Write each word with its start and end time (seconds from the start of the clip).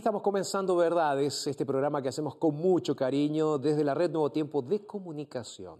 Estamos 0.00 0.22
comenzando 0.22 0.76
Verdades, 0.76 1.46
este 1.46 1.66
programa 1.66 2.00
que 2.00 2.08
hacemos 2.08 2.34
con 2.36 2.54
mucho 2.54 2.96
cariño 2.96 3.58
desde 3.58 3.84
la 3.84 3.92
red 3.92 4.10
Nuevo 4.10 4.32
Tiempo 4.32 4.62
de 4.62 4.86
Comunicación. 4.86 5.78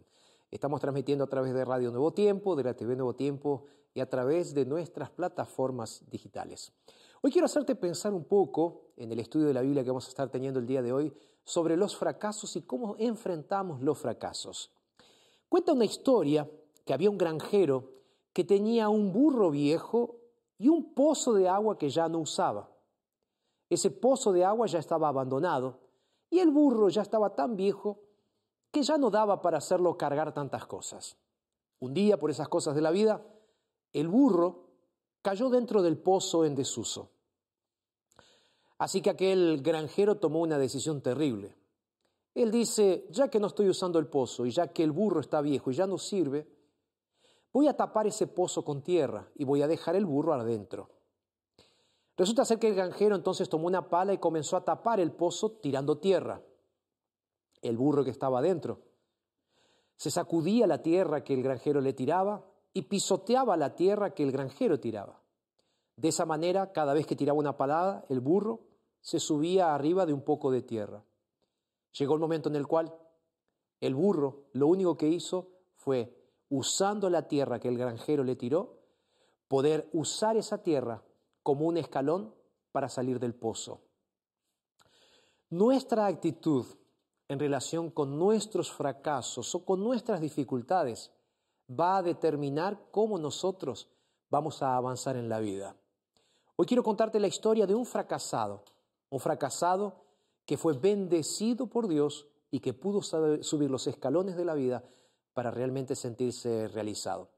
Estamos 0.51 0.79
transmitiendo 0.83 1.25
a 1.25 1.27
través 1.27 1.55
de 1.55 1.65
Radio 1.65 1.91
Nuevo 1.91 2.13
Tiempo, 2.13 2.55
de 2.55 2.65
la 2.65 2.75
TV 2.75 2.97
Nuevo 2.97 3.15
Tiempo 3.15 3.65
y 3.95 4.01
a 4.01 4.11
través 4.11 4.53
de 4.53 4.67
nuestras 4.67 5.09
plataformas 5.09 6.05
digitales. 6.11 6.71
Hoy 7.23 7.33
quiero 7.33 7.47
hacerte 7.47 7.75
pensar 7.75 8.13
un 8.13 8.25
poco 8.25 8.89
en 8.99 9.11
el 9.11 9.21
estudio 9.21 9.47
de 9.47 9.55
la 9.55 9.63
Biblia 9.63 9.83
que 9.83 9.89
vamos 9.89 10.05
a 10.05 10.11
estar 10.11 10.29
teniendo 10.29 10.61
el 10.61 10.67
día 10.67 10.83
de 10.83 10.93
hoy 10.93 11.15
sobre 11.43 11.79
los 11.79 11.97
fracasos 11.97 12.57
y 12.57 12.61
cómo 12.61 12.97
enfrentamos 12.99 13.81
los 13.81 13.97
fracasos. 13.97 14.71
Cuenta 15.49 15.73
una 15.73 15.87
historia 15.87 16.47
que 16.85 16.93
había 16.93 17.09
un 17.09 17.17
granjero 17.17 17.91
que 18.35 18.45
tenía 18.45 18.91
un 18.91 19.15
burro 19.15 19.51
viejo 19.51 20.17
y 20.59 20.69
un 20.69 20.93
pozo 20.93 21.33
de 21.33 21.49
agua 21.49 21.79
que 21.79 21.89
ya 21.89 22.07
no 22.07 22.19
usaba. 22.19 22.70
Ese 23.71 23.91
pozo 23.91 24.33
de 24.33 24.45
agua 24.45 24.67
ya 24.67 24.81
estaba 24.81 25.09
abandonado 25.09 25.79
y 26.29 26.41
el 26.41 26.51
burro 26.51 26.89
ya 26.89 27.03
estaba 27.03 27.35
tan 27.35 27.57
viejo 27.57 28.01
que 28.71 28.83
ya 28.83 28.99
no 28.99 29.11
daba 29.11 29.41
para 29.41 29.59
hacerlo 29.59 29.97
cargar 29.97 30.35
tantas 30.35 30.67
cosas. 30.67 31.17
Un 31.79 31.95
día, 31.95 32.19
por 32.19 32.31
esas 32.31 32.49
cosas 32.49 32.75
de 32.75 32.83
la 32.83 32.91
vida, 32.91 33.25
el 33.93 34.09
burro 34.09 34.67
cayó 35.23 35.49
dentro 35.49 35.83
del 35.83 35.99
pozo 35.99 36.45
en 36.45 36.55
desuso. 36.55 37.11
Así 38.79 39.03
que 39.03 39.11
aquel 39.11 39.63
granjero 39.63 40.17
tomó 40.17 40.41
una 40.41 40.59
decisión 40.59 41.01
terrible. 41.01 41.57
Él 42.35 42.51
dice, 42.51 43.07
ya 43.11 43.29
que 43.29 43.41
no 43.41 43.49
estoy 43.49 43.69
usando 43.69 43.99
el 43.99 44.07
pozo 44.07 44.47
y 44.47 44.51
ya 44.51 44.69
que 44.69 44.83
el 44.83 44.93
burro 44.93 45.21
está 45.21 45.41
viejo 45.41 45.71
y 45.71 45.75
ya 45.75 45.87
no 45.87 45.99
sirve, 45.99 46.49
voy 47.53 47.67
a 47.67 47.77
tapar 47.77 48.07
ese 48.07 48.27
pozo 48.27 48.65
con 48.65 48.83
tierra 48.83 49.29
y 49.35 49.45
voy 49.45 49.63
a 49.63 49.69
dejar 49.69 49.97
el 49.97 50.07
burro 50.07 50.33
adentro. 50.33 50.89
Resulta 52.21 52.45
ser 52.45 52.59
que 52.59 52.69
el 52.69 52.75
granjero 52.75 53.17
entonces 53.17 53.49
tomó 53.49 53.67
una 53.67 53.89
pala 53.89 54.13
y 54.13 54.19
comenzó 54.19 54.59
a 54.59 54.63
tapar 54.63 55.01
el 55.01 55.11
pozo 55.11 55.53
tirando 55.53 55.97
tierra. 55.97 56.43
El 57.63 57.79
burro 57.79 58.05
que 58.05 58.11
estaba 58.11 58.41
adentro 58.41 58.83
se 59.97 60.11
sacudía 60.11 60.67
la 60.67 60.83
tierra 60.83 61.25
que 61.25 61.33
el 61.33 61.43
granjero 61.43 61.81
le 61.81 61.95
tiraba 61.95 62.45
y 62.75 62.83
pisoteaba 62.83 63.57
la 63.57 63.75
tierra 63.75 64.13
que 64.13 64.23
el 64.23 64.33
granjero 64.33 64.79
tiraba. 64.79 65.23
De 65.97 66.09
esa 66.09 66.27
manera, 66.27 66.73
cada 66.73 66.93
vez 66.93 67.07
que 67.07 67.17
tiraba 67.17 67.39
una 67.39 67.57
palada, 67.57 68.05
el 68.11 68.21
burro 68.21 68.67
se 69.01 69.19
subía 69.19 69.75
arriba 69.75 70.05
de 70.05 70.13
un 70.13 70.21
poco 70.21 70.51
de 70.51 70.61
tierra. 70.61 71.03
Llegó 71.99 72.13
el 72.13 72.21
momento 72.21 72.51
en 72.51 72.57
el 72.57 72.67
cual 72.67 72.95
el 73.81 73.95
burro 73.95 74.51
lo 74.53 74.67
único 74.67 74.99
que 74.99 75.09
hizo 75.09 75.53
fue, 75.75 76.15
usando 76.51 77.09
la 77.09 77.29
tierra 77.29 77.59
que 77.59 77.69
el 77.69 77.79
granjero 77.79 78.25
le 78.25 78.37
tiró, 78.37 78.79
poder 79.49 79.89
usar 79.95 80.37
esa 80.37 80.63
tierra 80.63 81.03
como 81.43 81.67
un 81.67 81.77
escalón 81.77 82.35
para 82.73 82.89
salir 82.89 83.19
del 83.19 83.35
pozo. 83.35 83.81
Nuestra 85.51 86.07
actitud 86.07 86.65
en 87.29 87.39
relación 87.39 87.91
con 87.91 88.19
nuestros 88.19 88.73
fracasos 88.73 89.55
o 89.55 89.65
con 89.65 89.83
nuestras 89.83 90.21
dificultades 90.21 91.13
va 91.69 91.99
a 91.99 92.03
determinar 92.03 92.89
cómo 92.91 93.19
nosotros 93.19 93.89
vamos 94.31 94.63
a 94.63 94.77
avanzar 94.77 95.17
en 95.17 95.29
la 95.29 95.41
vida. 95.41 95.77
Hoy 96.57 96.67
quiero 96.67 96.83
contarte 96.83 97.21
la 97.21 97.27
historia 97.27 97.67
de 97.67 97.75
un 97.75 97.87
fracasado, 97.87 98.65
un 99.09 99.21
fracasado 99.21 100.05
que 100.45 100.57
fue 100.57 100.75
bendecido 100.75 101.69
por 101.69 101.89
Dios 101.89 102.27
y 102.51 102.61
que 102.61 102.75
pudo 102.75 103.03
subir 103.03 103.71
los 103.71 103.87
escalones 103.87 104.37
de 104.37 104.45
la 104.45 104.55
vida 104.55 104.85
para 105.33 105.51
realmente 105.51 105.95
sentirse 105.95 106.69
realizado. 106.69 107.31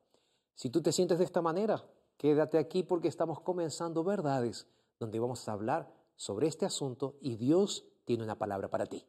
Si 0.54 0.70
tú 0.70 0.80
te 0.82 0.92
sientes 0.92 1.18
de 1.18 1.24
esta 1.24 1.42
manera, 1.42 1.84
quédate 2.22 2.56
aquí 2.56 2.84
porque 2.84 3.08
estamos 3.08 3.40
comenzando 3.40 4.04
verdades 4.04 4.68
donde 5.00 5.18
vamos 5.18 5.48
a 5.48 5.52
hablar 5.52 5.92
sobre 6.14 6.46
este 6.46 6.64
asunto 6.64 7.16
y 7.20 7.34
Dios 7.34 7.84
tiene 8.04 8.22
una 8.22 8.38
palabra 8.38 8.70
para 8.70 8.86
ti. 8.86 9.04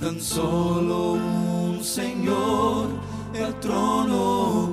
tan 0.00 0.18
solo 0.20 1.12
un 1.12 1.84
Señor 1.84 2.88
el 3.34 3.54
trono 3.60 4.70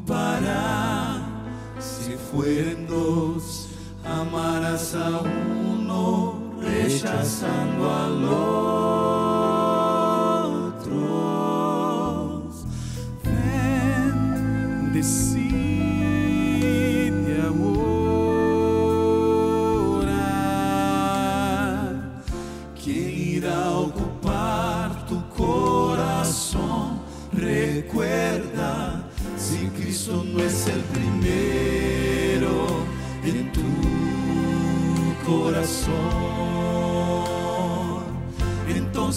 ocupará. 0.00 1.22
Si 1.78 2.16
fueren 2.30 2.86
dos, 2.86 3.68
amarás 4.04 4.94
a 4.94 5.20
uno, 5.20 6.34
rechazando 6.60 7.90
al 7.90 8.24
otro. 8.24 8.63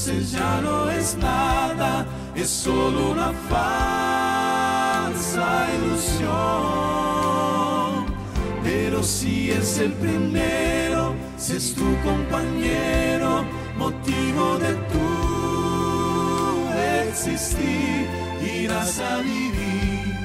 Entonces 0.10 0.32
ya 0.32 0.62
no 0.62 0.90
es 0.90 1.18
nada, 1.18 2.06
es 2.34 2.50
solo 2.50 3.12
una 3.12 3.34
falsa 4.70 5.68
ilusión. 5.76 6.32
Pero 8.64 9.04
si 9.04 9.52
es 9.52 9.80
el 9.80 9.92
primero, 9.94 11.14
si 11.38 11.58
es 11.58 11.76
tu 11.76 11.84
compañero, 12.04 13.44
motivo 13.78 14.58
de 14.60 14.76
tu 14.92 15.08
existir, 17.10 18.08
irás 18.42 19.00
a 19.00 19.18
vivir, 19.18 20.16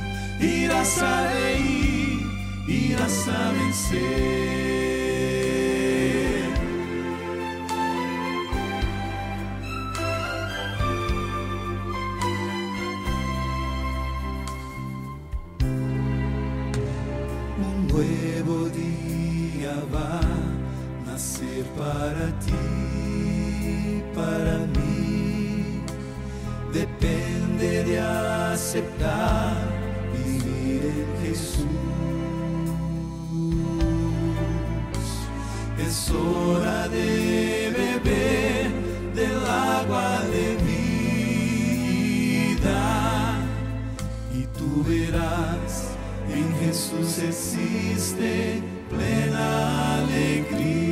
irás 0.41 1.03
a 1.03 1.29
reír, 1.33 2.21
irás 2.69 3.29
a 3.29 3.51
vencer. 3.53 4.92
Es 35.93 36.09
hora 36.11 36.89
de 36.89 37.71
beber 37.77 38.71
del 39.15 39.45
agua 39.47 40.23
de 40.33 40.57
vida 40.65 41.77
y 44.35 44.47
tú 44.57 44.83
verás 44.89 45.91
en 46.33 46.51
Jesús 46.61 47.19
existe 47.19 48.63
plena 48.89 49.99
alegría. 49.99 50.92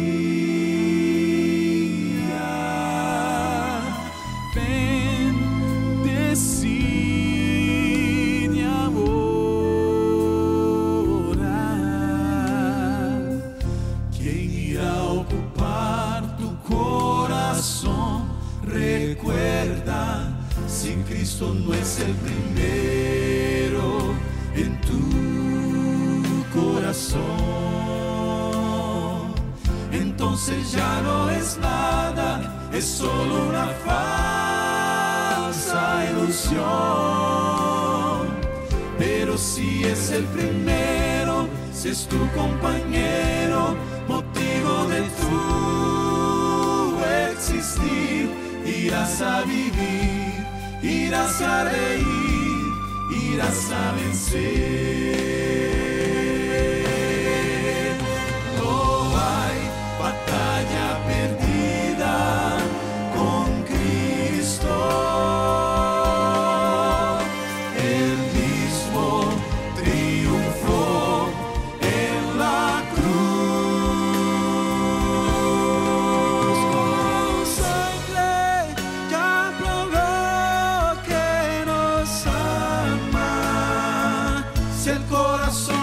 Si 84.83 84.89
el 84.89 85.05
corazón 85.11 85.80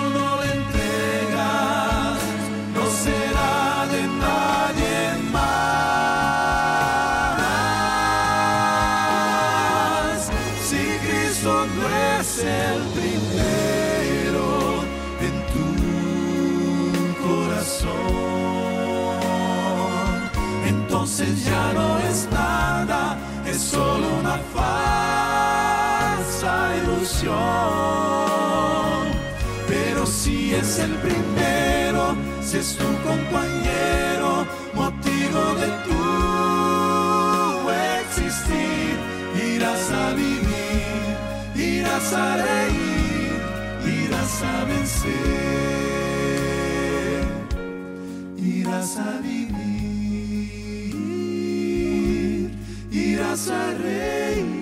es 30.68 30.80
el 30.80 30.92
primero, 30.96 32.18
si 32.42 32.58
es 32.58 32.76
tu 32.76 32.84
compañero, 33.08 34.46
motivo 34.74 35.56
de 35.62 35.70
tu 35.86 36.02
existir, 38.02 38.94
irás 39.54 39.92
a 39.92 40.14
vivir, 40.14 41.16
irás 41.56 42.14
a 42.14 42.38
reír, 42.48 43.32
irás 44.04 44.44
a 44.44 44.66
vencer, 44.66 45.24
irás 48.38 48.98
a 48.98 49.20
vivir, 49.22 49.62
irás 52.92 53.48
a 53.50 53.74
reír 53.86 54.57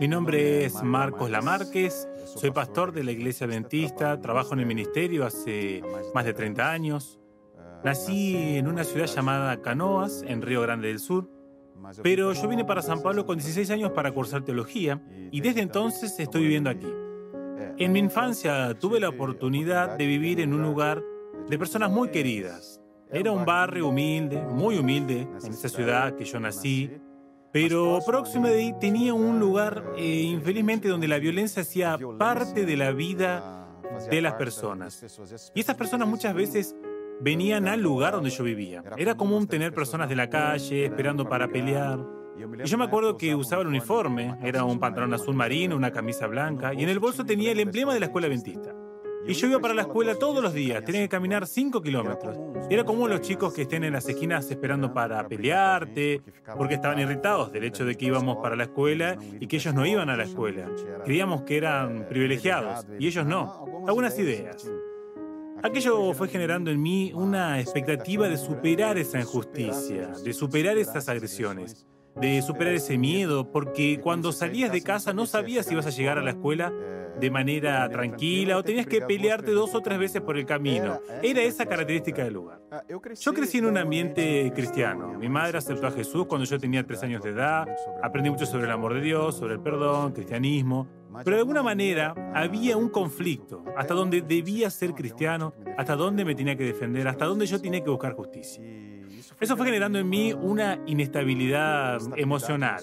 Mi 0.00 0.06
nombre 0.06 0.64
es 0.64 0.80
Marcos 0.84 1.28
Lamarques, 1.28 2.08
soy 2.36 2.52
pastor 2.52 2.92
de 2.92 3.02
la 3.02 3.10
Iglesia 3.10 3.48
Adventista, 3.48 4.20
trabajo 4.20 4.54
en 4.54 4.60
el 4.60 4.66
ministerio 4.66 5.26
hace 5.26 5.82
más 6.14 6.24
de 6.24 6.34
30 6.34 6.70
años. 6.70 7.18
Nací 7.82 8.56
en 8.56 8.68
una 8.68 8.84
ciudad 8.84 9.06
llamada 9.06 9.60
Canoas, 9.60 10.22
en 10.24 10.40
Río 10.40 10.62
Grande 10.62 10.86
del 10.86 11.00
Sur, 11.00 11.28
pero 12.04 12.32
yo 12.32 12.46
vine 12.46 12.64
para 12.64 12.80
San 12.80 13.02
Pablo 13.02 13.26
con 13.26 13.38
16 13.38 13.70
años 13.70 13.90
para 13.90 14.12
cursar 14.12 14.44
teología 14.44 15.02
y 15.32 15.40
desde 15.40 15.62
entonces 15.62 16.16
estoy 16.20 16.42
viviendo 16.42 16.70
aquí. 16.70 16.92
En 17.76 17.90
mi 17.90 17.98
infancia 17.98 18.78
tuve 18.78 19.00
la 19.00 19.08
oportunidad 19.08 19.96
de 19.96 20.06
vivir 20.06 20.38
en 20.38 20.54
un 20.54 20.62
lugar 20.62 21.02
de 21.48 21.58
personas 21.58 21.90
muy 21.90 22.10
queridas. 22.10 22.80
Era 23.10 23.32
un 23.32 23.44
barrio 23.44 23.88
humilde, 23.88 24.40
muy 24.42 24.78
humilde, 24.78 25.22
en 25.42 25.52
esa 25.52 25.68
ciudad 25.68 26.14
que 26.14 26.24
yo 26.24 26.38
nací, 26.38 26.88
Pero 27.52 27.98
próximo 28.06 28.46
de 28.46 28.58
ahí 28.58 28.74
tenía 28.78 29.14
un 29.14 29.40
lugar, 29.40 29.94
eh, 29.96 30.22
infelizmente, 30.22 30.88
donde 30.88 31.08
la 31.08 31.18
violencia 31.18 31.62
hacía 31.62 31.98
parte 32.18 32.66
de 32.66 32.76
la 32.76 32.92
vida 32.92 33.66
de 34.10 34.20
las 34.20 34.34
personas. 34.34 35.02
Y 35.54 35.60
esas 35.60 35.76
personas 35.76 36.08
muchas 36.08 36.34
veces 36.34 36.76
venían 37.20 37.66
al 37.68 37.80
lugar 37.80 38.12
donde 38.14 38.30
yo 38.30 38.44
vivía. 38.44 38.82
Era 38.96 39.16
común 39.16 39.46
tener 39.46 39.72
personas 39.72 40.08
de 40.08 40.16
la 40.16 40.28
calle 40.28 40.84
esperando 40.84 41.28
para 41.28 41.48
pelear. 41.48 41.98
Y 42.36 42.68
yo 42.68 42.78
me 42.78 42.84
acuerdo 42.84 43.16
que 43.16 43.34
usaba 43.34 43.62
el 43.62 43.68
uniforme, 43.68 44.36
era 44.42 44.62
un 44.62 44.78
pantalón 44.78 45.12
azul 45.12 45.34
marino, 45.34 45.74
una 45.74 45.90
camisa 45.90 46.28
blanca, 46.28 46.72
y 46.72 46.84
en 46.84 46.88
el 46.88 47.00
bolso 47.00 47.24
tenía 47.24 47.50
el 47.50 47.58
emblema 47.58 47.92
de 47.92 48.00
la 48.00 48.06
escuela 48.06 48.28
adventista. 48.28 48.72
Y 49.28 49.34
yo 49.34 49.46
iba 49.46 49.60
para 49.60 49.74
la 49.74 49.82
escuela 49.82 50.14
todos 50.14 50.42
los 50.42 50.54
días, 50.54 50.82
tenía 50.82 51.02
que 51.02 51.08
caminar 51.10 51.46
5 51.46 51.82
kilómetros. 51.82 52.38
Era 52.70 52.84
como 52.84 53.06
los 53.06 53.20
chicos 53.20 53.52
que 53.52 53.62
estén 53.62 53.84
en 53.84 53.92
las 53.92 54.08
esquinas 54.08 54.50
esperando 54.50 54.94
para 54.94 55.28
pelearte, 55.28 56.22
porque 56.56 56.76
estaban 56.76 56.98
irritados 56.98 57.52
del 57.52 57.64
hecho 57.64 57.84
de 57.84 57.94
que 57.94 58.06
íbamos 58.06 58.38
para 58.38 58.56
la 58.56 58.64
escuela 58.64 59.18
y 59.38 59.46
que 59.46 59.56
ellos 59.56 59.74
no 59.74 59.84
iban 59.84 60.08
a 60.08 60.16
la 60.16 60.24
escuela. 60.24 60.70
Creíamos 61.04 61.42
que 61.42 61.58
eran 61.58 62.06
privilegiados 62.08 62.86
y 62.98 63.06
ellos 63.06 63.26
no. 63.26 63.66
Algunas 63.86 64.18
ideas. 64.18 64.66
Aquello 65.62 66.14
fue 66.14 66.28
generando 66.28 66.70
en 66.70 66.80
mí 66.80 67.12
una 67.12 67.60
expectativa 67.60 68.28
de 68.28 68.38
superar 68.38 68.96
esa 68.96 69.20
injusticia, 69.20 70.12
de 70.24 70.32
superar 70.32 70.78
esas 70.78 71.06
agresiones 71.10 71.86
de 72.20 72.42
superar 72.42 72.74
ese 72.74 72.98
miedo, 72.98 73.50
porque 73.50 74.00
cuando 74.02 74.32
salías 74.32 74.72
de 74.72 74.82
casa 74.82 75.12
no 75.12 75.26
sabías 75.26 75.66
si 75.66 75.74
ibas 75.74 75.86
a 75.86 75.90
llegar 75.90 76.18
a 76.18 76.22
la 76.22 76.30
escuela 76.30 76.72
de 77.18 77.30
manera 77.30 77.88
tranquila 77.88 78.56
o 78.56 78.62
tenías 78.62 78.86
que 78.86 79.00
pelearte 79.00 79.50
dos 79.50 79.74
o 79.74 79.80
tres 79.80 79.98
veces 79.98 80.22
por 80.22 80.36
el 80.36 80.46
camino. 80.46 81.00
Era 81.22 81.42
esa 81.42 81.66
característica 81.66 82.24
del 82.24 82.34
lugar. 82.34 82.60
Yo 82.88 83.34
crecí 83.34 83.58
en 83.58 83.66
un 83.66 83.78
ambiente 83.78 84.52
cristiano. 84.54 85.14
Mi 85.18 85.28
madre 85.28 85.58
aceptó 85.58 85.86
a 85.86 85.90
Jesús 85.90 86.26
cuando 86.26 86.46
yo 86.46 86.58
tenía 86.58 86.84
tres 86.84 87.02
años 87.02 87.22
de 87.22 87.30
edad. 87.30 87.66
Aprendí 88.02 88.30
mucho 88.30 88.46
sobre 88.46 88.64
el 88.64 88.70
amor 88.70 88.94
de 88.94 89.00
Dios, 89.00 89.36
sobre 89.36 89.54
el 89.54 89.60
perdón, 89.60 90.12
cristianismo. 90.12 90.86
Pero 91.24 91.36
de 91.36 91.40
alguna 91.40 91.62
manera 91.62 92.14
había 92.34 92.76
un 92.76 92.90
conflicto, 92.90 93.64
hasta 93.76 93.94
donde 93.94 94.22
debía 94.22 94.70
ser 94.70 94.92
cristiano, 94.92 95.54
hasta 95.76 95.96
dónde 95.96 96.24
me 96.24 96.34
tenía 96.34 96.56
que 96.56 96.64
defender, 96.64 97.08
hasta 97.08 97.24
dónde 97.24 97.46
yo 97.46 97.60
tenía 97.60 97.82
que 97.82 97.90
buscar 97.90 98.12
justicia. 98.12 98.62
Eso 99.40 99.56
fue 99.56 99.66
generando 99.66 100.00
en 100.00 100.08
mí 100.08 100.32
una 100.32 100.80
inestabilidad 100.86 102.00
emocional. 102.16 102.82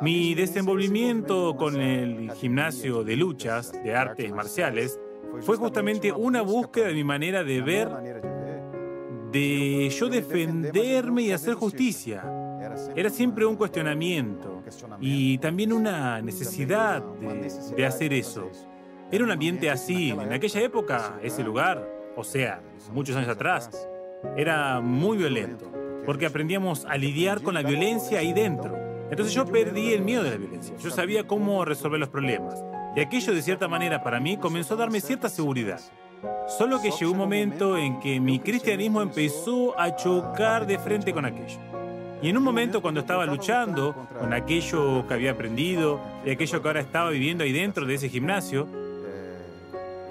Mi 0.00 0.34
desenvolvimiento 0.34 1.56
con 1.56 1.78
el 1.78 2.32
gimnasio 2.32 3.04
de 3.04 3.16
luchas, 3.16 3.72
de 3.72 3.94
artes 3.94 4.32
marciales, 4.32 4.98
fue 5.42 5.56
justamente 5.56 6.10
una 6.10 6.40
búsqueda 6.40 6.86
de 6.86 6.94
mi 6.94 7.04
manera 7.04 7.44
de 7.44 7.60
ver, 7.60 7.88
de 9.30 9.90
yo 9.90 10.08
defenderme 10.08 11.22
y 11.22 11.32
hacer 11.32 11.54
justicia. 11.54 12.24
Era 12.96 13.10
siempre 13.10 13.44
un 13.44 13.56
cuestionamiento 13.56 14.62
y 15.00 15.36
también 15.38 15.74
una 15.74 16.22
necesidad 16.22 17.02
de, 17.02 17.74
de 17.76 17.86
hacer 17.86 18.14
eso. 18.14 18.50
Era 19.10 19.24
un 19.24 19.30
ambiente 19.30 19.68
así, 19.68 20.10
en 20.10 20.32
aquella 20.32 20.62
época, 20.62 21.18
ese 21.22 21.42
lugar, 21.44 21.86
o 22.16 22.24
sea, 22.24 22.62
muchos 22.92 23.14
años 23.14 23.28
atrás, 23.28 23.88
era 24.36 24.80
muy 24.80 25.18
violento, 25.18 25.70
porque 26.06 26.26
aprendíamos 26.26 26.84
a 26.86 26.96
lidiar 26.96 27.42
con 27.42 27.54
la 27.54 27.62
violencia 27.62 28.20
ahí 28.20 28.32
dentro. 28.32 28.76
Entonces 29.10 29.34
yo 29.34 29.44
perdí 29.46 29.92
el 29.92 30.02
miedo 30.02 30.22
de 30.22 30.30
la 30.30 30.36
violencia, 30.36 30.74
yo 30.78 30.90
sabía 30.90 31.26
cómo 31.26 31.64
resolver 31.64 32.00
los 32.00 32.08
problemas, 32.08 32.62
y 32.96 33.00
aquello 33.00 33.34
de 33.34 33.42
cierta 33.42 33.68
manera 33.68 34.02
para 34.02 34.20
mí 34.20 34.36
comenzó 34.36 34.74
a 34.74 34.78
darme 34.78 35.00
cierta 35.00 35.28
seguridad. 35.28 35.80
Solo 36.46 36.80
que 36.80 36.90
llegó 36.90 37.12
un 37.12 37.18
momento 37.18 37.76
en 37.76 37.98
que 38.00 38.20
mi 38.20 38.38
cristianismo 38.38 39.02
empezó 39.02 39.78
a 39.78 39.96
chocar 39.96 40.66
de 40.66 40.78
frente 40.78 41.12
con 41.12 41.24
aquello. 41.24 41.58
Y 42.22 42.28
en 42.28 42.36
un 42.36 42.44
momento 42.44 42.80
cuando 42.80 43.00
estaba 43.00 43.26
luchando 43.26 44.06
con 44.20 44.32
aquello 44.32 45.04
que 45.08 45.14
había 45.14 45.32
aprendido 45.32 46.00
y 46.24 46.30
aquello 46.30 46.62
que 46.62 46.68
ahora 46.68 46.80
estaba 46.80 47.10
viviendo 47.10 47.42
ahí 47.42 47.52
dentro 47.52 47.84
de 47.84 47.94
ese 47.94 48.08
gimnasio, 48.08 48.68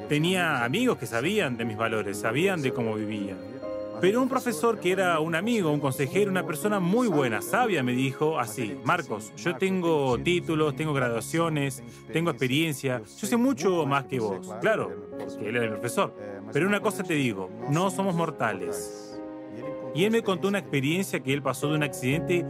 tenía 0.10 0.66
amigos 0.66 0.98
que 0.98 1.06
sabían 1.06 1.56
de 1.56 1.64
mis 1.64 1.78
valores, 1.78 2.20
sabían 2.20 2.62
de 2.62 2.74
cómo 2.74 2.96
vivía. 2.96 3.38
Pero 4.02 4.20
un 4.20 4.30
profesor 4.30 4.80
que 4.80 4.92
era 4.92 5.20
un 5.20 5.36
amigo, 5.36 5.72
un 5.72 5.80
consejero, 5.80 6.32
una 6.32 6.44
persona 6.44 6.80
muy 6.80 7.08
buena, 7.08 7.42
sabia, 7.44 7.84
me 7.84 7.94
dijo 7.94 8.40
así, 8.40 8.76
Marcos, 8.84 9.32
yo 9.38 9.56
tengo 9.58 10.18
títulos, 10.18 10.76
tengo 10.76 10.92
graduaciones, 10.92 11.84
tengo 12.12 12.32
experiencia, 12.32 13.04
yo 13.06 13.28
sé 13.28 13.38
mucho 13.38 13.86
más 13.86 14.06
que 14.06 14.20
vos. 14.20 14.52
Claro, 14.60 14.92
porque 15.12 15.50
él 15.50 15.56
era 15.56 15.66
el 15.66 15.72
profesor. 15.74 16.16
Pero 16.52 16.68
una 16.68 16.80
cosa 16.80 17.04
te 17.04 17.14
digo, 17.14 17.52
no 17.70 17.92
somos 17.92 18.16
mortales. 18.16 19.20
Y 19.94 20.06
él 20.06 20.12
me 20.12 20.24
contó 20.24 20.48
una 20.48 20.58
experiencia 20.58 21.20
que 21.20 21.32
él 21.32 21.44
pasó 21.44 21.70
de 21.70 21.76
un 21.76 21.84
accidente 21.84 22.44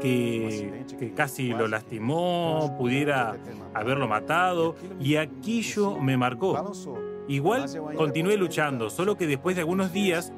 que, 0.00 0.84
que, 0.98 1.12
casi 1.12 1.50
lo 1.50 1.68
lastimó, 1.68 2.74
pudiera 2.76 3.36
haberlo 3.72 4.08
matado, 4.08 4.74
y 4.98 5.14
aquello 5.14 6.00
me 6.00 6.16
marcó. 6.16 6.72
Igual 7.28 7.66
continué 7.96 8.36
luchando, 8.36 8.90
solo 8.90 9.16
que 9.16 9.26
después 9.26 9.56
de 9.56 9.62
algunos 9.62 9.92
días 9.92 10.32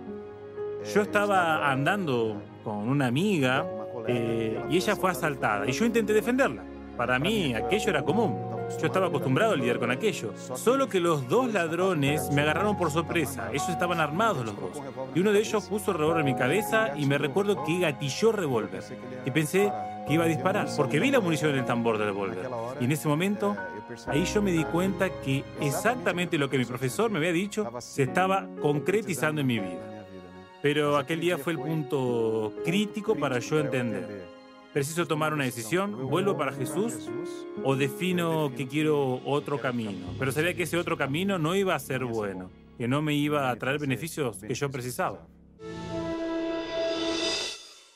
yo 0.94 1.02
estaba 1.02 1.70
andando 1.70 2.40
con 2.62 2.88
una 2.88 3.06
amiga 3.06 3.66
eh, 4.06 4.62
y 4.70 4.76
ella 4.76 4.94
fue 4.94 5.10
asaltada 5.10 5.68
y 5.68 5.72
yo 5.72 5.84
intenté 5.84 6.12
defenderla. 6.12 6.62
Para 6.96 7.18
mí 7.18 7.54
aquello 7.54 7.90
era 7.90 8.02
común. 8.02 8.56
Yo 8.80 8.86
estaba 8.86 9.06
acostumbrado 9.06 9.52
a 9.52 9.56
lidiar 9.56 9.78
con 9.78 9.90
aquello. 9.90 10.32
Solo 10.36 10.88
que 10.88 10.98
los 10.98 11.28
dos 11.28 11.52
ladrones 11.52 12.30
me 12.32 12.42
agarraron 12.42 12.76
por 12.76 12.90
sorpresa. 12.90 13.48
Ellos 13.50 13.68
estaban 13.68 14.00
armados 14.00 14.44
los 14.44 14.56
dos. 14.56 14.82
Y 15.14 15.20
uno 15.20 15.32
de 15.32 15.40
ellos 15.40 15.64
puso 15.66 15.92
el 15.92 15.98
revólver 15.98 16.20
en 16.20 16.26
mi 16.26 16.34
cabeza 16.34 16.96
y 16.96 17.06
me 17.06 17.18
recuerdo 17.18 17.62
que 17.64 17.78
gatilló 17.78 18.32
revólver. 18.32 18.82
Y 19.24 19.30
pensé 19.30 19.72
que 20.06 20.14
iba 20.14 20.24
a 20.24 20.28
disparar, 20.28 20.68
porque 20.76 20.98
vi 20.98 21.10
la 21.10 21.20
munición 21.20 21.52
en 21.52 21.58
el 21.58 21.64
tambor 21.64 21.98
del 21.98 22.08
revólver. 22.08 22.48
Y 22.80 22.84
en 22.84 22.92
ese 22.92 23.08
momento, 23.08 23.56
ahí 24.06 24.24
yo 24.24 24.42
me 24.42 24.52
di 24.52 24.64
cuenta 24.64 25.10
que 25.20 25.44
exactamente 25.60 26.38
lo 26.38 26.48
que 26.48 26.58
mi 26.58 26.64
profesor 26.64 27.10
me 27.10 27.18
había 27.18 27.32
dicho 27.32 27.68
se 27.80 28.04
estaba 28.04 28.48
concretizando 28.60 29.40
en 29.40 29.46
mi 29.46 29.58
vida. 29.58 30.06
Pero 30.62 30.96
aquel 30.96 31.20
día 31.20 31.38
fue 31.38 31.52
el 31.52 31.58
punto 31.58 32.52
crítico 32.64 33.14
para 33.14 33.38
yo 33.38 33.60
entender. 33.60 34.36
Preciso 34.72 35.06
tomar 35.06 35.32
una 35.32 35.44
decisión, 35.44 36.08
vuelvo 36.10 36.36
para 36.36 36.52
Jesús 36.52 37.08
o 37.64 37.76
defino 37.76 38.52
que 38.54 38.66
quiero 38.66 39.20
otro 39.24 39.58
camino. 39.58 40.06
Pero 40.18 40.32
sabía 40.32 40.54
que 40.54 40.64
ese 40.64 40.76
otro 40.76 40.96
camino 40.98 41.38
no 41.38 41.54
iba 41.54 41.74
a 41.74 41.78
ser 41.78 42.04
bueno, 42.04 42.50
que 42.76 42.86
no 42.88 43.00
me 43.00 43.14
iba 43.14 43.50
a 43.50 43.56
traer 43.56 43.78
beneficios 43.78 44.38
que 44.38 44.54
yo 44.54 44.70
precisaba. 44.70 45.26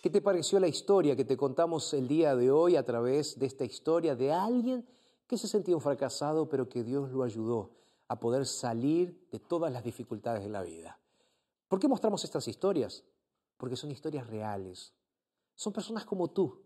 ¿Qué 0.02 0.08
te 0.08 0.22
pareció 0.22 0.58
la 0.58 0.68
historia 0.68 1.14
que 1.14 1.26
te 1.26 1.36
contamos 1.36 1.92
el 1.92 2.08
día 2.08 2.34
de 2.34 2.50
hoy 2.50 2.76
a 2.76 2.84
través 2.84 3.38
de 3.38 3.44
esta 3.44 3.66
historia 3.66 4.16
de 4.16 4.32
alguien 4.32 4.86
que 5.30 5.38
se 5.38 5.46
sentía 5.46 5.76
un 5.76 5.80
fracasado, 5.80 6.48
pero 6.48 6.68
que 6.68 6.82
Dios 6.82 7.12
lo 7.12 7.22
ayudó 7.22 7.70
a 8.08 8.18
poder 8.18 8.44
salir 8.46 9.28
de 9.30 9.38
todas 9.38 9.72
las 9.72 9.84
dificultades 9.84 10.42
de 10.42 10.48
la 10.48 10.60
vida? 10.60 10.98
¿Por 11.68 11.78
qué 11.78 11.86
mostramos 11.86 12.24
estas 12.24 12.48
historias? 12.48 13.04
Porque 13.56 13.76
son 13.76 13.92
historias 13.92 14.26
reales. 14.26 14.92
Son 15.54 15.72
personas 15.72 16.04
como 16.04 16.32
tú, 16.32 16.60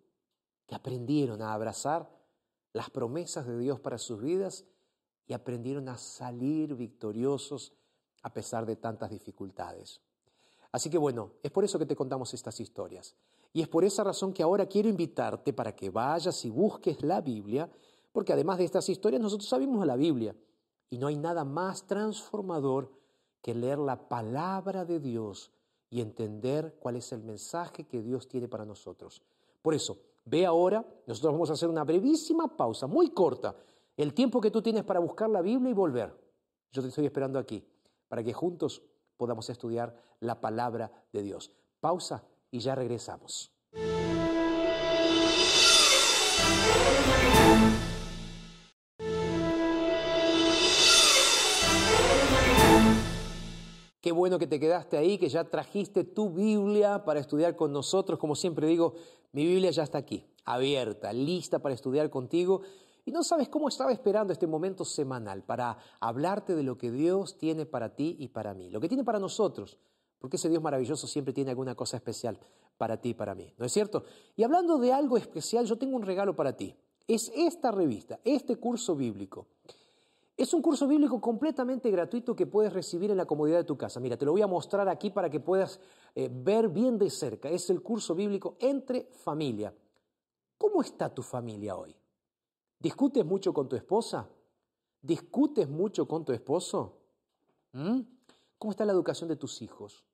que 0.66 0.74
aprendieron 0.74 1.42
a 1.42 1.52
abrazar 1.52 2.10
las 2.72 2.88
promesas 2.88 3.46
de 3.46 3.58
Dios 3.58 3.80
para 3.80 3.98
sus 3.98 4.22
vidas 4.22 4.64
y 5.26 5.34
aprendieron 5.34 5.90
a 5.90 5.98
salir 5.98 6.74
victoriosos 6.74 7.74
a 8.22 8.32
pesar 8.32 8.64
de 8.64 8.76
tantas 8.76 9.10
dificultades. 9.10 10.00
Así 10.72 10.88
que 10.88 10.96
bueno, 10.96 11.32
es 11.42 11.50
por 11.50 11.64
eso 11.64 11.78
que 11.78 11.84
te 11.84 11.96
contamos 11.96 12.32
estas 12.32 12.58
historias. 12.60 13.14
Y 13.52 13.60
es 13.60 13.68
por 13.68 13.84
esa 13.84 14.04
razón 14.04 14.32
que 14.32 14.42
ahora 14.42 14.64
quiero 14.64 14.88
invitarte 14.88 15.52
para 15.52 15.76
que 15.76 15.90
vayas 15.90 16.42
y 16.46 16.48
busques 16.48 17.02
la 17.02 17.20
Biblia, 17.20 17.70
porque 18.14 18.32
además 18.32 18.56
de 18.56 18.64
estas 18.64 18.88
historias 18.88 19.20
nosotros 19.20 19.50
sabemos 19.50 19.84
la 19.84 19.96
Biblia. 19.96 20.34
Y 20.88 20.96
no 20.96 21.08
hay 21.08 21.16
nada 21.16 21.44
más 21.44 21.86
transformador 21.86 22.90
que 23.42 23.54
leer 23.54 23.78
la 23.78 24.08
palabra 24.08 24.86
de 24.86 25.00
Dios 25.00 25.50
y 25.90 26.00
entender 26.00 26.78
cuál 26.80 26.96
es 26.96 27.12
el 27.12 27.22
mensaje 27.22 27.84
que 27.84 28.00
Dios 28.00 28.26
tiene 28.26 28.48
para 28.48 28.64
nosotros. 28.64 29.22
Por 29.60 29.74
eso, 29.74 29.98
Ve 30.24 30.46
ahora, 30.46 30.84
nosotros 31.06 31.32
vamos 31.32 31.50
a 31.50 31.52
hacer 31.52 31.68
una 31.68 31.84
brevísima 31.84 32.56
pausa, 32.56 32.86
muy 32.86 33.10
corta, 33.10 33.54
el 33.96 34.14
tiempo 34.14 34.40
que 34.40 34.50
tú 34.50 34.62
tienes 34.62 34.82
para 34.84 35.00
buscar 35.00 35.28
la 35.28 35.42
Biblia 35.42 35.70
y 35.70 35.74
volver. 35.74 36.16
Yo 36.72 36.82
te 36.82 36.88
estoy 36.88 37.06
esperando 37.06 37.38
aquí, 37.38 37.62
para 38.08 38.22
que 38.22 38.32
juntos 38.32 38.82
podamos 39.16 39.48
estudiar 39.50 39.94
la 40.20 40.40
palabra 40.40 40.90
de 41.12 41.22
Dios. 41.22 41.50
Pausa 41.80 42.24
y 42.50 42.60
ya 42.60 42.74
regresamos. 42.74 43.52
Qué 54.04 54.12
bueno 54.12 54.38
que 54.38 54.46
te 54.46 54.60
quedaste 54.60 54.98
ahí, 54.98 55.16
que 55.16 55.30
ya 55.30 55.44
trajiste 55.44 56.04
tu 56.04 56.28
Biblia 56.28 57.06
para 57.06 57.20
estudiar 57.20 57.56
con 57.56 57.72
nosotros. 57.72 58.18
Como 58.18 58.34
siempre 58.34 58.66
digo, 58.66 58.92
mi 59.32 59.46
Biblia 59.46 59.70
ya 59.70 59.82
está 59.82 59.96
aquí, 59.96 60.26
abierta, 60.44 61.10
lista 61.14 61.60
para 61.60 61.74
estudiar 61.74 62.10
contigo. 62.10 62.60
Y 63.06 63.12
no 63.12 63.24
sabes 63.24 63.48
cómo 63.48 63.66
estaba 63.66 63.92
esperando 63.92 64.34
este 64.34 64.46
momento 64.46 64.84
semanal 64.84 65.42
para 65.42 65.78
hablarte 66.00 66.54
de 66.54 66.62
lo 66.62 66.76
que 66.76 66.90
Dios 66.90 67.38
tiene 67.38 67.64
para 67.64 67.96
ti 67.96 68.14
y 68.18 68.28
para 68.28 68.52
mí, 68.52 68.68
lo 68.68 68.78
que 68.78 68.88
tiene 68.88 69.04
para 69.04 69.18
nosotros, 69.18 69.78
Porque 70.18 70.36
ese 70.36 70.50
Dios 70.50 70.62
maravilloso 70.62 71.06
siempre 71.06 71.32
tiene 71.32 71.52
alguna 71.52 71.74
cosa 71.74 71.96
especial 71.96 72.38
para 72.76 73.00
ti 73.00 73.08
y 73.08 73.14
para 73.14 73.34
mí, 73.34 73.54
¿no 73.56 73.64
es 73.64 73.72
cierto? 73.72 74.04
Y 74.36 74.42
hablando 74.42 74.76
de 74.76 74.92
algo 74.92 75.16
especial, 75.16 75.64
yo 75.64 75.78
tengo 75.78 75.96
un 75.96 76.02
regalo 76.02 76.36
para 76.36 76.54
ti. 76.54 76.76
Es 77.08 77.32
esta 77.34 77.70
revista, 77.70 78.20
este 78.22 78.56
curso 78.56 78.96
bíblico. 78.96 79.46
Es 80.36 80.52
un 80.52 80.62
curso 80.62 80.88
bíblico 80.88 81.20
completamente 81.20 81.90
gratuito 81.90 82.34
que 82.34 82.46
puedes 82.46 82.72
recibir 82.72 83.10
en 83.10 83.16
la 83.16 83.26
comodidad 83.26 83.58
de 83.58 83.64
tu 83.64 83.76
casa. 83.76 84.00
Mira, 84.00 84.16
te 84.16 84.24
lo 84.24 84.32
voy 84.32 84.42
a 84.42 84.48
mostrar 84.48 84.88
aquí 84.88 85.10
para 85.10 85.30
que 85.30 85.38
puedas 85.38 85.78
eh, 86.14 86.28
ver 86.32 86.68
bien 86.68 86.98
de 86.98 87.08
cerca. 87.08 87.48
Es 87.48 87.70
el 87.70 87.82
curso 87.82 88.16
bíblico 88.16 88.56
entre 88.58 89.04
familia. 89.12 89.72
¿Cómo 90.58 90.82
está 90.82 91.08
tu 91.08 91.22
familia 91.22 91.76
hoy? 91.76 91.94
¿Discutes 92.80 93.24
mucho 93.24 93.54
con 93.54 93.68
tu 93.68 93.76
esposa? 93.76 94.28
¿Discutes 95.00 95.68
mucho 95.68 96.08
con 96.08 96.24
tu 96.24 96.32
esposo? 96.32 96.98
¿Mm? 97.72 98.00
¿Cómo 98.58 98.70
está 98.72 98.84
la 98.84 98.92
educación 98.92 99.28
de 99.28 99.36
tus 99.36 99.62
hijos? 99.62 100.04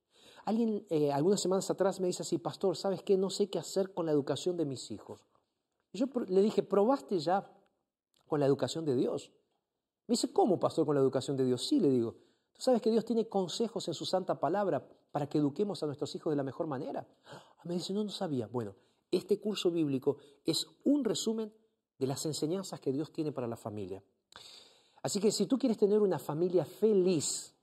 Alguien 0.44 0.86
eh, 0.90 1.12
algunas 1.12 1.40
semanas 1.40 1.70
atrás 1.70 1.98
me 1.98 2.08
dice 2.08 2.22
así, 2.22 2.36
pastor, 2.36 2.76
¿sabes 2.76 3.02
qué? 3.02 3.16
No 3.16 3.30
sé 3.30 3.48
qué 3.48 3.58
hacer 3.58 3.94
con 3.94 4.04
la 4.04 4.12
educación 4.12 4.56
de 4.58 4.66
mis 4.66 4.90
hijos. 4.90 5.24
Yo 5.94 6.06
le 6.28 6.42
dije, 6.42 6.62
¿probaste 6.62 7.18
ya 7.18 7.50
con 8.26 8.40
la 8.40 8.46
educación 8.46 8.84
de 8.84 8.94
Dios? 8.94 9.32
Me 10.10 10.14
dice, 10.14 10.32
¿cómo, 10.32 10.58
pastor, 10.58 10.84
con 10.84 10.96
la 10.96 11.00
educación 11.00 11.36
de 11.36 11.44
Dios? 11.44 11.64
Sí, 11.64 11.78
le 11.78 11.88
digo. 11.88 12.16
Tú 12.52 12.62
sabes 12.62 12.82
que 12.82 12.90
Dios 12.90 13.04
tiene 13.04 13.28
consejos 13.28 13.86
en 13.86 13.94
su 13.94 14.04
santa 14.04 14.40
palabra 14.40 14.84
para 15.12 15.28
que 15.28 15.38
eduquemos 15.38 15.84
a 15.84 15.86
nuestros 15.86 16.12
hijos 16.16 16.32
de 16.32 16.36
la 16.36 16.42
mejor 16.42 16.66
manera. 16.66 17.06
Ah, 17.26 17.62
me 17.62 17.74
dice, 17.74 17.92
no, 17.92 18.02
no 18.02 18.10
sabía. 18.10 18.48
Bueno, 18.48 18.74
este 19.12 19.38
curso 19.38 19.70
bíblico 19.70 20.16
es 20.44 20.66
un 20.82 21.04
resumen 21.04 21.52
de 21.96 22.08
las 22.08 22.26
enseñanzas 22.26 22.80
que 22.80 22.90
Dios 22.90 23.12
tiene 23.12 23.30
para 23.30 23.46
la 23.46 23.56
familia. 23.56 24.02
Así 25.00 25.20
que 25.20 25.30
si 25.30 25.46
tú 25.46 25.56
quieres 25.60 25.78
tener 25.78 26.00
una 26.00 26.18
familia 26.18 26.64
feliz, 26.64 27.54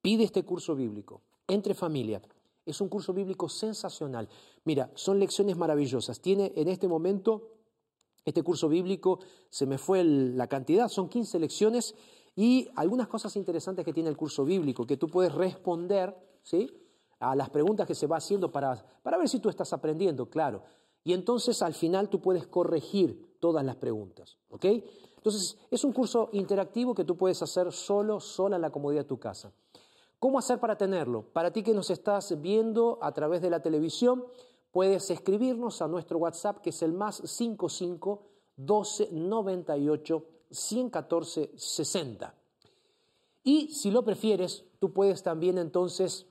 pide 0.00 0.24
este 0.24 0.42
curso 0.42 0.74
bíblico, 0.74 1.20
entre 1.48 1.74
familia. 1.74 2.22
Es 2.64 2.80
un 2.80 2.88
curso 2.88 3.12
bíblico 3.12 3.46
sensacional. 3.46 4.26
Mira, 4.64 4.90
son 4.94 5.20
lecciones 5.20 5.58
maravillosas. 5.58 6.18
Tiene 6.22 6.50
en 6.56 6.68
este 6.68 6.88
momento 6.88 7.59
este 8.24 8.42
curso 8.42 8.68
bíblico 8.68 9.20
se 9.48 9.66
me 9.66 9.78
fue 9.78 10.04
la 10.04 10.46
cantidad, 10.46 10.88
son 10.88 11.08
15 11.08 11.38
lecciones 11.38 11.94
y 12.36 12.68
algunas 12.76 13.08
cosas 13.08 13.36
interesantes 13.36 13.84
que 13.84 13.92
tiene 13.92 14.08
el 14.08 14.16
curso 14.16 14.44
bíblico, 14.44 14.86
que 14.86 14.96
tú 14.96 15.08
puedes 15.08 15.34
responder 15.34 16.16
¿sí? 16.42 16.70
a 17.18 17.34
las 17.34 17.50
preguntas 17.50 17.86
que 17.86 17.94
se 17.94 18.06
va 18.06 18.16
haciendo 18.16 18.50
para, 18.50 18.84
para 19.02 19.18
ver 19.18 19.28
si 19.28 19.40
tú 19.40 19.48
estás 19.48 19.72
aprendiendo, 19.72 20.30
claro. 20.30 20.62
Y 21.02 21.12
entonces 21.12 21.62
al 21.62 21.74
final 21.74 22.08
tú 22.08 22.20
puedes 22.20 22.46
corregir 22.46 23.36
todas 23.40 23.64
las 23.64 23.76
preguntas. 23.76 24.38
¿ok? 24.48 24.64
Entonces 25.16 25.58
es 25.70 25.84
un 25.84 25.92
curso 25.92 26.28
interactivo 26.32 26.94
que 26.94 27.04
tú 27.04 27.16
puedes 27.16 27.42
hacer 27.42 27.72
solo, 27.72 28.20
sola 28.20 28.56
en 28.56 28.62
la 28.62 28.70
comodidad 28.70 29.02
de 29.02 29.08
tu 29.08 29.18
casa. 29.18 29.52
¿Cómo 30.18 30.38
hacer 30.38 30.60
para 30.60 30.76
tenerlo? 30.76 31.22
Para 31.32 31.50
ti 31.50 31.62
que 31.62 31.72
nos 31.72 31.88
estás 31.88 32.40
viendo 32.42 32.98
a 33.00 33.12
través 33.12 33.40
de 33.40 33.48
la 33.48 33.60
televisión, 33.60 34.24
puedes 34.72 35.10
escribirnos 35.10 35.82
a 35.82 35.88
nuestro 35.88 36.18
WhatsApp 36.18 36.60
que 36.60 36.70
es 36.70 36.82
el 36.82 36.92
más 36.92 37.16
55 37.16 38.26
12 38.56 39.08
98 39.12 40.24
114 40.50 41.52
60. 41.56 42.34
Y 43.42 43.68
si 43.68 43.90
lo 43.90 44.04
prefieres, 44.04 44.64
tú 44.78 44.92
puedes 44.92 45.22
también 45.22 45.58
entonces 45.58 46.26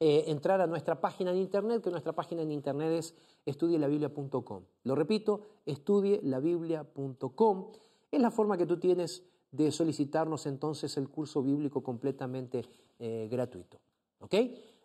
eh, 0.00 0.24
entrar 0.28 0.60
a 0.60 0.66
nuestra 0.66 1.00
página 1.00 1.30
en 1.30 1.38
internet, 1.38 1.82
que 1.82 1.90
nuestra 1.90 2.12
página 2.12 2.42
en 2.42 2.50
internet 2.50 2.92
es 2.92 3.14
estudielabiblia.com. 3.46 4.64
Lo 4.84 4.94
repito, 4.94 5.42
estudielabiblia.com. 5.66 7.72
Es 8.10 8.20
la 8.20 8.30
forma 8.30 8.56
que 8.56 8.66
tú 8.66 8.78
tienes 8.78 9.24
de 9.52 9.70
solicitarnos 9.70 10.46
entonces 10.46 10.96
el 10.96 11.08
curso 11.08 11.42
bíblico 11.42 11.82
completamente 11.82 12.64
eh, 12.98 13.28
gratuito. 13.30 13.78
¿Ok? 14.20 14.34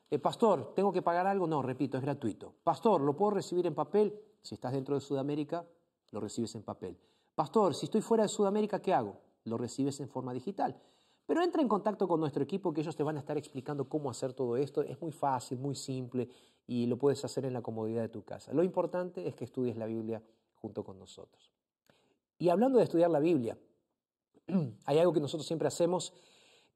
Eh, 0.09 0.19
pastor, 0.19 0.73
¿tengo 0.73 0.93
que 0.93 1.01
pagar 1.01 1.27
algo? 1.27 1.47
No, 1.47 1.61
repito, 1.61 1.97
es 1.97 2.03
gratuito. 2.03 2.53
Pastor, 2.63 3.01
¿lo 3.01 3.15
puedo 3.15 3.31
recibir 3.31 3.65
en 3.67 3.75
papel? 3.75 4.17
Si 4.41 4.55
estás 4.55 4.71
dentro 4.71 4.95
de 4.95 5.01
Sudamérica, 5.01 5.65
lo 6.11 6.19
recibes 6.21 6.55
en 6.55 6.63
papel. 6.63 6.97
Pastor, 7.35 7.75
si 7.75 7.85
estoy 7.85 8.01
fuera 8.01 8.23
de 8.23 8.29
Sudamérica, 8.29 8.81
¿qué 8.81 8.93
hago? 8.93 9.17
Lo 9.43 9.57
recibes 9.57 9.99
en 9.99 10.07
forma 10.07 10.33
digital. 10.33 10.79
Pero 11.25 11.43
entra 11.43 11.61
en 11.61 11.67
contacto 11.67 12.07
con 12.07 12.21
nuestro 12.21 12.41
equipo 12.41 12.73
que 12.73 12.81
ellos 12.81 12.95
te 12.95 13.03
van 13.03 13.17
a 13.17 13.19
estar 13.19 13.37
explicando 13.37 13.89
cómo 13.89 14.09
hacer 14.09 14.33
todo 14.33 14.55
esto. 14.55 14.81
Es 14.81 15.01
muy 15.01 15.11
fácil, 15.11 15.59
muy 15.59 15.75
simple 15.75 16.29
y 16.65 16.85
lo 16.85 16.97
puedes 16.97 17.23
hacer 17.25 17.43
en 17.43 17.53
la 17.53 17.61
comodidad 17.61 18.01
de 18.01 18.09
tu 18.09 18.23
casa. 18.23 18.53
Lo 18.53 18.63
importante 18.63 19.27
es 19.27 19.35
que 19.35 19.43
estudies 19.43 19.75
la 19.75 19.87
Biblia 19.87 20.23
junto 20.55 20.85
con 20.85 20.97
nosotros. 20.97 21.51
Y 22.37 22.47
hablando 22.47 22.77
de 22.77 22.85
estudiar 22.85 23.09
la 23.09 23.19
Biblia, 23.19 23.57
hay 24.85 24.99
algo 24.99 25.11
que 25.11 25.19
nosotros 25.19 25.45
siempre 25.45 25.67
hacemos 25.67 26.13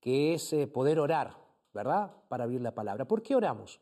que 0.01 0.33
es 0.33 0.51
eh, 0.51 0.67
poder 0.67 0.99
orar 0.99 1.40
¿verdad? 1.73 2.11
Para 2.27 2.43
abrir 2.43 2.61
la 2.61 2.73
palabra. 2.73 3.05
¿Por 3.05 3.21
qué 3.21 3.35
oramos? 3.35 3.79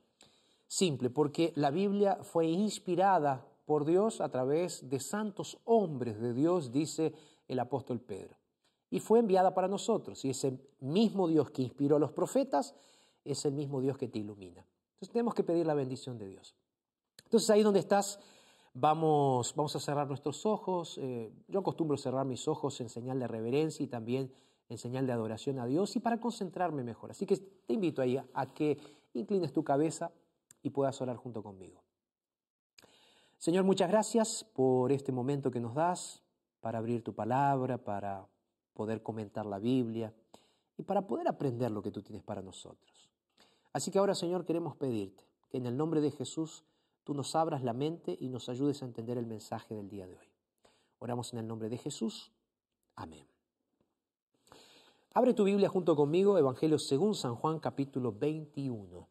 Simple, 0.68 1.10
porque 1.10 1.52
la 1.56 1.72
Biblia 1.72 2.20
fue 2.22 2.46
inspirada 2.48 3.46
por 3.66 3.86
Dios 3.86 4.22
a 4.22 4.30
través 4.30 4.90
de 4.90 5.00
santos 5.00 5.60
hombres 5.66 6.20
de 6.20 6.34
Dios, 6.34 6.72
dice 6.72 7.14
el 7.48 7.60
apóstol 7.60 8.00
Pedro. 8.00 8.36
Y 8.90 9.00
fue 9.00 9.20
enviada 9.20 9.54
para 9.54 9.68
nosotros. 9.68 10.24
Y 10.26 10.32
ese 10.32 10.60
mismo 10.80 11.28
Dios 11.28 11.52
que 11.52 11.62
inspiró 11.62 11.98
a 11.98 12.00
los 12.00 12.12
profetas 12.12 12.74
es 13.24 13.46
el 13.46 13.54
mismo 13.54 13.82
Dios 13.82 13.98
que 13.98 14.08
te 14.08 14.20
ilumina. 14.20 14.66
Entonces 14.94 15.14
tenemos 15.14 15.34
que 15.34 15.44
pedir 15.44 15.66
la 15.66 15.74
bendición 15.74 16.18
de 16.18 16.28
Dios. 16.28 16.56
Entonces 17.26 17.50
ahí 17.52 17.62
donde 17.62 17.80
estás, 17.80 18.20
vamos, 18.74 19.54
vamos 19.56 19.76
a 19.76 19.80
cerrar 19.80 20.08
nuestros 20.08 20.46
ojos. 20.46 20.98
Eh, 21.00 21.32
yo 21.48 21.60
acostumbro 21.60 21.96
cerrar 21.98 22.26
mis 22.26 22.48
ojos 22.48 22.82
en 22.82 22.90
señal 22.90 23.20
de 23.20 23.28
reverencia 23.28 23.84
y 23.84 23.88
también 23.88 24.32
en 24.70 24.78
señal 24.78 25.06
de 25.08 25.14
adoración 25.14 25.60
a 25.60 25.66
Dios 25.66 25.96
y 25.96 26.00
para 26.00 26.20
concentrarme 26.20 26.84
mejor. 26.84 27.12
Así 27.12 27.26
que 27.26 27.38
te 27.38 27.74
invito 27.74 28.02
ahí 28.02 28.18
a 28.34 28.54
que 28.54 28.78
inclines 29.14 29.52
tu 29.52 29.64
cabeza 29.64 30.12
y 30.62 30.70
puedas 30.70 31.02
orar 31.02 31.18
junto 31.18 31.44
conmigo. 31.44 31.82
Señor, 33.38 33.64
muchas 33.64 33.90
gracias 33.90 34.44
por 34.44 34.92
este 34.92 35.12
momento 35.12 35.50
que 35.50 35.60
nos 35.60 35.74
das 35.74 36.22
para 36.60 36.78
abrir 36.78 37.04
tu 37.04 37.14
palabra, 37.14 37.78
para 37.78 38.28
poder 38.74 39.02
comentar 39.02 39.46
la 39.46 39.60
Biblia 39.60 40.14
y 40.78 40.84
para 40.84 41.08
poder 41.08 41.28
aprender 41.28 41.72
lo 41.72 41.82
que 41.82 41.92
tú 41.92 42.02
tienes 42.02 42.24
para 42.24 42.42
nosotros. 42.42 43.10
Así 43.74 43.92
que 43.92 44.00
ahora, 44.00 44.14
Señor, 44.14 44.46
queremos 44.46 44.76
pedirte 44.76 45.24
que 45.50 45.58
en 45.58 45.66
el 45.66 45.78
nombre 45.78 46.02
de 46.02 46.12
Jesús 46.12 46.64
tú 47.04 47.14
nos 47.14 47.36
abras 47.36 47.64
la 47.64 47.74
mente 47.74 48.18
y 48.20 48.30
nos 48.30 48.50
ayudes 48.50 48.82
a 48.82 48.86
entender 48.86 49.18
el 49.18 49.26
mensaje 49.26 49.74
del 49.74 49.90
día 49.90 50.06
de 50.06 50.18
hoy. 50.18 50.28
Oramos 51.00 51.32
en 51.34 51.40
el 51.40 51.48
nombre 51.48 51.70
de 51.70 51.78
Jesús. 51.78 52.32
Amén. 52.96 53.26
Abre 55.20 55.34
tu 55.34 55.44
Biblia 55.44 55.68
junto 55.68 55.98
conmigo, 55.98 56.38
Evangelio 56.38 56.80
según 56.80 57.14
San 57.14 57.36
Juan 57.36 57.60
capítulo 57.60 58.14
21. 58.14 59.10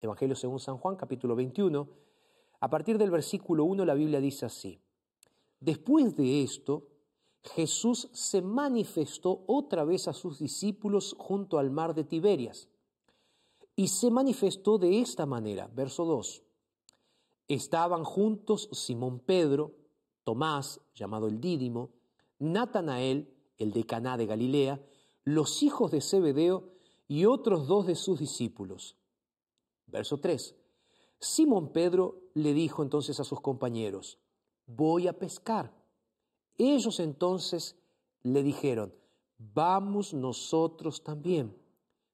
Evangelio 0.00 0.36
según 0.36 0.60
San 0.60 0.78
Juan 0.78 0.94
capítulo 0.94 1.34
21. 1.34 1.88
A 2.60 2.70
partir 2.70 2.96
del 2.96 3.10
versículo 3.10 3.64
1 3.64 3.84
la 3.84 3.94
Biblia 3.94 4.20
dice 4.20 4.46
así. 4.46 4.80
Después 5.58 6.14
de 6.14 6.44
esto, 6.44 6.86
Jesús 7.42 8.08
se 8.12 8.40
manifestó 8.40 9.42
otra 9.48 9.82
vez 9.82 10.06
a 10.06 10.12
sus 10.12 10.38
discípulos 10.38 11.16
junto 11.18 11.58
al 11.58 11.72
mar 11.72 11.96
de 11.96 12.04
Tiberias. 12.04 12.68
Y 13.74 13.88
se 13.88 14.12
manifestó 14.12 14.78
de 14.78 15.00
esta 15.00 15.26
manera, 15.26 15.68
verso 15.74 16.04
2. 16.04 16.44
Estaban 17.48 18.04
juntos 18.04 18.68
Simón 18.70 19.18
Pedro, 19.18 19.74
Tomás, 20.22 20.80
llamado 20.94 21.26
el 21.26 21.40
Dídimo, 21.40 21.90
Natanael, 22.38 23.28
el 23.58 23.72
de 23.72 23.84
Caná 23.84 24.16
de 24.16 24.26
Galilea, 24.26 24.80
los 25.26 25.64
hijos 25.64 25.90
de 25.90 26.00
Zebedeo 26.00 26.72
y 27.08 27.26
otros 27.26 27.66
dos 27.66 27.86
de 27.86 27.96
sus 27.96 28.20
discípulos. 28.20 28.96
Verso 29.86 30.18
3. 30.18 30.54
Simón 31.18 31.72
Pedro 31.72 32.22
le 32.34 32.54
dijo 32.54 32.82
entonces 32.82 33.18
a 33.18 33.24
sus 33.24 33.40
compañeros, 33.40 34.18
voy 34.66 35.08
a 35.08 35.18
pescar. 35.18 35.74
Ellos 36.56 37.00
entonces 37.00 37.76
le 38.22 38.44
dijeron, 38.44 38.94
vamos 39.36 40.14
nosotros 40.14 41.02
también. 41.02 41.60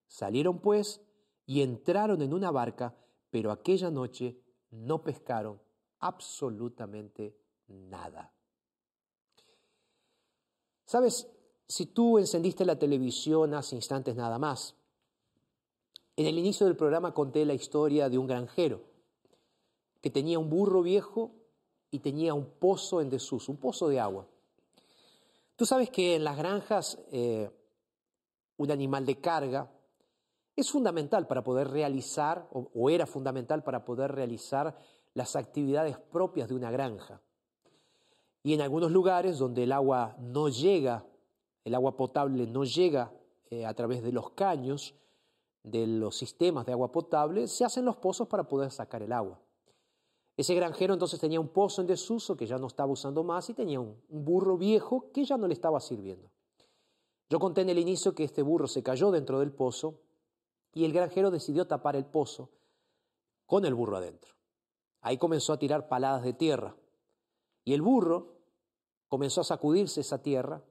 Salieron 0.06 0.60
pues 0.60 1.02
y 1.44 1.60
entraron 1.60 2.22
en 2.22 2.32
una 2.32 2.50
barca, 2.50 2.96
pero 3.30 3.52
aquella 3.52 3.90
noche 3.90 4.40
no 4.70 5.02
pescaron 5.02 5.60
absolutamente 5.98 7.36
nada. 7.66 8.32
¿Sabes? 10.86 11.28
Si 11.68 11.86
tú 11.86 12.18
encendiste 12.18 12.64
la 12.64 12.78
televisión 12.78 13.54
hace 13.54 13.76
instantes 13.76 14.14
nada 14.14 14.38
más, 14.38 14.74
en 16.16 16.26
el 16.26 16.38
inicio 16.38 16.66
del 16.66 16.76
programa 16.76 17.14
conté 17.14 17.44
la 17.44 17.54
historia 17.54 18.08
de 18.08 18.18
un 18.18 18.26
granjero 18.26 18.82
que 20.00 20.10
tenía 20.10 20.38
un 20.38 20.50
burro 20.50 20.82
viejo 20.82 21.30
y 21.90 22.00
tenía 22.00 22.34
un 22.34 22.46
pozo 22.46 23.00
en 23.00 23.08
desuso, 23.08 23.52
un 23.52 23.58
pozo 23.58 23.88
de 23.88 24.00
agua. 24.00 24.26
Tú 25.56 25.64
sabes 25.64 25.90
que 25.90 26.16
en 26.16 26.24
las 26.24 26.36
granjas 26.36 26.98
eh, 27.12 27.50
un 28.56 28.70
animal 28.70 29.06
de 29.06 29.20
carga 29.20 29.70
es 30.56 30.70
fundamental 30.70 31.26
para 31.26 31.42
poder 31.42 31.68
realizar, 31.68 32.48
o 32.52 32.90
era 32.90 33.06
fundamental 33.06 33.62
para 33.62 33.84
poder 33.84 34.12
realizar 34.12 34.76
las 35.14 35.36
actividades 35.36 35.98
propias 35.98 36.48
de 36.48 36.54
una 36.54 36.70
granja. 36.70 37.20
Y 38.42 38.54
en 38.54 38.60
algunos 38.60 38.90
lugares 38.90 39.38
donde 39.38 39.62
el 39.62 39.72
agua 39.72 40.16
no 40.18 40.48
llega 40.48 41.06
el 41.64 41.74
agua 41.74 41.96
potable 41.96 42.46
no 42.46 42.64
llega 42.64 43.12
eh, 43.50 43.66
a 43.66 43.74
través 43.74 44.02
de 44.02 44.12
los 44.12 44.30
caños, 44.30 44.94
de 45.62 45.86
los 45.86 46.16
sistemas 46.16 46.66
de 46.66 46.72
agua 46.72 46.90
potable, 46.90 47.46
se 47.46 47.64
hacen 47.64 47.84
los 47.84 47.96
pozos 47.96 48.28
para 48.28 48.48
poder 48.48 48.70
sacar 48.70 49.02
el 49.02 49.12
agua. 49.12 49.40
Ese 50.36 50.54
granjero 50.54 50.94
entonces 50.94 51.20
tenía 51.20 51.40
un 51.40 51.48
pozo 51.48 51.82
en 51.82 51.86
desuso 51.86 52.36
que 52.36 52.46
ya 52.46 52.58
no 52.58 52.66
estaba 52.66 52.90
usando 52.90 53.22
más 53.22 53.48
y 53.50 53.54
tenía 53.54 53.78
un, 53.80 54.02
burro 54.08 54.56
viejo 54.56 55.10
que 55.12 55.24
ya 55.24 55.36
no 55.36 55.46
le 55.46 55.54
estaba 55.54 55.78
sirviendo. 55.80 56.30
Yo 57.28 57.38
conté 57.38 57.60
en 57.60 57.70
el 57.70 57.78
inicio 57.78 58.14
que 58.14 58.24
este 58.24 58.42
burro 58.42 58.66
se 58.66 58.82
cayó 58.82 59.10
dentro 59.10 59.38
del 59.40 59.52
pozo 59.52 60.00
y 60.72 60.84
el 60.84 60.92
granjero 60.92 61.30
decidió 61.30 61.66
tapar 61.66 61.96
el 61.96 62.06
pozo 62.06 62.50
con 63.46 63.64
el 63.64 63.74
burro 63.74 63.98
adentro. 63.98 64.34
Ahí 65.02 65.18
comenzó 65.18 65.52
a 65.52 65.58
tirar 65.58 65.88
paladas 65.88 66.22
de 66.22 66.32
tierra 66.32 66.76
y 67.64 67.74
el 67.74 67.82
burro 67.82 68.38
comenzó 69.08 69.42
a 69.42 69.44
sacudirse 69.44 70.00
esa 70.00 70.22
tierra 70.22 70.62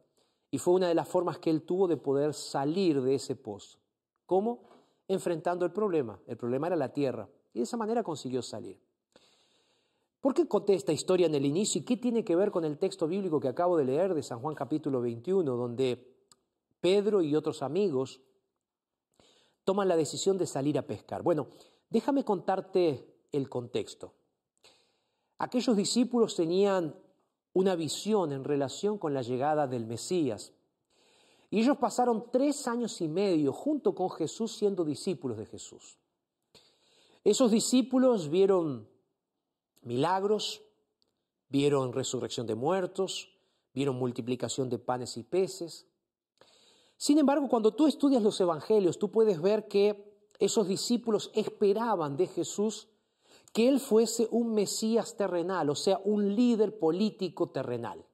y 0.51 0.57
fue 0.57 0.73
una 0.73 0.89
de 0.89 0.95
las 0.95 1.07
formas 1.07 1.39
que 1.39 1.49
él 1.49 1.63
tuvo 1.63 1.87
de 1.87 1.95
poder 1.95 2.33
salir 2.33 3.01
de 3.01 3.15
ese 3.15 3.35
pozo. 3.37 3.79
¿Cómo? 4.25 4.63
Enfrentando 5.07 5.65
el 5.65 5.71
problema. 5.71 6.19
El 6.27 6.37
problema 6.37 6.67
era 6.67 6.75
la 6.75 6.91
tierra 6.91 7.29
y 7.53 7.59
de 7.59 7.63
esa 7.63 7.77
manera 7.77 8.03
consiguió 8.03 8.41
salir. 8.41 8.77
¿Por 10.19 10.33
qué 10.33 10.47
conté 10.47 10.73
esta 10.73 10.91
historia 10.91 11.25
en 11.25 11.33
el 11.33 11.45
inicio 11.45 11.81
y 11.81 11.85
qué 11.85 11.97
tiene 11.97 12.23
que 12.23 12.35
ver 12.35 12.51
con 12.51 12.65
el 12.65 12.77
texto 12.77 13.07
bíblico 13.07 13.39
que 13.39 13.47
acabo 13.47 13.77
de 13.77 13.85
leer 13.85 14.13
de 14.13 14.21
San 14.21 14.39
Juan 14.39 14.53
capítulo 14.53 15.01
21, 15.01 15.55
donde 15.55 16.15
Pedro 16.79 17.21
y 17.21 17.35
otros 17.35 17.63
amigos 17.63 18.21
toman 19.63 19.87
la 19.87 19.95
decisión 19.95 20.37
de 20.37 20.45
salir 20.45 20.77
a 20.77 20.85
pescar? 20.85 21.23
Bueno, 21.23 21.47
déjame 21.89 22.23
contarte 22.23 23.07
el 23.31 23.49
contexto. 23.49 24.13
Aquellos 25.39 25.75
discípulos 25.75 26.35
tenían 26.35 26.95
una 27.53 27.75
visión 27.75 28.31
en 28.31 28.43
relación 28.43 28.97
con 28.97 29.13
la 29.13 29.21
llegada 29.21 29.67
del 29.67 29.85
Mesías. 29.85 30.53
Y 31.49 31.59
ellos 31.59 31.77
pasaron 31.77 32.25
tres 32.31 32.67
años 32.67 33.01
y 33.01 33.07
medio 33.07 33.51
junto 33.51 33.93
con 33.93 34.09
Jesús 34.09 34.53
siendo 34.53 34.85
discípulos 34.85 35.37
de 35.37 35.45
Jesús. 35.45 35.97
Esos 37.23 37.51
discípulos 37.51 38.29
vieron 38.29 38.87
milagros, 39.81 40.61
vieron 41.49 41.93
resurrección 41.93 42.47
de 42.47 42.55
muertos, 42.55 43.29
vieron 43.73 43.97
multiplicación 43.97 44.69
de 44.69 44.79
panes 44.79 45.17
y 45.17 45.23
peces. 45.23 45.85
Sin 46.97 47.19
embargo, 47.19 47.47
cuando 47.49 47.73
tú 47.73 47.87
estudias 47.87 48.23
los 48.23 48.39
evangelios, 48.39 48.97
tú 48.97 49.11
puedes 49.11 49.41
ver 49.41 49.67
que 49.67 50.11
esos 50.39 50.67
discípulos 50.67 51.31
esperaban 51.33 52.15
de 52.15 52.27
Jesús 52.27 52.87
que 53.51 53.67
él 53.67 53.79
fuese 53.79 54.27
un 54.31 54.53
Mesías 54.53 55.15
terrenal, 55.15 55.69
o 55.69 55.75
sea, 55.75 55.99
un 56.03 56.35
líder 56.35 56.79
político 56.79 57.49
terrenal. 57.49 58.05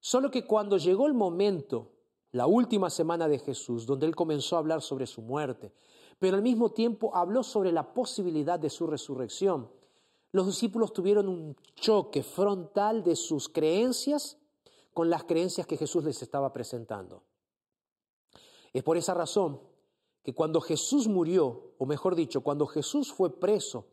Solo 0.00 0.30
que 0.30 0.46
cuando 0.46 0.76
llegó 0.76 1.06
el 1.06 1.14
momento, 1.14 1.92
la 2.32 2.46
última 2.46 2.90
semana 2.90 3.28
de 3.28 3.38
Jesús, 3.38 3.86
donde 3.86 4.06
él 4.06 4.16
comenzó 4.16 4.56
a 4.56 4.58
hablar 4.58 4.82
sobre 4.82 5.06
su 5.06 5.22
muerte, 5.22 5.72
pero 6.18 6.36
al 6.36 6.42
mismo 6.42 6.70
tiempo 6.70 7.14
habló 7.14 7.42
sobre 7.42 7.72
la 7.72 7.94
posibilidad 7.94 8.58
de 8.58 8.70
su 8.70 8.86
resurrección, 8.86 9.70
los 10.32 10.46
discípulos 10.46 10.92
tuvieron 10.92 11.28
un 11.28 11.56
choque 11.74 12.22
frontal 12.22 13.04
de 13.04 13.16
sus 13.16 13.48
creencias 13.48 14.38
con 14.94 15.10
las 15.10 15.24
creencias 15.24 15.66
que 15.66 15.76
Jesús 15.76 16.04
les 16.04 16.22
estaba 16.22 16.52
presentando. 16.52 17.22
Es 18.72 18.82
por 18.82 18.96
esa 18.96 19.14
razón 19.14 19.60
que 20.22 20.34
cuando 20.34 20.60
Jesús 20.60 21.08
murió, 21.08 21.74
o 21.78 21.86
mejor 21.86 22.14
dicho, 22.14 22.42
cuando 22.42 22.66
Jesús 22.66 23.12
fue 23.12 23.38
preso, 23.38 23.86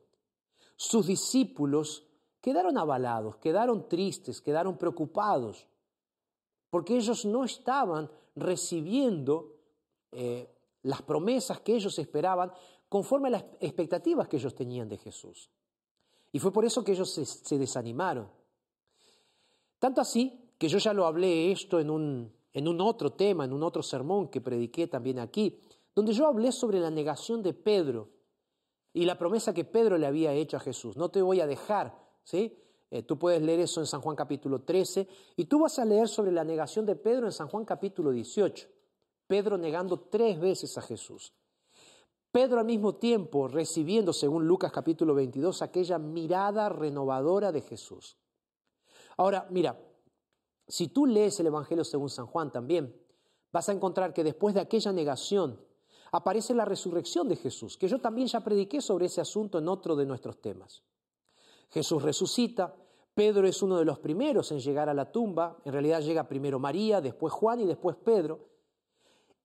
sus 0.81 1.07
discípulos 1.07 2.07
quedaron 2.39 2.77
avalados, 2.77 3.35
quedaron 3.35 3.89
tristes, 3.89 4.39
quedaron 4.39 4.77
preocupados, 4.77 5.67
porque 6.69 6.95
ellos 6.95 7.25
no 7.25 7.43
estaban 7.43 8.09
recibiendo 8.33 9.57
eh, 10.13 10.49
las 10.83 11.01
promesas 11.01 11.59
que 11.59 11.75
ellos 11.75 11.99
esperaban 11.99 12.53
conforme 12.87 13.27
a 13.27 13.31
las 13.31 13.45
expectativas 13.59 14.29
que 14.29 14.37
ellos 14.37 14.55
tenían 14.55 14.87
de 14.87 14.97
Jesús. 14.97 15.49
Y 16.31 16.39
fue 16.39 16.53
por 16.53 16.63
eso 16.63 16.81
que 16.81 16.93
ellos 16.93 17.11
se, 17.11 17.57
desanimaron. 17.57 18.29
Tanto 19.79 19.99
así 19.99 20.53
que 20.57 20.69
yo 20.69 20.77
ya 20.77 20.93
lo 20.93 21.05
hablé 21.05 21.51
esto 21.51 21.81
en 21.81 21.89
un, 21.89 22.33
en 22.53 22.67
un 22.69 22.79
otro 22.79 23.11
tema, 23.11 23.43
en 23.43 23.51
un 23.51 23.63
otro 23.63 23.83
sermón 23.83 24.29
que 24.29 24.39
prediqué 24.39 24.87
también 24.87 25.19
aquí, 25.19 25.59
donde 25.93 26.13
yo 26.13 26.25
hablé 26.25 26.53
sobre 26.53 26.79
la 26.79 26.89
negación 26.89 27.43
de 27.43 27.53
Pedro 27.53 28.18
y 28.93 29.05
la 29.05 29.17
promesa 29.17 29.53
que 29.53 29.65
Pedro 29.65 29.97
le 29.97 30.07
había 30.07 30.33
hecho 30.33 30.57
a 30.57 30.59
Jesús. 30.59 30.97
No 30.97 31.09
te 31.09 31.21
voy 31.21 31.41
a 31.41 31.47
dejar, 31.47 31.97
¿sí? 32.23 32.57
Eh, 32.91 33.03
tú 33.03 33.19
puedes 33.19 33.41
leer 33.41 33.59
eso 33.59 33.79
en 33.81 33.85
San 33.85 34.01
Juan 34.01 34.15
capítulo 34.15 34.61
13 34.61 35.07
y 35.35 35.45
tú 35.45 35.59
vas 35.59 35.77
a 35.77 35.85
leer 35.85 36.07
sobre 36.07 36.31
la 36.31 36.43
negación 36.43 36.85
de 36.85 36.95
Pedro 36.95 37.27
en 37.27 37.31
San 37.31 37.47
Juan 37.47 37.65
capítulo 37.65 38.11
18. 38.11 38.67
Pedro 39.27 39.57
negando 39.57 39.99
tres 39.99 40.39
veces 40.39 40.75
a 40.77 40.81
Jesús. 40.81 41.33
Pedro 42.31 42.59
al 42.59 42.65
mismo 42.65 42.95
tiempo 42.95 43.47
recibiendo, 43.47 44.13
según 44.13 44.47
Lucas 44.47 44.71
capítulo 44.71 45.13
22, 45.13 45.61
aquella 45.61 45.97
mirada 45.99 46.69
renovadora 46.69 47.51
de 47.51 47.61
Jesús. 47.61 48.17
Ahora, 49.17 49.47
mira, 49.49 49.79
si 50.67 50.87
tú 50.87 51.05
lees 51.05 51.39
el 51.39 51.47
Evangelio 51.47 51.83
según 51.83 52.09
San 52.09 52.27
Juan 52.27 52.51
también, 52.51 52.95
vas 53.51 53.69
a 53.69 53.71
encontrar 53.71 54.13
que 54.13 54.23
después 54.23 54.53
de 54.53 54.61
aquella 54.61 54.91
negación 54.91 55.59
aparece 56.11 56.53
la 56.53 56.65
resurrección 56.65 57.27
de 57.27 57.35
Jesús, 57.35 57.77
que 57.77 57.87
yo 57.87 57.99
también 57.99 58.27
ya 58.27 58.41
prediqué 58.41 58.81
sobre 58.81 59.05
ese 59.05 59.21
asunto 59.21 59.59
en 59.59 59.67
otro 59.67 59.95
de 59.95 60.05
nuestros 60.05 60.41
temas. 60.41 60.83
Jesús 61.69 62.01
resucita, 62.01 62.75
Pedro 63.13 63.47
es 63.47 63.61
uno 63.61 63.77
de 63.77 63.85
los 63.85 63.99
primeros 63.99 64.51
en 64.51 64.59
llegar 64.59 64.89
a 64.89 64.93
la 64.93 65.11
tumba, 65.11 65.57
en 65.65 65.73
realidad 65.73 66.01
llega 66.01 66.27
primero 66.27 66.59
María, 66.59 67.01
después 67.01 67.33
Juan 67.33 67.59
y 67.61 67.65
después 67.65 67.95
Pedro, 67.97 68.47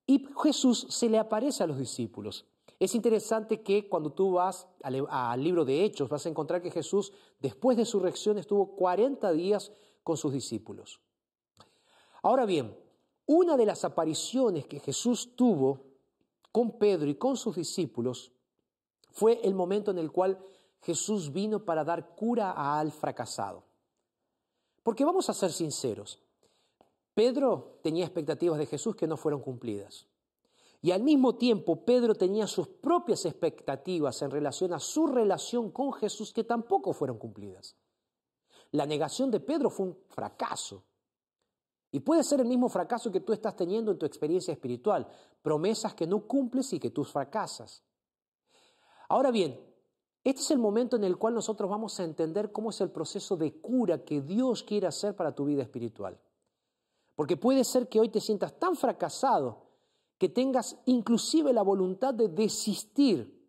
y 0.06 0.26
Jesús 0.42 0.86
se 0.90 1.08
le 1.08 1.18
aparece 1.18 1.62
a 1.62 1.66
los 1.66 1.78
discípulos. 1.78 2.46
Es 2.78 2.94
interesante 2.94 3.62
que 3.62 3.88
cuando 3.88 4.12
tú 4.12 4.32
vas 4.32 4.68
al, 4.82 5.42
libro 5.42 5.64
de 5.64 5.84
Hechos 5.84 6.08
vas 6.08 6.26
a 6.26 6.28
encontrar 6.28 6.60
que 6.60 6.70
Jesús, 6.70 7.12
después 7.40 7.76
de 7.76 7.84
su 7.84 8.00
reacción, 8.00 8.36
estuvo 8.38 8.76
40 8.76 9.32
días 9.32 9.72
con 10.02 10.16
sus 10.16 10.32
discípulos. 10.32 11.00
Ahora 12.22 12.46
bien, 12.46 12.76
una 13.26 13.56
de 13.56 13.66
las 13.66 13.84
apariciones 13.84 14.66
que 14.66 14.80
Jesús 14.80 15.34
tuvo 15.36 15.93
con 16.54 16.78
Pedro 16.78 17.10
y 17.10 17.16
con 17.16 17.36
sus 17.36 17.56
discípulos 17.56 18.30
fue 19.10 19.40
el 19.42 19.56
momento 19.56 19.90
en 19.90 19.98
el 19.98 20.12
cual 20.12 20.38
Jesús 20.82 21.32
vino 21.32 21.64
para 21.64 21.82
dar 21.82 22.14
cura 22.14 22.52
al 22.78 22.92
fracasado. 22.92 23.64
Porque 24.84 25.04
vamos 25.04 25.28
a 25.28 25.34
ser 25.34 25.50
sinceros, 25.50 26.22
Pedro 27.12 27.80
tenía 27.82 28.04
expectativas 28.04 28.56
de 28.56 28.66
Jesús 28.66 28.94
que 28.94 29.08
no 29.08 29.16
fueron 29.16 29.40
cumplidas. 29.40 30.06
Y 30.80 30.92
al 30.92 31.02
mismo 31.02 31.34
tiempo 31.34 31.84
Pedro 31.84 32.14
tenía 32.14 32.46
sus 32.46 32.68
propias 32.68 33.24
expectativas 33.24 34.22
en 34.22 34.30
relación 34.30 34.74
a 34.74 34.78
su 34.78 35.08
relación 35.08 35.72
con 35.72 35.92
Jesús 35.92 36.32
que 36.32 36.44
tampoco 36.44 36.92
fueron 36.92 37.18
cumplidas. 37.18 37.74
La 38.70 38.86
negación 38.86 39.32
de 39.32 39.40
Pedro 39.40 39.70
fue 39.70 39.86
un 39.86 39.98
fracaso. 40.06 40.84
Y 41.94 42.00
puede 42.00 42.24
ser 42.24 42.40
el 42.40 42.48
mismo 42.48 42.68
fracaso 42.68 43.12
que 43.12 43.20
tú 43.20 43.32
estás 43.32 43.54
teniendo 43.54 43.92
en 43.92 43.98
tu 43.98 44.04
experiencia 44.04 44.50
espiritual, 44.50 45.06
promesas 45.42 45.94
que 45.94 46.08
no 46.08 46.26
cumples 46.26 46.72
y 46.72 46.80
que 46.80 46.90
tú 46.90 47.04
fracasas. 47.04 47.84
Ahora 49.08 49.30
bien, 49.30 49.60
este 50.24 50.42
es 50.42 50.50
el 50.50 50.58
momento 50.58 50.96
en 50.96 51.04
el 51.04 51.16
cual 51.16 51.34
nosotros 51.34 51.70
vamos 51.70 52.00
a 52.00 52.02
entender 52.02 52.50
cómo 52.50 52.70
es 52.70 52.80
el 52.80 52.90
proceso 52.90 53.36
de 53.36 53.60
cura 53.60 54.04
que 54.04 54.22
Dios 54.22 54.64
quiere 54.64 54.88
hacer 54.88 55.14
para 55.14 55.36
tu 55.36 55.44
vida 55.44 55.62
espiritual. 55.62 56.18
Porque 57.14 57.36
puede 57.36 57.62
ser 57.62 57.88
que 57.88 58.00
hoy 58.00 58.08
te 58.08 58.20
sientas 58.20 58.58
tan 58.58 58.74
fracasado 58.74 59.68
que 60.18 60.28
tengas 60.28 60.76
inclusive 60.86 61.52
la 61.52 61.62
voluntad 61.62 62.12
de 62.12 62.26
desistir, 62.26 63.48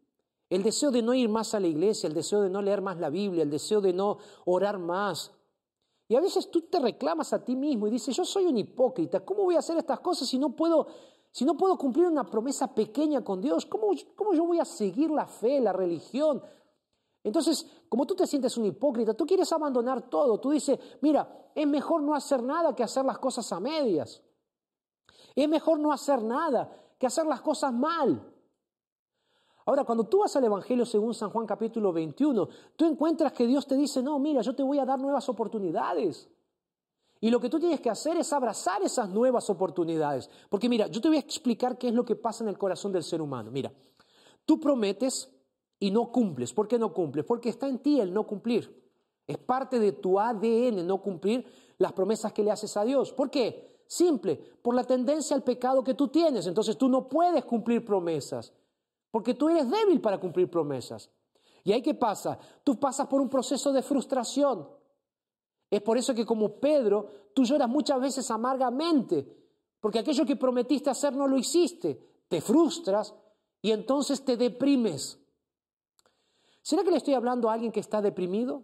el 0.52 0.62
deseo 0.62 0.92
de 0.92 1.02
no 1.02 1.16
ir 1.16 1.30
más 1.30 1.56
a 1.56 1.60
la 1.60 1.66
iglesia, 1.66 2.06
el 2.06 2.14
deseo 2.14 2.44
de 2.44 2.52
no 2.52 2.62
leer 2.62 2.84
más 2.84 3.00
la 3.00 3.10
Biblia, 3.10 3.42
el 3.42 3.50
deseo 3.50 3.82
de 3.82 3.94
no 3.94 4.20
orar 4.46 4.78
más. 4.78 5.35
Y 6.08 6.16
a 6.16 6.22
veces 6.22 6.52
tú 6.52 6.62
te 6.62 6.80
reclamas 6.80 7.34
a 7.34 7.44
ti 7.44 7.56
mismo 7.56 7.88
y 7.88 7.92
dices, 7.92 8.16
yo 8.16 8.26
soy 8.26 8.46
un 8.46 8.58
hipócrita, 8.58 9.22
¿cómo 9.22 9.44
voy 9.44 9.56
a 9.56 9.60
hacer 9.60 9.78
estas 9.78 10.00
cosas 10.00 10.28
si 10.28 10.38
no 10.38 10.56
puedo, 10.56 10.88
si 11.32 11.46
no 11.46 11.58
puedo 11.58 11.78
cumplir 11.78 12.06
una 12.06 12.24
promesa 12.30 12.74
pequeña 12.74 13.24
con 13.24 13.42
Dios? 13.42 13.66
¿Cómo, 13.66 13.88
¿Cómo 14.16 14.34
yo 14.34 14.46
voy 14.46 14.60
a 14.60 14.66
seguir 14.66 15.10
la 15.10 15.26
fe, 15.26 15.60
la 15.60 15.74
religión? 15.74 16.44
Entonces, 17.24 17.66
como 17.90 18.06
tú 18.06 18.16
te 18.16 18.28
sientes 18.28 18.56
un 18.58 18.66
hipócrita, 18.66 19.16
tú 19.16 19.26
quieres 19.26 19.52
abandonar 19.52 20.10
todo, 20.10 20.40
tú 20.40 20.52
dices, 20.52 20.78
mira, 21.02 21.50
es 21.56 21.66
mejor 21.66 22.04
no 22.04 22.14
hacer 22.14 22.44
nada 22.44 22.76
que 22.76 22.84
hacer 22.84 23.04
las 23.04 23.18
cosas 23.18 23.52
a 23.52 23.60
medias. 23.60 24.22
Es 25.34 25.50
mejor 25.50 25.80
no 25.80 25.92
hacer 25.92 26.22
nada 26.22 26.72
que 27.00 27.08
hacer 27.08 27.26
las 27.26 27.42
cosas 27.42 27.74
mal. 27.74 28.35
Ahora, 29.66 29.84
cuando 29.84 30.04
tú 30.04 30.20
vas 30.20 30.36
al 30.36 30.44
Evangelio 30.44 30.86
según 30.86 31.14
San 31.14 31.32
Juan 31.32 31.48
capítulo 31.48 31.92
21, 31.92 32.48
tú 32.76 32.86
encuentras 32.86 33.34
que 33.34 33.48
Dios 33.48 33.66
te 33.66 33.76
dice, 33.76 34.04
no, 34.04 34.20
mira, 34.20 34.42
yo 34.42 34.56
te 34.56 34.62
voy 34.62 34.78
a 34.78 34.86
dar 34.86 35.00
nuevas 35.00 35.28
oportunidades. 35.28 36.30
Y 37.20 37.32
lo 37.32 37.40
que 37.40 37.50
tú 37.50 37.60
tienes 37.60 37.82
que 37.82 37.90
hacer 37.90 38.18
es 38.18 38.32
abrazar 38.32 38.84
esas 38.84 39.10
nuevas 39.10 39.50
oportunidades. 39.50 40.30
Porque 40.50 40.70
mira, 40.70 40.86
yo 40.88 41.02
te 41.02 41.08
voy 41.08 41.18
a 41.18 41.22
explicar 41.22 41.78
qué 41.78 41.88
es 41.88 41.94
lo 41.96 42.06
que 42.06 42.16
pasa 42.16 42.44
en 42.44 42.50
el 42.50 42.58
corazón 42.58 42.92
del 42.92 43.04
ser 43.04 43.22
humano. 43.22 43.50
Mira, 43.50 43.72
tú 44.46 44.60
prometes 44.60 45.32
y 45.80 45.90
no 45.90 46.12
cumples. 46.12 46.54
¿Por 46.54 46.68
qué 46.68 46.78
no 46.78 46.94
cumples? 46.94 47.26
Porque 47.26 47.50
está 47.50 47.68
en 47.68 47.80
ti 47.80 48.00
el 48.00 48.14
no 48.14 48.28
cumplir. 48.28 48.84
Es 49.26 49.40
parte 49.40 49.80
de 49.80 49.94
tu 49.94 50.20
ADN 50.20 50.86
no 50.86 51.02
cumplir 51.02 51.46
las 51.80 51.94
promesas 51.94 52.32
que 52.32 52.44
le 52.44 52.52
haces 52.52 52.78
a 52.78 52.86
Dios. 52.86 53.12
¿Por 53.12 53.32
qué? 53.32 53.82
Simple, 53.88 54.36
por 54.62 54.76
la 54.76 54.84
tendencia 54.84 55.36
al 55.36 55.44
pecado 55.44 55.84
que 55.84 55.96
tú 55.96 56.10
tienes. 56.10 56.46
Entonces 56.46 56.78
tú 56.78 56.88
no 56.90 57.08
puedes 57.08 57.44
cumplir 57.46 57.84
promesas, 57.84 58.54
porque 59.16 59.34
tú 59.34 59.48
eres 59.48 59.72
débil 59.72 60.02
para 60.02 60.20
cumplir 60.20 60.50
promesas. 60.50 61.10
¿Y 61.64 61.72
ahí 61.72 61.82
qué 61.82 61.94
pasa? 61.94 62.38
Tú 62.66 62.78
pasas 62.78 63.08
por 63.08 63.22
un 63.22 63.30
proceso 63.30 63.72
de 63.72 63.82
frustración. 63.82 64.68
Es 65.70 65.82
por 65.82 65.98
eso 65.98 66.14
que 66.14 66.26
como 66.26 66.60
Pedro, 66.60 67.30
tú 67.34 67.46
lloras 67.46 67.70
muchas 67.70 68.02
veces 68.02 68.30
amargamente, 68.30 69.26
porque 69.80 70.00
aquello 70.00 70.26
que 70.26 70.36
prometiste 70.36 70.90
hacer 70.90 71.14
no 71.14 71.30
lo 71.30 71.38
hiciste. 71.38 72.26
Te 72.28 72.42
frustras 72.42 73.16
y 73.62 73.72
entonces 73.72 74.26
te 74.26 74.36
deprimes. 74.36 75.18
¿Será 76.62 76.84
que 76.84 76.92
le 76.92 76.98
estoy 76.98 77.14
hablando 77.14 77.50
a 77.50 77.54
alguien 77.54 77.72
que 77.72 77.80
está 77.80 78.02
deprimido? 78.02 78.64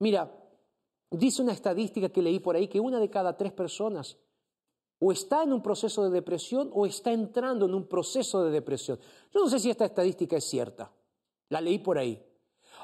Mira, 0.00 0.36
dice 1.12 1.42
una 1.42 1.52
estadística 1.52 2.08
que 2.08 2.22
leí 2.22 2.40
por 2.40 2.56
ahí 2.56 2.66
que 2.66 2.80
una 2.80 2.98
de 2.98 3.08
cada 3.08 3.36
tres 3.36 3.52
personas 3.52 4.18
o 5.06 5.12
está 5.12 5.42
en 5.42 5.52
un 5.52 5.60
proceso 5.60 6.02
de 6.02 6.08
depresión 6.08 6.70
o 6.72 6.86
está 6.86 7.12
entrando 7.12 7.66
en 7.66 7.74
un 7.74 7.86
proceso 7.86 8.42
de 8.42 8.50
depresión. 8.50 8.98
Yo 9.34 9.40
no 9.40 9.50
sé 9.50 9.58
si 9.58 9.68
esta 9.68 9.84
estadística 9.84 10.38
es 10.38 10.44
cierta, 10.44 10.90
la 11.50 11.60
leí 11.60 11.78
por 11.78 11.98
ahí. 11.98 12.24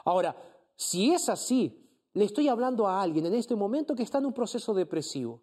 Ahora, 0.05 0.37
si 0.77 1.15
es 1.15 1.31
así, 1.31 1.83
le 2.13 2.27
estoy 2.27 2.49
hablando 2.49 2.87
a 2.87 3.01
alguien 3.01 3.25
en 3.25 3.33
este 3.33 3.57
momento 3.57 3.95
que 3.95 4.03
está 4.03 4.19
en 4.19 4.27
un 4.27 4.35
proceso 4.35 4.75
depresivo, 4.75 5.41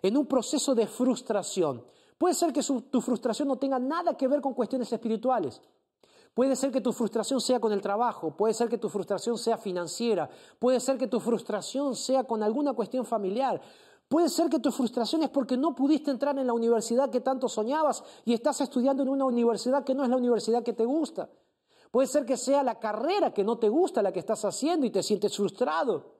en 0.00 0.16
un 0.16 0.24
proceso 0.24 0.74
de 0.74 0.86
frustración. 0.86 1.84
Puede 2.16 2.32
ser 2.32 2.50
que 2.50 2.62
tu 2.62 3.02
frustración 3.02 3.48
no 3.48 3.58
tenga 3.58 3.78
nada 3.78 4.16
que 4.16 4.26
ver 4.26 4.40
con 4.40 4.54
cuestiones 4.54 4.90
espirituales. 4.90 5.60
Puede 6.32 6.56
ser 6.56 6.70
que 6.70 6.80
tu 6.80 6.94
frustración 6.94 7.42
sea 7.42 7.60
con 7.60 7.74
el 7.74 7.82
trabajo, 7.82 8.34
puede 8.34 8.54
ser 8.54 8.70
que 8.70 8.78
tu 8.78 8.88
frustración 8.88 9.36
sea 9.36 9.58
financiera, 9.58 10.30
puede 10.58 10.80
ser 10.80 10.96
que 10.96 11.08
tu 11.08 11.20
frustración 11.20 11.94
sea 11.94 12.24
con 12.24 12.42
alguna 12.42 12.72
cuestión 12.72 13.04
familiar, 13.04 13.60
puede 14.08 14.28
ser 14.28 14.48
que 14.48 14.58
tu 14.58 14.70
frustración 14.70 15.22
es 15.22 15.30
porque 15.30 15.56
no 15.56 15.74
pudiste 15.74 16.10
entrar 16.10 16.38
en 16.38 16.46
la 16.46 16.52
universidad 16.52 17.10
que 17.10 17.20
tanto 17.20 17.48
soñabas 17.48 18.02
y 18.24 18.32
estás 18.32 18.60
estudiando 18.60 19.02
en 19.02 19.08
una 19.08 19.24
universidad 19.24 19.84
que 19.84 19.94
no 19.94 20.04
es 20.04 20.10
la 20.10 20.16
universidad 20.16 20.62
que 20.62 20.72
te 20.72 20.84
gusta. 20.84 21.28
Puede 21.90 22.08
ser 22.08 22.26
que 22.26 22.36
sea 22.36 22.62
la 22.62 22.78
carrera 22.78 23.32
que 23.32 23.44
no 23.44 23.58
te 23.58 23.68
gusta 23.68 24.02
la 24.02 24.12
que 24.12 24.20
estás 24.20 24.44
haciendo 24.44 24.86
y 24.86 24.90
te 24.90 25.02
sientes 25.02 25.36
frustrado. 25.36 26.16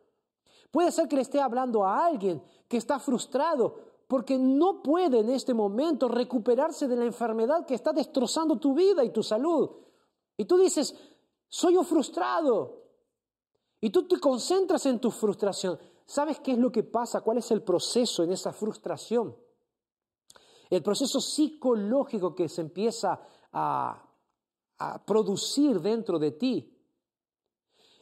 Puede 0.70 0.90
ser 0.92 1.09
que 1.09 1.16
le 1.16 1.22
esté 1.22 1.40
hablando 1.40 1.85
a 1.85 2.07
alguien 2.07 2.42
que 2.68 2.77
está 2.77 2.99
frustrado 2.99 3.77
porque 4.09 4.38
no 4.38 4.83
puede 4.83 5.20
en 5.20 5.31
este 5.31 5.53
momento 5.53 6.09
recuperarse 6.09 6.87
de 6.87 6.96
la 6.96 7.05
enfermedad 7.05 7.66
que 7.66 7.75
está 7.75 7.92
destrozando 7.92 8.57
tu 8.57 8.75
vida 8.75 9.05
y 9.05 9.11
tu 9.11 9.22
salud. 9.22 9.70
Y 10.37 10.44
tú 10.44 10.59
dices, 10.59 10.94
soy 11.49 11.77
un 11.77 11.85
frustrado. 11.85 12.83
Y 13.81 13.90
tú 13.90 14.07
te 14.07 14.18
concentras 14.18 14.87
en 14.87 15.01
tu 15.01 15.11
frustración. 15.11 15.79
¿Sabes 16.06 16.38
qué 16.38 16.52
es 16.52 16.58
lo 16.58 16.70
que 16.70 16.84
pasa? 16.84 17.20
¿Cuál 17.20 17.38
es 17.38 17.50
el 17.50 17.62
proceso 17.62 18.22
en 18.22 18.30
esa 18.30 18.52
frustración? 18.52 19.36
El 20.70 20.82
proceso 20.82 21.20
psicológico 21.20 22.34
que 22.34 22.48
se 22.48 22.60
empieza 22.60 23.20
a, 23.52 24.02
producir 25.06 25.80
dentro 25.80 26.18
de 26.18 26.32
ti. 26.32 26.72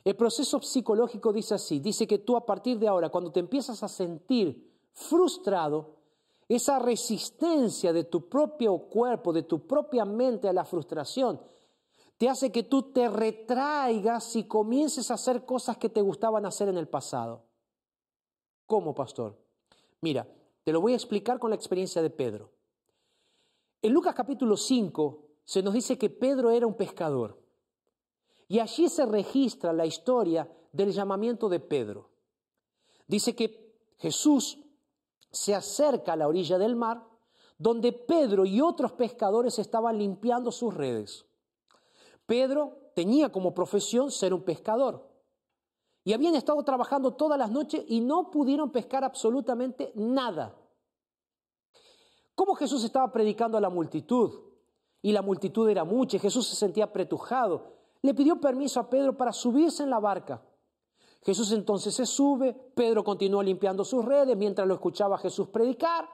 El 0.02 0.16
proceso 0.16 0.60
psicológico 0.60 1.32
dice 1.32 1.54
así, 1.54 1.78
dice 1.78 2.06
que 2.06 2.18
tú 2.18 2.36
a 2.36 2.44
partir 2.44 2.80
de 2.80 2.88
ahora, 2.88 3.10
cuando 3.10 3.30
te 3.30 3.38
empiezas 3.38 3.82
a 3.82 3.88
sentir 3.88 4.72
frustrado, 4.92 5.94
esa 6.48 6.80
resistencia 6.80 7.92
de 7.92 8.04
tu 8.04 8.28
propio 8.28 8.76
cuerpo, 8.88 9.32
de 9.32 9.44
tu 9.44 9.66
propia 9.66 10.04
mente 10.04 10.48
a 10.48 10.52
la 10.52 10.64
frustración, 10.64 11.40
te 12.18 12.28
hace 12.28 12.50
que 12.50 12.64
tú 12.64 12.92
te 12.92 13.08
retraigas 13.08 14.34
y 14.34 14.44
comiences 14.44 15.10
a 15.10 15.14
hacer 15.14 15.44
cosas 15.46 15.78
que 15.78 15.88
te 15.88 16.02
gustaban 16.02 16.44
hacer 16.44 16.68
en 16.68 16.76
el 16.76 16.88
pasado. 16.88 17.43
¿Cómo, 18.66 18.94
pastor? 18.94 19.36
Mira, 20.00 20.26
te 20.62 20.72
lo 20.72 20.80
voy 20.80 20.92
a 20.92 20.96
explicar 20.96 21.38
con 21.38 21.50
la 21.50 21.56
experiencia 21.56 22.02
de 22.02 22.10
Pedro. 22.10 22.50
En 23.82 23.92
Lucas 23.92 24.14
capítulo 24.14 24.56
5 24.56 25.24
se 25.44 25.62
nos 25.62 25.74
dice 25.74 25.98
que 25.98 26.08
Pedro 26.08 26.50
era 26.50 26.66
un 26.66 26.74
pescador. 26.74 27.38
Y 28.48 28.58
allí 28.58 28.88
se 28.88 29.04
registra 29.04 29.72
la 29.72 29.86
historia 29.86 30.50
del 30.72 30.92
llamamiento 30.92 31.48
de 31.48 31.60
Pedro. 31.60 32.08
Dice 33.06 33.34
que 33.36 33.74
Jesús 33.98 34.58
se 35.30 35.54
acerca 35.54 36.14
a 36.14 36.16
la 36.16 36.28
orilla 36.28 36.58
del 36.58 36.76
mar, 36.76 37.06
donde 37.58 37.92
Pedro 37.92 38.46
y 38.46 38.60
otros 38.60 38.92
pescadores 38.92 39.58
estaban 39.58 39.98
limpiando 39.98 40.50
sus 40.50 40.74
redes. 40.74 41.26
Pedro 42.26 42.78
tenía 42.94 43.30
como 43.30 43.54
profesión 43.54 44.10
ser 44.10 44.32
un 44.32 44.42
pescador. 44.42 45.13
Y 46.04 46.12
habían 46.12 46.34
estado 46.34 46.62
trabajando 46.62 47.14
todas 47.14 47.38
las 47.38 47.50
noches 47.50 47.82
y 47.88 48.00
no 48.00 48.30
pudieron 48.30 48.70
pescar 48.70 49.04
absolutamente 49.04 49.92
nada. 49.94 50.54
¿Cómo 52.34 52.54
Jesús 52.54 52.84
estaba 52.84 53.10
predicando 53.10 53.56
a 53.56 53.60
la 53.60 53.70
multitud? 53.70 54.30
Y 55.00 55.12
la 55.12 55.22
multitud 55.22 55.68
era 55.68 55.84
mucha 55.84 56.16
y 56.16 56.20
Jesús 56.20 56.46
se 56.46 56.56
sentía 56.56 56.84
apretujado. 56.84 57.72
Le 58.02 58.14
pidió 58.14 58.40
permiso 58.40 58.80
a 58.80 58.90
Pedro 58.90 59.16
para 59.16 59.32
subirse 59.32 59.82
en 59.82 59.90
la 59.90 59.98
barca. 59.98 60.42
Jesús 61.22 61.52
entonces 61.52 61.94
se 61.94 62.04
sube, 62.04 62.52
Pedro 62.52 63.02
continúa 63.02 63.42
limpiando 63.42 63.82
sus 63.82 64.04
redes 64.04 64.36
mientras 64.36 64.68
lo 64.68 64.74
escuchaba 64.74 65.16
Jesús 65.16 65.48
predicar. 65.48 66.06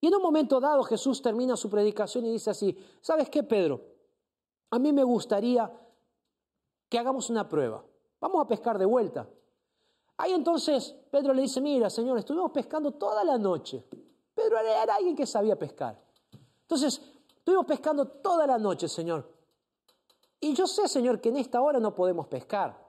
Y 0.00 0.06
en 0.06 0.14
un 0.14 0.22
momento 0.22 0.60
dado 0.60 0.84
Jesús 0.84 1.20
termina 1.20 1.56
su 1.56 1.68
predicación 1.68 2.26
y 2.26 2.32
dice 2.32 2.50
así, 2.50 2.76
¿sabes 3.00 3.28
qué, 3.28 3.42
Pedro? 3.42 3.92
a 4.72 4.78
mí 4.78 4.90
me 4.92 5.04
gustaría 5.04 5.70
que 6.88 6.98
hagamos 6.98 7.28
una 7.28 7.46
prueba. 7.48 7.84
Vamos 8.22 8.44
a 8.44 8.46
pescar 8.46 8.78
de 8.78 8.84
vuelta. 8.84 9.28
Ahí 10.16 10.32
entonces 10.32 10.94
Pedro 11.10 11.34
le 11.34 11.42
dice, 11.42 11.60
mira, 11.60 11.90
Señor, 11.90 12.16
estuvimos 12.18 12.52
pescando 12.52 12.92
toda 12.92 13.24
la 13.24 13.36
noche. 13.36 13.84
Pedro 14.32 14.58
era 14.60 14.94
alguien 14.94 15.16
que 15.16 15.26
sabía 15.26 15.58
pescar. 15.58 16.00
Entonces, 16.60 17.02
estuvimos 17.36 17.66
pescando 17.66 18.06
toda 18.06 18.46
la 18.46 18.58
noche, 18.58 18.86
Señor. 18.86 19.28
Y 20.38 20.54
yo 20.54 20.68
sé, 20.68 20.86
Señor, 20.86 21.20
que 21.20 21.30
en 21.30 21.38
esta 21.38 21.60
hora 21.60 21.80
no 21.80 21.96
podemos 21.96 22.28
pescar. 22.28 22.80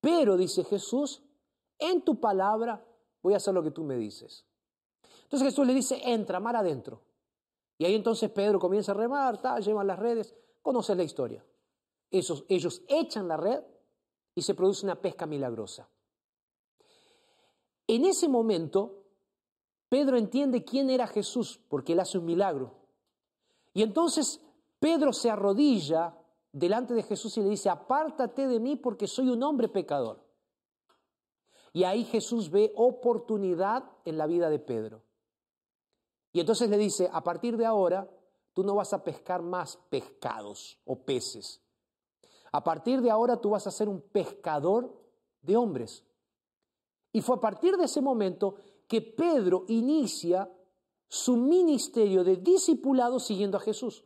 Pero, 0.00 0.36
dice 0.36 0.64
Jesús, 0.64 1.22
en 1.78 2.02
tu 2.02 2.18
palabra 2.18 2.84
voy 3.22 3.34
a 3.34 3.36
hacer 3.36 3.54
lo 3.54 3.62
que 3.62 3.70
tú 3.70 3.84
me 3.84 3.94
dices. 3.94 4.44
Entonces 5.22 5.48
Jesús 5.50 5.64
le 5.64 5.74
dice, 5.74 6.00
entra, 6.02 6.40
mar 6.40 6.56
adentro. 6.56 7.02
Y 7.78 7.84
ahí 7.84 7.94
entonces 7.94 8.28
Pedro 8.30 8.58
comienza 8.58 8.90
a 8.90 8.96
remar, 8.96 9.40
tal, 9.40 9.62
llevan 9.62 9.86
las 9.86 10.00
redes. 10.00 10.34
Conoces 10.60 10.96
la 10.96 11.04
historia. 11.04 11.44
Ellos 12.10 12.82
echan 12.88 13.28
la 13.28 13.36
red 13.36 13.62
y 14.34 14.42
se 14.42 14.54
produce 14.54 14.86
una 14.86 15.00
pesca 15.00 15.26
milagrosa. 15.26 15.88
En 17.86 18.04
ese 18.04 18.28
momento, 18.28 19.04
Pedro 19.88 20.16
entiende 20.16 20.64
quién 20.64 20.88
era 20.88 21.06
Jesús, 21.06 21.60
porque 21.68 21.92
él 21.92 22.00
hace 22.00 22.18
un 22.18 22.24
milagro. 22.24 22.74
Y 23.74 23.82
entonces 23.82 24.40
Pedro 24.78 25.12
se 25.12 25.30
arrodilla 25.30 26.16
delante 26.52 26.94
de 26.94 27.02
Jesús 27.02 27.36
y 27.36 27.42
le 27.42 27.50
dice, 27.50 27.70
apártate 27.70 28.46
de 28.46 28.60
mí 28.60 28.76
porque 28.76 29.06
soy 29.06 29.28
un 29.28 29.42
hombre 29.42 29.68
pecador. 29.68 30.22
Y 31.72 31.84
ahí 31.84 32.04
Jesús 32.04 32.50
ve 32.50 32.72
oportunidad 32.76 33.84
en 34.04 34.18
la 34.18 34.26
vida 34.26 34.50
de 34.50 34.58
Pedro. 34.58 35.02
Y 36.32 36.40
entonces 36.40 36.68
le 36.68 36.78
dice, 36.78 37.08
a 37.12 37.22
partir 37.22 37.56
de 37.56 37.66
ahora, 37.66 38.08
tú 38.52 38.62
no 38.62 38.74
vas 38.74 38.92
a 38.92 39.02
pescar 39.02 39.42
más 39.42 39.76
pescados 39.88 40.78
o 40.84 41.04
peces. 41.04 41.62
A 42.52 42.62
partir 42.62 43.00
de 43.00 43.10
ahora 43.10 43.40
tú 43.40 43.50
vas 43.50 43.66
a 43.66 43.70
ser 43.70 43.88
un 43.88 44.00
pescador 44.00 44.94
de 45.40 45.56
hombres. 45.56 46.04
Y 47.12 47.20
fue 47.20 47.36
a 47.36 47.40
partir 47.40 47.76
de 47.76 47.84
ese 47.84 48.00
momento 48.00 48.56
que 48.86 49.00
Pedro 49.00 49.64
inicia 49.68 50.50
su 51.08 51.36
ministerio 51.36 52.24
de 52.24 52.36
discipulado 52.36 53.18
siguiendo 53.18 53.56
a 53.56 53.60
Jesús. 53.60 54.04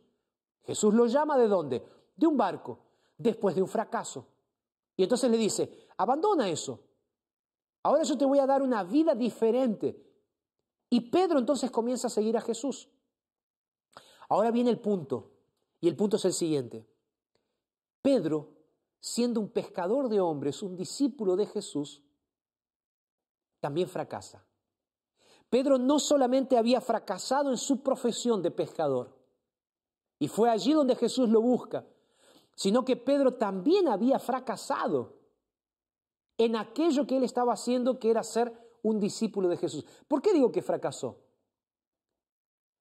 Jesús 0.63 0.93
lo 0.93 1.05
llama 1.05 1.37
de 1.37 1.47
dónde? 1.47 1.85
De 2.15 2.27
un 2.27 2.35
barco, 2.35 2.79
después 3.17 3.55
de 3.55 3.61
un 3.61 3.67
fracaso. 3.67 4.27
Y 4.95 5.03
entonces 5.03 5.29
le 5.29 5.37
dice, 5.37 5.87
abandona 5.97 6.49
eso. 6.49 6.81
Ahora 7.83 8.03
yo 8.03 8.17
te 8.17 8.25
voy 8.25 8.39
a 8.39 8.45
dar 8.45 8.61
una 8.61 8.83
vida 8.83 9.15
diferente. 9.15 10.03
Y 10.89 11.09
Pedro 11.09 11.39
entonces 11.39 11.71
comienza 11.71 12.07
a 12.07 12.09
seguir 12.09 12.35
a 12.35 12.41
Jesús. 12.41 12.89
Ahora 14.29 14.51
viene 14.51 14.69
el 14.69 14.79
punto, 14.79 15.31
y 15.79 15.87
el 15.87 15.95
punto 15.95 16.17
es 16.17 16.25
el 16.25 16.33
siguiente. 16.33 16.85
Pedro, 18.07 18.53
siendo 19.01 19.41
un 19.41 19.49
pescador 19.49 20.07
de 20.07 20.21
hombres, 20.21 20.63
un 20.63 20.77
discípulo 20.77 21.35
de 21.35 21.45
Jesús, 21.45 22.01
también 23.59 23.89
fracasa. 23.89 24.45
Pedro 25.49 25.77
no 25.77 25.99
solamente 25.99 26.57
había 26.57 26.79
fracasado 26.79 27.49
en 27.49 27.57
su 27.57 27.83
profesión 27.83 28.41
de 28.41 28.49
pescador, 28.49 29.13
y 30.19 30.29
fue 30.29 30.49
allí 30.49 30.71
donde 30.71 30.95
Jesús 30.95 31.27
lo 31.27 31.41
busca, 31.41 31.85
sino 32.55 32.85
que 32.85 32.95
Pedro 32.95 33.33
también 33.33 33.89
había 33.89 34.19
fracasado 34.19 35.17
en 36.37 36.55
aquello 36.55 37.05
que 37.05 37.17
él 37.17 37.25
estaba 37.25 37.51
haciendo, 37.51 37.99
que 37.99 38.09
era 38.09 38.23
ser 38.23 38.57
un 38.83 39.01
discípulo 39.01 39.49
de 39.49 39.57
Jesús. 39.57 39.85
¿Por 40.07 40.21
qué 40.21 40.31
digo 40.31 40.49
que 40.49 40.61
fracasó? 40.61 41.19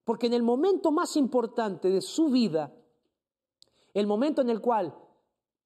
Porque 0.05 0.29
en 0.29 0.35
el 0.35 0.45
momento 0.45 0.93
más 0.93 1.17
importante 1.17 1.91
de 1.91 2.01
su 2.01 2.29
vida, 2.29 2.73
el 3.93 4.07
momento 4.07 4.41
en 4.41 4.51
el 4.51 4.61
cual 4.61 4.97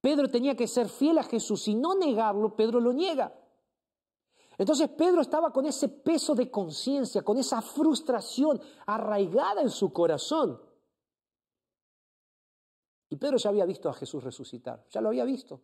Pedro 0.00 0.30
tenía 0.30 0.56
que 0.56 0.66
ser 0.66 0.88
fiel 0.88 1.18
a 1.18 1.22
Jesús 1.22 1.68
y 1.68 1.74
no 1.74 1.94
negarlo, 1.94 2.56
Pedro 2.56 2.80
lo 2.80 2.92
niega. 2.92 3.34
Entonces 4.56 4.88
Pedro 4.90 5.22
estaba 5.22 5.52
con 5.52 5.66
ese 5.66 5.88
peso 5.88 6.34
de 6.34 6.50
conciencia, 6.50 7.22
con 7.22 7.38
esa 7.38 7.62
frustración 7.62 8.60
arraigada 8.86 9.62
en 9.62 9.70
su 9.70 9.92
corazón. 9.92 10.60
Y 13.08 13.16
Pedro 13.16 13.38
ya 13.38 13.50
había 13.50 13.64
visto 13.64 13.88
a 13.88 13.94
Jesús 13.94 14.22
resucitar, 14.22 14.84
ya 14.90 15.00
lo 15.00 15.08
había 15.08 15.24
visto. 15.24 15.60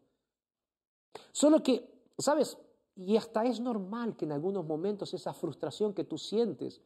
Solo 1.30 1.62
que, 1.62 2.08
¿sabes? 2.18 2.58
Y 2.96 3.16
hasta 3.16 3.44
es 3.44 3.60
normal 3.60 4.16
que 4.16 4.24
en 4.24 4.32
algunos 4.32 4.64
momentos 4.64 5.12
esa 5.12 5.34
frustración 5.34 5.92
que 5.92 6.04
tú 6.04 6.18
sientes 6.18 6.80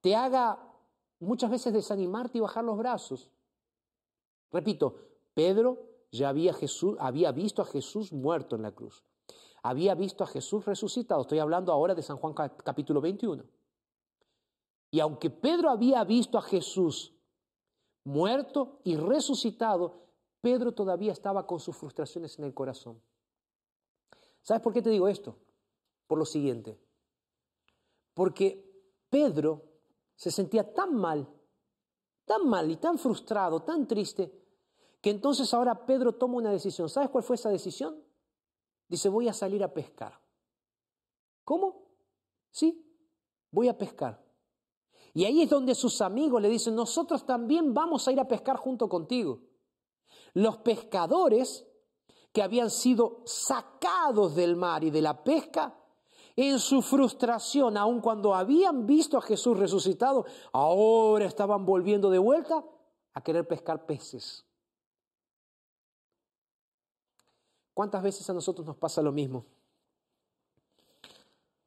te 0.00 0.16
haga 0.16 0.58
muchas 1.18 1.50
veces 1.50 1.72
desanimarte 1.72 2.38
y 2.38 2.40
bajar 2.40 2.64
los 2.64 2.78
brazos. 2.78 3.30
Repito, 4.50 4.96
Pedro 5.34 5.89
ya 6.12 6.28
había, 6.28 6.52
Jesús, 6.52 6.96
había 6.98 7.32
visto 7.32 7.62
a 7.62 7.64
Jesús 7.64 8.12
muerto 8.12 8.56
en 8.56 8.62
la 8.62 8.72
cruz. 8.72 9.04
Había 9.62 9.94
visto 9.94 10.24
a 10.24 10.26
Jesús 10.26 10.64
resucitado. 10.64 11.22
Estoy 11.22 11.38
hablando 11.38 11.72
ahora 11.72 11.94
de 11.94 12.02
San 12.02 12.16
Juan 12.16 12.34
capítulo 12.34 13.00
21. 13.00 13.44
Y 14.90 15.00
aunque 15.00 15.30
Pedro 15.30 15.70
había 15.70 16.02
visto 16.04 16.38
a 16.38 16.42
Jesús 16.42 17.14
muerto 18.04 18.80
y 18.84 18.96
resucitado, 18.96 20.06
Pedro 20.40 20.72
todavía 20.72 21.12
estaba 21.12 21.46
con 21.46 21.60
sus 21.60 21.76
frustraciones 21.76 22.38
en 22.38 22.46
el 22.46 22.54
corazón. 22.54 23.00
¿Sabes 24.42 24.62
por 24.62 24.72
qué 24.72 24.82
te 24.82 24.90
digo 24.90 25.06
esto? 25.06 25.36
Por 26.06 26.18
lo 26.18 26.24
siguiente. 26.24 26.80
Porque 28.14 28.66
Pedro 29.10 29.62
se 30.16 30.30
sentía 30.30 30.72
tan 30.72 30.96
mal, 30.96 31.28
tan 32.24 32.48
mal 32.48 32.70
y 32.70 32.76
tan 32.76 32.98
frustrado, 32.98 33.60
tan 33.60 33.86
triste, 33.86 34.39
que 35.00 35.10
entonces 35.10 35.52
ahora 35.54 35.86
Pedro 35.86 36.14
toma 36.14 36.36
una 36.36 36.50
decisión. 36.50 36.88
¿Sabes 36.88 37.10
cuál 37.10 37.24
fue 37.24 37.36
esa 37.36 37.50
decisión? 37.50 38.02
Dice, 38.88 39.08
voy 39.08 39.28
a 39.28 39.32
salir 39.32 39.62
a 39.62 39.72
pescar. 39.72 40.20
¿Cómo? 41.44 41.86
Sí, 42.50 42.84
voy 43.50 43.68
a 43.68 43.78
pescar. 43.78 44.22
Y 45.12 45.24
ahí 45.24 45.42
es 45.42 45.50
donde 45.50 45.74
sus 45.74 46.00
amigos 46.00 46.40
le 46.40 46.48
dicen, 46.48 46.74
nosotros 46.74 47.24
también 47.24 47.74
vamos 47.74 48.06
a 48.06 48.12
ir 48.12 48.20
a 48.20 48.28
pescar 48.28 48.56
junto 48.56 48.88
contigo. 48.88 49.40
Los 50.34 50.58
pescadores 50.58 51.66
que 52.32 52.42
habían 52.42 52.70
sido 52.70 53.22
sacados 53.24 54.36
del 54.36 54.54
mar 54.54 54.84
y 54.84 54.90
de 54.90 55.02
la 55.02 55.24
pesca, 55.24 55.76
en 56.36 56.58
su 56.58 56.80
frustración, 56.80 57.76
aun 57.76 58.00
cuando 58.00 58.34
habían 58.34 58.86
visto 58.86 59.18
a 59.18 59.22
Jesús 59.22 59.58
resucitado, 59.58 60.24
ahora 60.52 61.24
estaban 61.24 61.66
volviendo 61.66 62.08
de 62.08 62.18
vuelta 62.18 62.64
a 63.12 63.20
querer 63.22 63.46
pescar 63.48 63.84
peces. 63.84 64.46
¿Cuántas 67.74 68.02
veces 68.02 68.28
a 68.28 68.32
nosotros 68.32 68.66
nos 68.66 68.76
pasa 68.76 69.02
lo 69.02 69.12
mismo? 69.12 69.46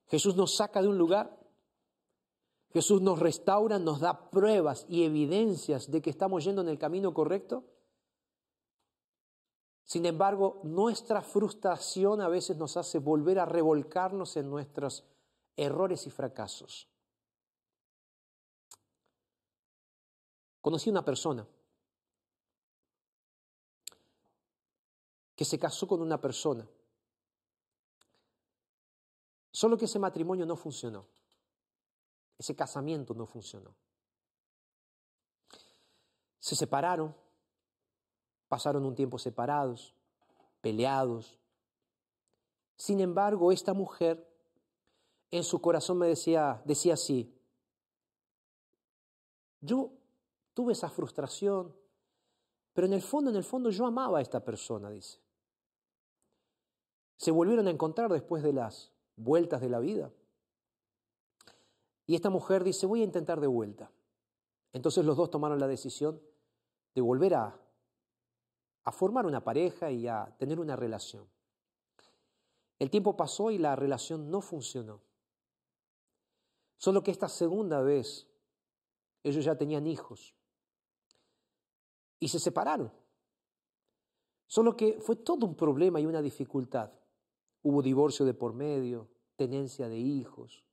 Jesús 0.08 0.36
nos 0.36 0.56
saca 0.56 0.82
de 0.82 0.88
un 0.88 0.98
lugar, 0.98 1.40
Jesús 2.72 3.02
nos 3.02 3.20
restaura, 3.20 3.80
nos 3.80 4.00
da 4.00 4.30
pruebas 4.30 4.86
y 4.90 5.04
evidencias 5.04 5.90
de 5.90 6.02
que 6.02 6.10
estamos 6.10 6.44
yendo 6.44 6.62
en 6.62 6.70
el 6.70 6.78
camino 6.78 7.14
correcto. 7.14 7.64
Sin 9.86 10.06
embargo, 10.06 10.62
nuestra 10.64 11.22
frustración 11.22 12.22
a 12.22 12.30
veces 12.30 12.58
nos 12.58 12.78
hace 12.78 13.00
volver 13.00 13.40
a 13.40 13.46
revolcarnos 13.46 14.38
en 14.38 14.50
nuestros 14.50 15.04
errores 15.56 16.08
y 16.08 16.10
fracasos. 16.10 16.88
Conocí 20.62 20.90
una 20.90 21.04
persona 21.04 21.46
se 25.46 25.60
casó 25.60 25.88
con 25.88 26.02
una 26.02 26.20
persona. 26.20 26.68
Solo 29.52 29.78
que 29.78 29.86
ese 29.86 30.00
matrimonio 30.00 30.46
no 30.46 30.56
funcionó. 30.56 31.06
Ese 32.38 32.56
casamiento 32.56 33.14
no 33.14 33.26
funcionó. 33.26 33.74
Se 36.40 36.56
separaron, 36.56 37.16
pasaron 38.50 38.86
un 38.86 38.96
tiempo 38.96 39.18
separados, 39.18 39.94
peleados. 40.62 41.40
Sin 42.76 43.00
embargo, 43.00 43.52
esta 43.52 43.74
mujer 43.74 44.28
en 45.32 45.44
su 45.44 45.62
corazón 45.62 46.00
me 46.00 46.08
decía, 46.08 46.62
decía 46.66 46.96
así, 46.96 47.34
yo 49.62 49.92
tuve 50.54 50.74
esa 50.74 50.90
frustración, 50.90 51.74
pero 52.74 52.88
en 52.88 52.94
el 52.94 53.02
fondo, 53.02 53.30
en 53.30 53.38
el 53.38 53.44
fondo 53.44 53.70
yo 53.70 53.86
amaba 53.86 54.20
a 54.20 54.22
esta 54.22 54.44
persona, 54.44 54.90
dice. 54.90 55.23
Se 57.24 57.32
volvieron 57.32 57.68
a 57.68 57.72
encontrar 57.72 58.12
después 58.12 58.44
de 58.44 58.52
las 58.52 58.92
vueltas 59.16 59.62
de 59.62 59.70
la 59.70 59.80
vida. 59.80 60.12
Y 62.06 62.16
esta 62.16 62.30
mujer 62.30 62.66
dice, 62.66 62.86
voy 62.86 63.00
a 63.00 63.06
intentar 63.06 63.40
de 63.40 63.48
vuelta. 63.48 63.90
Entonces 64.74 65.06
los 65.06 65.16
dos 65.16 65.32
tomaron 65.32 65.58
la 65.58 65.68
decisión 65.70 66.22
de 66.94 67.00
volver 67.00 67.36
a, 67.36 67.58
a 68.84 68.92
formar 68.92 69.26
una 69.26 69.42
pareja 69.42 69.90
y 69.90 70.06
a 70.06 70.36
tener 70.38 70.60
una 70.60 70.76
relación. 70.76 71.26
El 72.78 72.90
tiempo 72.90 73.16
pasó 73.16 73.52
y 73.52 73.58
la 73.58 73.78
relación 73.78 74.30
no 74.30 74.42
funcionó. 74.42 75.00
Solo 76.78 77.04
que 77.04 77.12
esta 77.12 77.30
segunda 77.30 77.80
vez 77.80 78.28
ellos 79.24 79.46
ya 79.46 79.58
tenían 79.58 79.88
hijos 79.88 80.36
y 82.20 82.28
se 82.28 82.40
separaron. 82.40 82.92
Solo 84.46 84.76
que 84.76 85.00
fue 85.00 85.16
todo 85.16 85.46
un 85.46 85.56
problema 85.56 86.02
y 86.02 86.06
una 86.06 86.22
dificultad. 86.22 86.92
Hubo 87.64 87.82
divorcio 87.82 88.26
de 88.26 88.34
por 88.34 88.54
medio, 88.54 89.10
tenencia 89.36 89.90
de 89.90 89.98
hijos. 89.98 90.64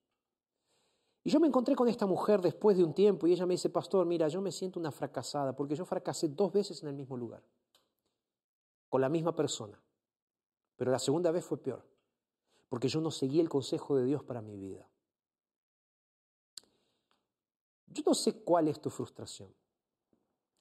Y 1.23 1.31
yo 1.31 1.41
me 1.41 1.47
encontré 1.47 1.75
con 1.75 1.89
esta 1.89 2.07
mujer 2.07 2.41
después 2.41 2.77
de 2.77 2.85
un 2.85 2.95
tiempo 2.95 3.27
y 3.27 3.33
ella 3.33 3.47
me 3.47 3.55
dice, 3.55 3.69
pastor, 3.69 4.07
mira, 4.07 4.29
yo 4.29 4.41
me 4.41 4.53
siento 4.53 4.81
una 4.81 4.91
fracasada 4.91 5.55
porque 5.55 5.77
yo 5.77 5.85
fracasé 5.85 6.29
dos 6.29 6.53
veces 6.53 6.83
en 6.83 6.89
el 6.89 6.95
mismo 6.95 7.17
lugar, 7.17 7.43
con 8.89 9.01
la 9.01 9.09
misma 9.09 9.35
persona. 9.35 9.81
Pero 10.77 10.91
la 10.91 10.99
segunda 10.99 11.31
vez 11.31 11.45
fue 11.45 11.59
peor, 11.59 11.87
porque 12.69 12.89
yo 12.89 13.01
no 13.01 13.11
seguí 13.11 13.39
el 13.39 13.51
consejo 13.51 13.97
de 13.97 14.05
Dios 14.05 14.25
para 14.25 14.41
mi 14.41 14.57
vida. 14.57 14.89
Yo 17.87 18.03
no 18.07 18.15
sé 18.15 18.43
cuál 18.43 18.69
es 18.69 18.81
tu 18.81 18.89
frustración. 18.89 19.55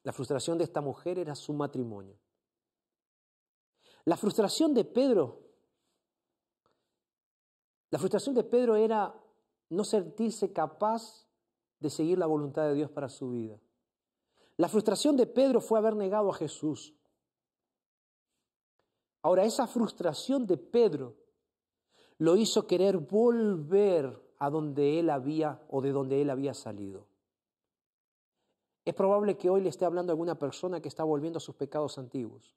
La 0.02 0.12
frustración 0.12 0.58
de 0.58 0.64
esta 0.64 0.80
mujer 0.80 1.18
era 1.18 1.34
su 1.34 1.52
matrimonio. 1.52 2.18
La 4.04 4.16
frustración 4.16 4.74
de 4.74 4.84
Pedro 4.84 5.49
la 7.90 7.98
frustración 7.98 8.34
de 8.34 8.44
Pedro 8.44 8.76
era 8.76 9.14
no 9.68 9.84
sentirse 9.84 10.52
capaz 10.52 11.26
de 11.78 11.90
seguir 11.90 12.18
la 12.18 12.26
voluntad 12.26 12.64
de 12.64 12.74
Dios 12.74 12.90
para 12.90 13.08
su 13.08 13.30
vida. 13.30 13.58
La 14.56 14.68
frustración 14.68 15.16
de 15.16 15.26
Pedro 15.26 15.60
fue 15.60 15.78
haber 15.78 15.96
negado 15.96 16.30
a 16.30 16.34
Jesús. 16.34 16.94
Ahora, 19.22 19.44
esa 19.44 19.66
frustración 19.66 20.46
de 20.46 20.56
Pedro 20.56 21.16
lo 22.18 22.36
hizo 22.36 22.66
querer 22.66 22.98
volver 22.98 24.20
a 24.38 24.50
donde 24.50 24.98
él 24.98 25.10
había 25.10 25.62
o 25.68 25.80
de 25.80 25.92
donde 25.92 26.20
él 26.20 26.30
había 26.30 26.54
salido. 26.54 27.06
Es 28.84 28.94
probable 28.94 29.36
que 29.36 29.50
hoy 29.50 29.60
le 29.60 29.68
esté 29.68 29.84
hablando 29.84 30.10
a 30.10 30.14
alguna 30.14 30.38
persona 30.38 30.80
que 30.80 30.88
está 30.88 31.04
volviendo 31.04 31.38
a 31.38 31.40
sus 31.40 31.54
pecados 31.54 31.98
antiguos. 31.98 32.54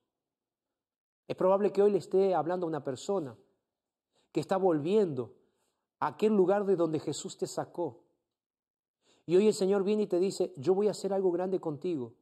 Es 1.27 1.35
probable 1.35 1.71
que 1.71 1.81
hoy 1.81 1.91
le 1.91 1.97
esté 1.97 2.33
hablando 2.33 2.65
a 2.65 2.69
una 2.69 2.83
persona 2.83 3.37
que 4.33 4.41
está 4.41 4.57
volviendo 4.57 5.33
a 6.01 6.07
aquel 6.07 6.35
lugar 6.35 6.65
de 6.65 6.75
donde 6.75 6.99
Jesús 6.99 7.37
te 7.37 7.47
sacó. 7.47 8.03
Y 9.25 9.37
hoy 9.37 9.47
el 9.47 9.53
Señor 9.53 9.85
viene 9.85 10.03
y 10.03 10.07
te 10.07 10.19
dice, 10.19 10.51
yo 10.57 10.73
voy 10.73 10.89
a 10.89 10.91
hacer 10.91 11.13
algo 11.13 11.31
grande 11.31 11.61
contigo 11.61 12.13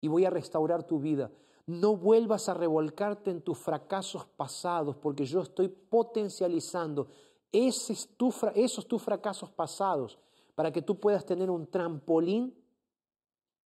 y 0.00 0.08
voy 0.08 0.24
a 0.24 0.30
restaurar 0.30 0.84
tu 0.84 0.98
vida. 0.98 1.30
No 1.66 1.96
vuelvas 1.96 2.48
a 2.48 2.54
revolcarte 2.54 3.30
en 3.30 3.42
tus 3.42 3.58
fracasos 3.58 4.24
pasados 4.24 4.96
porque 4.96 5.26
yo 5.26 5.42
estoy 5.42 5.68
potencializando 5.68 7.08
esos, 7.52 8.08
tus 8.16 9.02
fracasos 9.02 9.50
pasados 9.50 10.18
para 10.54 10.72
que 10.72 10.82
tú 10.82 10.98
puedas 10.98 11.26
tener 11.26 11.50
un 11.50 11.66
trampolín 11.66 12.54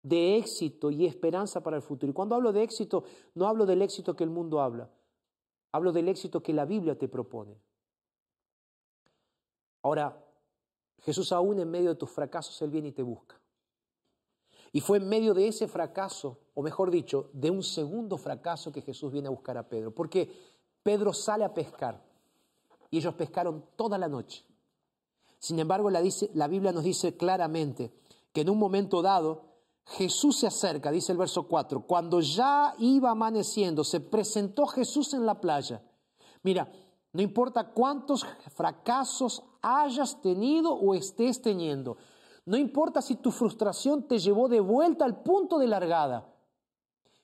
de 0.03 0.37
éxito 0.37 0.91
y 0.91 1.07
esperanza 1.07 1.62
para 1.62 1.76
el 1.76 1.83
futuro. 1.83 2.11
Y 2.11 2.14
cuando 2.14 2.35
hablo 2.35 2.53
de 2.53 2.62
éxito, 2.62 3.05
no 3.35 3.47
hablo 3.47 3.66
del 3.66 3.83
éxito 3.83 4.14
que 4.14 4.24
el 4.24 4.30
mundo 4.30 4.61
habla, 4.61 4.91
Hablo 5.73 5.93
del 5.93 6.09
éxito 6.09 6.43
que 6.43 6.53
la 6.53 6.66
Biblia 6.66 6.99
te 6.99 7.09
propone. 7.09 7.59
Ahora, 9.83 10.23
Jesús 11.01 11.33
aún 11.33 11.59
en 11.59 11.70
medio 11.70 11.91
de 11.91 11.97
tus 11.97 12.11
fracasos, 12.11 12.61
Él 12.62 12.70
viene 12.70 12.89
y 12.89 12.93
te 12.93 13.03
busca. 13.03 13.41
Y 14.70 14.81
fue 14.81 14.99
en 14.99 15.09
medio 15.09 15.35
de 15.35 15.49
ese 15.49 15.68
fracaso, 15.68 16.39
o 16.55 16.62
mejor 16.62 16.91
dicho, 16.91 17.31
de 17.33 17.51
un 17.51 17.62
segundo 17.62 18.16
fracaso 18.16 18.73
que 18.73 18.83
Jesús 18.83 19.12
viene 19.12 19.29
a 19.29 19.33
buscar 19.33 19.59
a 19.59 19.68
Pedro. 19.68 19.95
Porque 19.95 20.31
Pedro 20.83 21.12
sale 21.12 21.45
a 21.45 21.53
pescar 21.53 22.03
y 22.91 22.99
ellos 22.99 23.14
pescaron 23.14 23.64
toda 23.77 23.99
la 23.99 24.09
noche. 24.09 24.45
Sin 25.39 25.59
embargo, 25.59 25.91
la, 25.91 26.03
la 26.35 26.49
Biblia 26.49 26.73
nos 26.73 26.85
dice 26.85 27.16
claramente 27.16 27.93
que 28.33 28.43
en 28.43 28.51
un 28.51 28.59
momento 28.59 29.03
dado 29.03 29.51
Jesús 29.85 30.39
se 30.39 30.47
acerca, 30.47 30.91
dice 30.91 31.12
el 31.12 31.18
verso 31.18 31.49
4, 31.49 31.87
cuando 31.87 32.20
ya 32.20 32.74
iba 32.78 33.11
amaneciendo, 33.11 33.85
se 33.85 34.01
presentó 34.01 34.66
Jesús 34.66 35.12
en 35.14 35.26
la 35.26 35.41
playa. 35.41 35.83
Mira, 36.43 36.70
No 37.14 37.20
importa 37.20 37.72
cuántos 37.72 38.24
fracasos 38.55 39.43
hayas 39.61 40.22
tenido 40.22 40.72
o 40.72 40.95
estés 40.95 41.43
teniendo. 41.43 41.99
No 42.47 42.57
importa 42.57 43.03
si 43.03 43.16
tu 43.16 43.30
frustración 43.30 44.09
te 44.09 44.18
llevó 44.18 44.49
de 44.49 44.61
vuelta 44.61 45.05
al 45.05 45.22
punto 45.22 45.59
de 45.59 45.66
largada. 45.66 46.33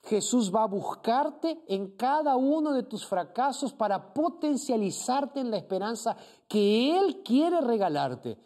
Jesús 0.02 0.54
va 0.54 0.62
a 0.62 0.68
buscarte 0.68 1.64
en 1.66 1.96
cada 1.96 2.36
uno 2.36 2.72
de 2.72 2.82
tus 2.82 3.06
fracasos 3.06 3.72
para 3.72 4.12
potencializarte 4.14 5.40
en 5.40 5.50
la 5.50 5.56
esperanza 5.56 6.16
que 6.46 6.96
Él 6.96 7.22
quiere 7.24 7.60
regalarte. 7.60 8.38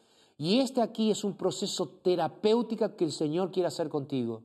Y 0.42 0.58
este 0.58 0.82
aquí 0.82 1.12
es 1.12 1.22
un 1.22 1.36
proceso 1.36 2.00
terapéutico 2.02 2.96
que 2.96 3.04
el 3.04 3.12
Señor 3.12 3.52
quiere 3.52 3.68
hacer 3.68 3.88
contigo. 3.88 4.42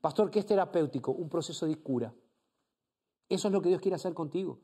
Pastor, 0.00 0.30
¿qué 0.30 0.38
es 0.38 0.46
terapéutico? 0.46 1.12
Un 1.12 1.28
proceso 1.28 1.66
de 1.66 1.76
cura. 1.76 2.14
Eso 3.28 3.48
es 3.48 3.52
lo 3.52 3.60
que 3.60 3.68
Dios 3.68 3.82
quiere 3.82 3.96
hacer 3.96 4.14
contigo. 4.14 4.58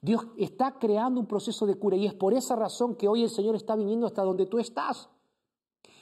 Dios 0.00 0.26
está 0.36 0.80
creando 0.80 1.20
un 1.20 1.28
proceso 1.28 1.64
de 1.64 1.76
cura 1.76 1.96
y 1.96 2.06
es 2.06 2.14
por 2.14 2.34
esa 2.34 2.56
razón 2.56 2.96
que 2.96 3.06
hoy 3.06 3.22
el 3.22 3.30
Señor 3.30 3.54
está 3.54 3.76
viniendo 3.76 4.04
hasta 4.04 4.24
donde 4.24 4.46
tú 4.46 4.58
estás. 4.58 5.08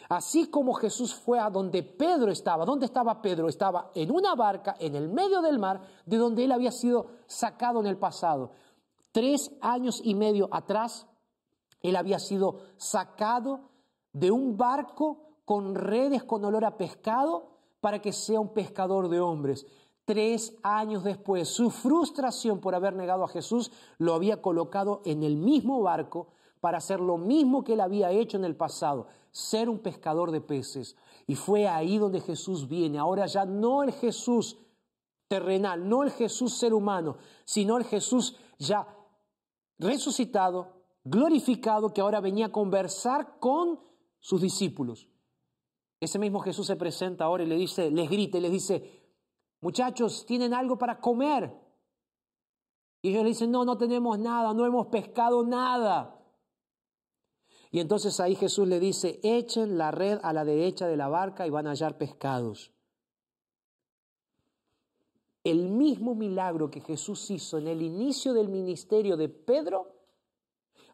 Así 0.08 0.46
como 0.46 0.72
Jesús 0.72 1.14
fue 1.14 1.38
a 1.38 1.50
donde 1.50 1.82
Pedro 1.82 2.30
estaba. 2.32 2.64
¿Dónde 2.64 2.86
estaba 2.86 3.20
Pedro? 3.20 3.50
Estaba 3.50 3.90
en 3.94 4.10
una 4.10 4.34
barca 4.36 4.74
en 4.80 4.94
el 4.94 5.10
medio 5.10 5.42
del 5.42 5.58
mar 5.58 5.82
de 6.06 6.16
donde 6.16 6.44
él 6.44 6.52
había 6.52 6.72
sido 6.72 7.08
sacado 7.26 7.80
en 7.80 7.88
el 7.88 7.98
pasado. 7.98 8.52
Tres 9.12 9.50
años 9.60 10.00
y 10.02 10.14
medio 10.14 10.48
atrás, 10.50 11.06
él 11.82 11.96
había 11.96 12.18
sido 12.18 12.60
sacado 12.76 13.60
de 14.12 14.30
un 14.30 14.56
barco 14.56 15.28
con 15.44 15.74
redes 15.74 16.24
con 16.24 16.44
olor 16.44 16.64
a 16.64 16.76
pescado 16.76 17.50
para 17.80 18.02
que 18.02 18.12
sea 18.12 18.40
un 18.40 18.52
pescador 18.52 19.08
de 19.08 19.20
hombres. 19.20 19.66
Tres 20.04 20.56
años 20.62 21.04
después, 21.04 21.48
su 21.48 21.70
frustración 21.70 22.60
por 22.60 22.74
haber 22.74 22.94
negado 22.94 23.24
a 23.24 23.28
Jesús 23.28 23.70
lo 23.98 24.14
había 24.14 24.42
colocado 24.42 25.02
en 25.04 25.22
el 25.22 25.36
mismo 25.36 25.82
barco 25.82 26.28
para 26.60 26.78
hacer 26.78 27.00
lo 27.00 27.18
mismo 27.18 27.62
que 27.62 27.74
él 27.74 27.80
había 27.80 28.10
hecho 28.10 28.36
en 28.36 28.44
el 28.44 28.56
pasado, 28.56 29.06
ser 29.30 29.68
un 29.68 29.78
pescador 29.78 30.30
de 30.30 30.40
peces. 30.40 30.96
Y 31.26 31.34
fue 31.34 31.68
ahí 31.68 31.98
donde 31.98 32.20
Jesús 32.20 32.68
viene. 32.68 32.98
Ahora 32.98 33.26
ya 33.26 33.44
no 33.44 33.82
el 33.82 33.92
Jesús 33.92 34.56
terrenal, 35.28 35.88
no 35.88 36.02
el 36.02 36.10
Jesús 36.10 36.54
ser 36.54 36.72
humano, 36.72 37.18
sino 37.44 37.76
el 37.76 37.84
Jesús 37.84 38.36
ya 38.58 38.88
resucitado, 39.78 40.77
glorificado, 41.04 41.92
que 41.92 42.00
ahora 42.00 42.20
venía 42.20 42.46
a 42.46 42.52
conversar 42.52 43.38
con 43.38 43.80
sus 44.20 44.40
discípulos. 44.40 45.08
Ese 46.00 46.18
mismo 46.18 46.40
Jesús 46.40 46.66
se 46.66 46.76
presenta 46.76 47.24
ahora 47.24 47.44
y 47.44 47.46
le 47.46 47.56
dice, 47.56 47.90
les 47.90 48.08
grita 48.08 48.38
y 48.38 48.40
les 48.40 48.52
dice, 48.52 49.02
muchachos, 49.60 50.24
¿tienen 50.26 50.54
algo 50.54 50.78
para 50.78 51.00
comer? 51.00 51.52
Y 53.02 53.10
ellos 53.10 53.22
le 53.22 53.28
dicen, 53.30 53.50
no, 53.50 53.64
no 53.64 53.76
tenemos 53.76 54.18
nada, 54.18 54.54
no 54.54 54.64
hemos 54.64 54.86
pescado 54.88 55.44
nada. 55.44 56.14
Y 57.70 57.80
entonces 57.80 58.18
ahí 58.20 58.34
Jesús 58.34 58.66
le 58.66 58.80
dice, 58.80 59.20
echen 59.22 59.76
la 59.76 59.90
red 59.90 60.18
a 60.22 60.32
la 60.32 60.44
derecha 60.44 60.86
de 60.86 60.96
la 60.96 61.08
barca 61.08 61.46
y 61.46 61.50
van 61.50 61.66
a 61.66 61.70
hallar 61.70 61.98
pescados. 61.98 62.72
El 65.44 65.68
mismo 65.68 66.14
milagro 66.14 66.70
que 66.70 66.80
Jesús 66.80 67.30
hizo 67.30 67.58
en 67.58 67.68
el 67.68 67.82
inicio 67.82 68.32
del 68.32 68.48
ministerio 68.48 69.16
de 69.16 69.28
Pedro, 69.28 69.97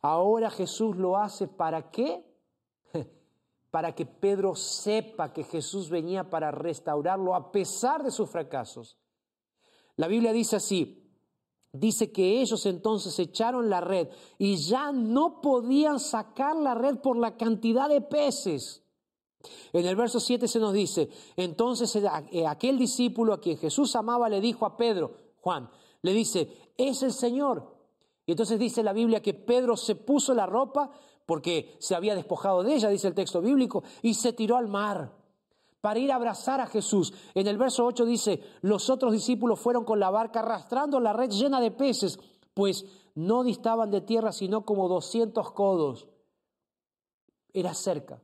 ahora 0.05 0.51
Jesús 0.51 0.97
lo 0.97 1.17
hace 1.17 1.49
para 1.49 1.91
qué? 1.91 2.23
para 3.71 3.95
que 3.95 4.05
Pedro 4.05 4.55
sepa 4.55 5.33
que 5.33 5.45
Jesús 5.45 5.89
venía 5.89 6.29
para 6.29 6.51
restaurarlo 6.51 7.35
a 7.35 7.51
pesar 7.51 8.03
de 8.05 8.11
sus 8.11 8.29
fracasos. 8.29 8.99
La 9.97 10.07
Biblia 10.07 10.35
dice 10.35 10.57
así, 10.57 11.11
dice 11.73 12.13
que 12.13 12.43
ellos 12.43 12.67
entonces 12.67 13.19
echaron 13.19 13.71
la 13.71 13.81
red 13.81 14.09
y 14.37 14.57
ya 14.57 14.93
no 14.93 15.41
podían 15.41 15.99
sacar 15.99 16.55
la 16.55 16.75
red 16.75 16.99
por 16.99 17.17
la 17.17 17.39
cantidad 17.39 17.89
de 17.89 18.03
peces. 18.03 18.83
En 19.73 19.87
el 19.87 19.97
verso 19.97 20.21
7 20.21 20.47
se 20.49 20.61
nos 20.61 20.75
dice, 20.75 21.09
entonces 21.35 21.97
eh, 21.97 22.47
aquel 22.47 22.77
discípulo 22.77 23.33
a 23.33 23.41
quien 23.41 23.57
Jesús 23.57 23.97
amaba 23.97 24.29
le 24.29 24.43
dijo 24.43 24.67
a 24.67 24.77
Pedro, 24.77 25.17
Juan, 25.41 25.71
le 26.03 26.13
dice, 26.13 26.73
es 26.77 27.03
el 27.03 27.13
Señor. 27.13 27.74
Y 28.27 28.33
entonces 28.33 28.59
dice 28.59 28.83
la 28.83 28.93
Biblia 28.93 29.21
que 29.23 29.35
Pedro 29.35 29.77
se 29.77 29.95
puso 29.95 30.35
la 30.35 30.47
ropa, 30.47 30.91
porque 31.27 31.77
se 31.79 31.95
había 31.95 32.15
despojado 32.15 32.63
de 32.63 32.75
ella, 32.75 32.89
dice 32.89 33.09
el 33.09 33.15
texto 33.15 33.41
bíblico, 33.41 33.83
y 34.03 34.15
se 34.15 34.33
tiró 34.33 34.57
al 34.57 34.69
mar 34.69 35.13
para 35.81 35.99
ir 35.99 36.13
a 36.13 36.17
abrazar 36.17 36.61
a 36.61 36.67
Jesús. 36.67 37.13
En 37.35 37.47
el 37.47 37.59
verso 37.59 37.85
8 37.85 38.07
dice, 38.07 38.43
los 38.63 38.89
otros 38.89 39.13
discípulos 39.13 39.61
fueron 39.61 39.85
con 39.85 40.01
la 40.01 40.11
barca 40.11 40.41
arrastrando 40.41 40.99
la 41.01 41.13
red 41.13 41.31
llena 41.31 41.61
de 41.61 41.71
peces, 41.71 42.19
pues 42.55 42.87
no 43.15 43.45
distaban 43.45 43.91
de 43.91 44.01
tierra 44.01 44.33
sino 44.33 44.65
como 44.65 44.89
200 44.89 45.53
codos. 45.53 46.09
Era 47.53 47.75
cerca. 47.75 48.23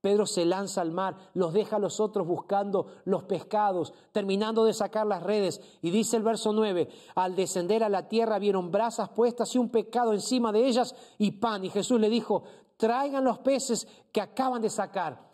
Pedro 0.00 0.24
se 0.26 0.46
lanza 0.46 0.80
al 0.80 0.92
mar, 0.92 1.16
los 1.34 1.52
deja 1.52 1.76
a 1.76 1.78
los 1.78 2.00
otros 2.00 2.26
buscando 2.26 2.86
los 3.04 3.24
pescados, 3.24 3.92
terminando 4.12 4.64
de 4.64 4.72
sacar 4.72 5.06
las 5.06 5.22
redes. 5.22 5.60
Y 5.82 5.90
dice 5.90 6.16
el 6.16 6.22
verso 6.22 6.52
9, 6.52 6.88
al 7.14 7.36
descender 7.36 7.84
a 7.84 7.90
la 7.90 8.08
tierra 8.08 8.38
vieron 8.38 8.70
brasas 8.70 9.10
puestas 9.10 9.54
y 9.54 9.58
un 9.58 9.68
pescado 9.68 10.14
encima 10.14 10.52
de 10.52 10.66
ellas 10.66 10.94
y 11.18 11.32
pan. 11.32 11.64
Y 11.64 11.70
Jesús 11.70 12.00
le 12.00 12.08
dijo, 12.08 12.44
traigan 12.78 13.24
los 13.24 13.40
peces 13.40 13.86
que 14.10 14.22
acaban 14.22 14.62
de 14.62 14.70
sacar. 14.70 15.28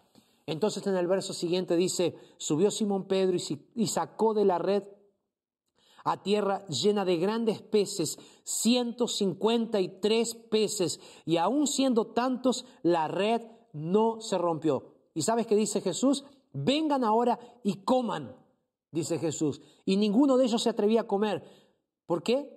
Entonces 0.47 0.85
en 0.87 0.97
el 0.97 1.07
verso 1.07 1.33
siguiente 1.33 1.77
dice, 1.77 2.17
subió 2.37 2.71
Simón 2.71 3.05
Pedro 3.05 3.37
y 3.75 3.87
sacó 3.87 4.35
de 4.35 4.45
la 4.45 4.59
red 4.59 4.83
a 6.07 6.23
tierra 6.23 6.64
llena 6.69 7.05
de 7.05 7.17
grandes 7.17 7.61
peces, 7.62 8.17
153 8.45 10.35
peces, 10.49 11.01
y 11.25 11.37
aun 11.37 11.67
siendo 11.67 12.07
tantos, 12.07 12.64
la 12.85 13.09
red 13.09 13.43
no 13.77 14.20
se 14.20 14.39
rompió. 14.39 14.87
¿Y 15.12 15.22
sabes 15.22 15.47
qué 15.47 15.55
dice 15.55 15.83
Jesús? 15.83 16.24
Vengan 16.53 17.05
ahora 17.05 17.39
y 17.62 17.83
coman, 17.83 18.35
dice 18.91 19.18
Jesús. 19.18 19.61
Y 19.85 19.97
ninguno 19.97 20.39
de 20.39 20.47
ellos 20.47 20.62
se 20.62 20.70
atrevía 20.70 21.03
a 21.03 21.07
comer. 21.07 21.45
¿Por 22.07 22.22
qué? 22.22 22.51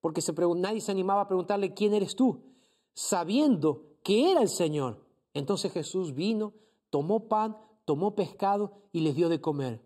Porque 0.00 0.20
nadie 0.56 0.80
se 0.80 0.90
animaba 0.90 1.22
a 1.22 1.28
preguntarle, 1.28 1.74
¿quién 1.74 1.94
eres 1.94 2.16
tú? 2.16 2.42
Sabiendo 2.92 3.98
que 4.02 4.32
era 4.32 4.42
el 4.42 4.48
Señor. 4.48 5.06
Entonces 5.32 5.72
Jesús 5.72 6.12
vino, 6.14 6.54
tomó 6.90 7.28
pan, 7.28 7.56
tomó 7.84 8.16
pescado 8.16 8.72
y 8.90 9.00
les 9.00 9.14
dio 9.14 9.28
de 9.28 9.40
comer. 9.40 9.80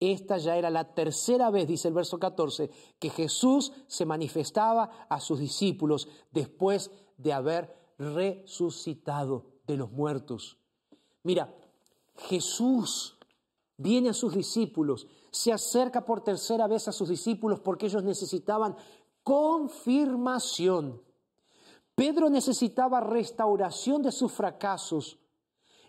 Esta 0.00 0.36
ya 0.36 0.56
era 0.56 0.70
la 0.70 0.94
tercera 0.94 1.50
vez, 1.50 1.66
dice 1.66 1.88
el 1.88 1.94
verso 1.94 2.18
14, 2.18 2.70
que 2.98 3.10
Jesús 3.10 3.72
se 3.86 4.04
manifestaba 4.04 5.06
a 5.08 5.20
sus 5.20 5.38
discípulos 5.38 6.08
después 6.30 6.90
de 7.16 7.32
haber 7.32 7.74
resucitado 7.98 9.59
de 9.70 9.78
los 9.78 9.90
muertos. 9.92 10.58
Mira, 11.22 11.54
Jesús 12.16 13.16
viene 13.76 14.10
a 14.10 14.14
sus 14.14 14.34
discípulos, 14.34 15.06
se 15.30 15.52
acerca 15.52 16.04
por 16.04 16.22
tercera 16.22 16.66
vez 16.66 16.88
a 16.88 16.92
sus 16.92 17.08
discípulos 17.08 17.60
porque 17.60 17.86
ellos 17.86 18.04
necesitaban 18.04 18.76
confirmación. 19.22 21.00
Pedro 21.94 22.30
necesitaba 22.30 23.00
restauración 23.00 24.02
de 24.02 24.12
sus 24.12 24.32
fracasos. 24.32 25.18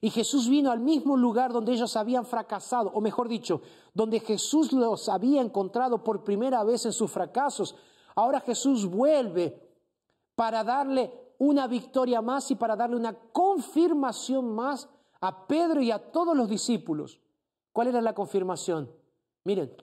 Y 0.04 0.10
Jesús 0.10 0.50
vino 0.50 0.72
al 0.72 0.80
mismo 0.80 1.16
lugar 1.16 1.54
donde 1.54 1.74
ellos 1.74 1.96
habían 1.96 2.26
fracasado, 2.26 2.90
o 2.94 3.02
mejor 3.02 3.28
dicho, 3.28 3.62
donde 3.94 4.20
Jesús 4.20 4.74
los 4.74 5.08
había 5.10 5.42
encontrado 5.42 6.04
por 6.04 6.24
primera 6.24 6.64
vez 6.64 6.86
en 6.86 6.94
sus 6.94 7.12
fracasos. 7.12 7.76
Ahora 8.16 8.40
Jesús 8.40 8.88
vuelve 8.88 9.62
para 10.36 10.64
darle 10.64 11.21
una 11.42 11.66
victoria 11.66 12.22
más 12.22 12.52
y 12.52 12.56
para 12.56 12.76
darle 12.76 12.96
una 12.96 13.18
confirmación 13.18 14.54
más 14.54 14.88
a 15.22 15.48
Pedro 15.48 15.82
y 15.82 15.90
a 15.90 16.12
todos 16.12 16.38
los 16.38 16.48
discípulos. 16.48 17.20
¿Cuál 17.74 17.88
era 17.88 18.00
la 18.00 18.14
confirmación? 18.14 18.92
Miren, 19.44 19.76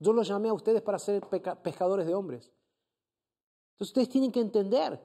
yo 0.00 0.12
los 0.12 0.26
llamé 0.26 0.48
a 0.48 0.52
ustedes 0.52 0.82
para 0.82 0.98
ser 0.98 1.24
pescadores 1.62 2.04
de 2.04 2.16
hombres. 2.16 2.50
Entonces 3.74 3.90
ustedes 3.90 4.08
tienen 4.08 4.32
que 4.32 4.40
entender 4.40 5.00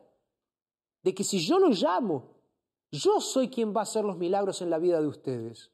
de 1.03 1.13
que 1.13 1.23
si 1.23 1.37
yo 1.37 1.59
los 1.59 1.79
llamo, 1.79 2.23
yo 2.91 3.21
soy 3.21 3.47
quien 3.47 3.71
va 3.71 3.81
a 3.81 3.83
hacer 3.83 4.03
los 4.03 4.17
milagros 4.17 4.63
en 4.63 4.71
la 4.71 4.79
vida 4.79 4.99
de 4.99 5.05
ustedes. 5.05 5.69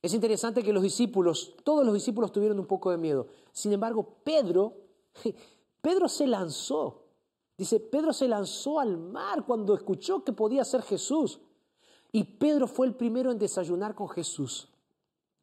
Es 0.00 0.14
interesante 0.14 0.62
que 0.62 0.72
los 0.72 0.84
discípulos, 0.84 1.56
todos 1.64 1.84
los 1.84 1.92
discípulos 1.92 2.30
tuvieron 2.30 2.60
un 2.60 2.66
poco 2.66 2.92
de 2.92 2.98
miedo. 2.98 3.26
Sin 3.50 3.72
embargo, 3.72 4.20
Pedro, 4.22 4.74
Pedro 5.82 6.08
se 6.08 6.28
lanzó. 6.28 7.05
Dice, 7.56 7.80
Pedro 7.80 8.12
se 8.12 8.28
lanzó 8.28 8.80
al 8.80 8.98
mar 8.98 9.44
cuando 9.46 9.74
escuchó 9.74 10.22
que 10.22 10.32
podía 10.32 10.64
ser 10.64 10.82
Jesús. 10.82 11.40
Y 12.12 12.24
Pedro 12.24 12.66
fue 12.66 12.86
el 12.86 12.94
primero 12.94 13.30
en 13.30 13.38
desayunar 13.38 13.94
con 13.94 14.08
Jesús. 14.08 14.68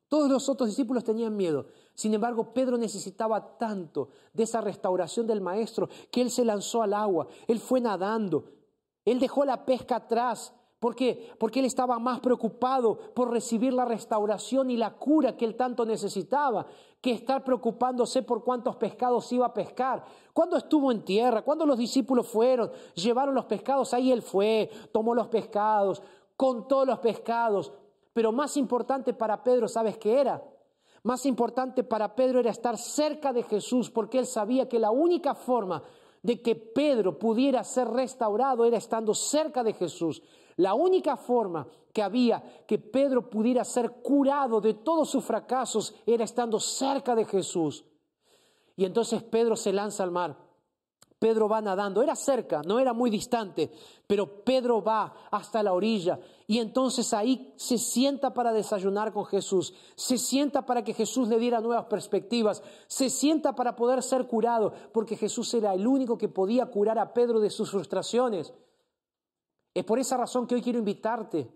Todos 0.08 0.30
los 0.30 0.48
otros 0.48 0.70
discípulos 0.70 1.04
tenían 1.04 1.36
miedo. 1.36 1.68
Sin 1.96 2.14
embargo, 2.14 2.54
Pedro 2.54 2.78
necesitaba 2.78 3.58
tanto 3.58 4.10
de 4.32 4.44
esa 4.44 4.62
restauración 4.62 5.26
del 5.26 5.42
Maestro 5.42 5.90
que 6.12 6.22
él 6.22 6.30
se 6.30 6.46
lanzó 6.46 6.84
al 6.84 6.94
agua. 6.94 7.28
Él 7.48 7.60
fue 7.60 7.82
nadando. 7.82 8.46
Él 9.06 9.20
dejó 9.20 9.44
la 9.44 9.66
pesca 9.66 9.96
atrás 9.96 10.54
¿Por 10.84 10.98
qué? 10.98 11.30
Porque 11.40 11.60
él 11.62 11.66
estaba 11.66 11.98
más 11.98 12.20
preocupado 12.20 12.98
por 13.14 13.32
recibir 13.32 13.72
la 13.72 13.86
restauración 13.86 14.70
y 14.70 14.76
la 14.76 14.92
cura 14.92 15.38
que 15.38 15.46
él 15.46 15.56
tanto 15.56 15.86
necesitaba, 15.86 16.66
que 17.00 17.12
estar 17.12 17.42
preocupándose 17.46 18.22
por 18.22 18.44
cuántos 18.44 18.76
pescados 18.76 19.32
iba 19.32 19.46
a 19.46 19.54
pescar. 19.54 20.04
Cuando 20.34 20.58
estuvo 20.58 20.92
en 20.92 21.06
tierra, 21.06 21.42
cuando 21.42 21.66
los 21.66 21.78
discípulos 21.78 22.28
fueron, 22.28 22.70
llevaron 22.96 23.34
los 23.34 23.46
pescados, 23.46 23.94
ahí 23.94 24.12
él 24.12 24.22
fue, 24.22 24.70
tomó 24.92 25.16
los 25.16 25.30
pescados, 25.30 26.04
contó 26.36 26.84
los 26.84 27.00
pescados. 27.00 27.72
Pero 28.12 28.34
más 28.34 28.58
importante 28.58 29.14
para 29.14 29.42
Pedro, 29.42 29.70
¿sabes 29.70 29.98
qué 29.98 30.20
era? 30.20 30.44
Más 31.04 31.26
importante 31.26 31.86
para 31.86 32.14
Pedro 32.14 32.42
era 32.42 32.52
estar 32.52 32.78
cerca 32.78 33.32
de 33.32 33.44
Jesús, 33.44 33.90
porque 33.90 34.20
él 34.20 34.26
sabía 34.26 34.68
que 34.68 34.80
la 34.80 34.92
única 34.92 35.34
forma 35.34 35.82
de 36.24 36.42
que 36.42 36.56
Pedro 36.56 37.20
pudiera 37.20 37.64
ser 37.64 37.88
restaurado 37.90 38.66
era 38.66 38.78
estando 38.78 39.14
cerca 39.14 39.64
de 39.64 39.74
Jesús. 39.74 40.24
La 40.56 40.74
única 40.74 41.18
forma 41.18 41.68
que 41.92 42.02
había 42.02 42.42
que 42.66 42.80
Pedro 42.80 43.30
pudiera 43.30 43.64
ser 43.64 43.92
curado 44.02 44.60
de 44.60 44.74
todos 44.74 45.10
sus 45.10 45.24
fracasos 45.24 45.94
era 46.06 46.24
estando 46.24 46.60
cerca 46.60 47.14
de 47.14 47.26
Jesús. 47.26 47.86
Y 48.76 48.86
entonces 48.86 49.22
Pedro 49.22 49.56
se 49.56 49.72
lanza 49.72 50.04
al 50.04 50.12
mar. 50.12 50.36
Pedro 51.24 51.48
va 51.48 51.62
nadando, 51.62 52.02
era 52.02 52.18
cerca, 52.18 52.62
no 52.68 52.80
era 52.80 52.92
muy 52.92 53.10
distante, 53.10 53.72
pero 54.06 54.44
Pedro 54.44 54.84
va 54.84 55.14
hasta 55.32 55.64
la 55.64 55.72
orilla 55.72 56.20
y 56.48 56.60
entonces 56.60 57.14
ahí 57.14 57.54
se 57.56 57.78
sienta 57.78 58.34
para 58.34 58.52
desayunar 58.52 59.14
con 59.14 59.24
Jesús, 59.24 59.74
se 59.96 60.18
sienta 60.18 60.66
para 60.66 60.84
que 60.84 60.94
Jesús 60.94 61.30
le 61.30 61.40
diera 61.40 61.62
nuevas 61.62 61.86
perspectivas, 61.86 62.62
se 62.88 63.10
sienta 63.10 63.56
para 63.56 63.74
poder 63.74 64.04
ser 64.04 64.28
curado, 64.28 64.74
porque 64.92 65.16
Jesús 65.16 65.54
era 65.54 65.74
el 65.74 65.88
único 65.88 66.18
que 66.18 66.28
podía 66.28 66.66
curar 66.66 67.00
a 67.00 67.14
Pedro 67.14 67.40
de 67.40 67.50
sus 67.50 67.72
frustraciones. 67.72 68.54
Es 69.74 69.86
por 69.86 70.00
esa 70.00 70.18
razón 70.18 70.46
que 70.46 70.56
hoy 70.56 70.62
quiero 70.62 70.80
invitarte, 70.80 71.50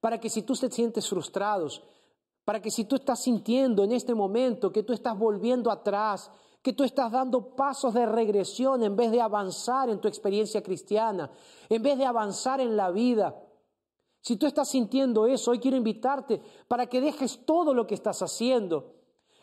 para 0.00 0.18
que 0.18 0.30
si 0.30 0.44
tú 0.44 0.54
te 0.54 0.70
sientes 0.70 1.06
frustrados, 1.06 1.82
para 2.46 2.62
que 2.62 2.70
si 2.70 2.86
tú 2.86 2.96
estás 2.96 3.22
sintiendo 3.22 3.84
en 3.84 3.92
este 3.92 4.14
momento 4.14 4.72
que 4.72 4.82
tú 4.82 4.94
estás 4.94 5.18
volviendo 5.18 5.70
atrás, 5.70 6.30
que 6.62 6.72
tú 6.72 6.84
estás 6.84 7.10
dando 7.10 7.56
pasos 7.56 7.92
de 7.92 8.06
regresión 8.06 8.82
en 8.84 8.96
vez 8.96 9.10
de 9.10 9.20
avanzar 9.20 9.90
en 9.90 10.00
tu 10.00 10.08
experiencia 10.08 10.62
cristiana, 10.62 11.30
en 11.68 11.82
vez 11.82 11.98
de 11.98 12.06
avanzar 12.06 12.60
en 12.60 12.76
la 12.76 12.90
vida. 12.90 13.36
Si 14.20 14.36
tú 14.36 14.46
estás 14.46 14.68
sintiendo 14.68 15.26
eso, 15.26 15.50
hoy 15.50 15.58
quiero 15.58 15.76
invitarte 15.76 16.40
para 16.68 16.86
que 16.86 17.00
dejes 17.00 17.44
todo 17.44 17.74
lo 17.74 17.86
que 17.86 17.94
estás 17.94 18.22
haciendo 18.22 18.94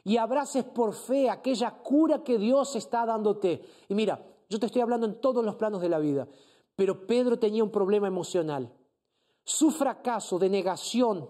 y 0.05 0.15
abraces 0.15 0.63
por 0.63 0.93
fe 0.93 1.29
aquella 1.29 1.71
cura 1.71 2.23
que 2.23 2.37
Dios 2.37 2.77
está 2.77 3.05
dándote. 3.05 3.61
Y 3.89 3.93
mira, 3.93 4.25
yo 4.49 4.57
te 4.57 4.67
estoy 4.67 4.81
hablando 4.81 5.05
en 5.05 5.19
todos 5.19 5.43
los 5.43 5.55
planos 5.55 5.81
de 5.81 5.89
la 5.89 5.99
vida. 5.99 6.27
Pero 6.77 7.05
Pedro 7.05 7.37
tenía 7.37 7.63
un 7.63 7.71
problema 7.71 8.07
emocional. 8.07 8.73
Su 9.43 9.71
fracaso 9.71 10.39
de 10.39 10.49
negación 10.49 11.29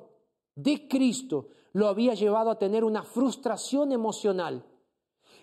de 0.53 0.87
Cristo 0.87 1.47
lo 1.73 1.87
había 1.87 2.13
llevado 2.13 2.51
a 2.51 2.59
tener 2.59 2.83
una 2.83 3.01
frustración 3.01 3.91
emocional. 3.91 4.63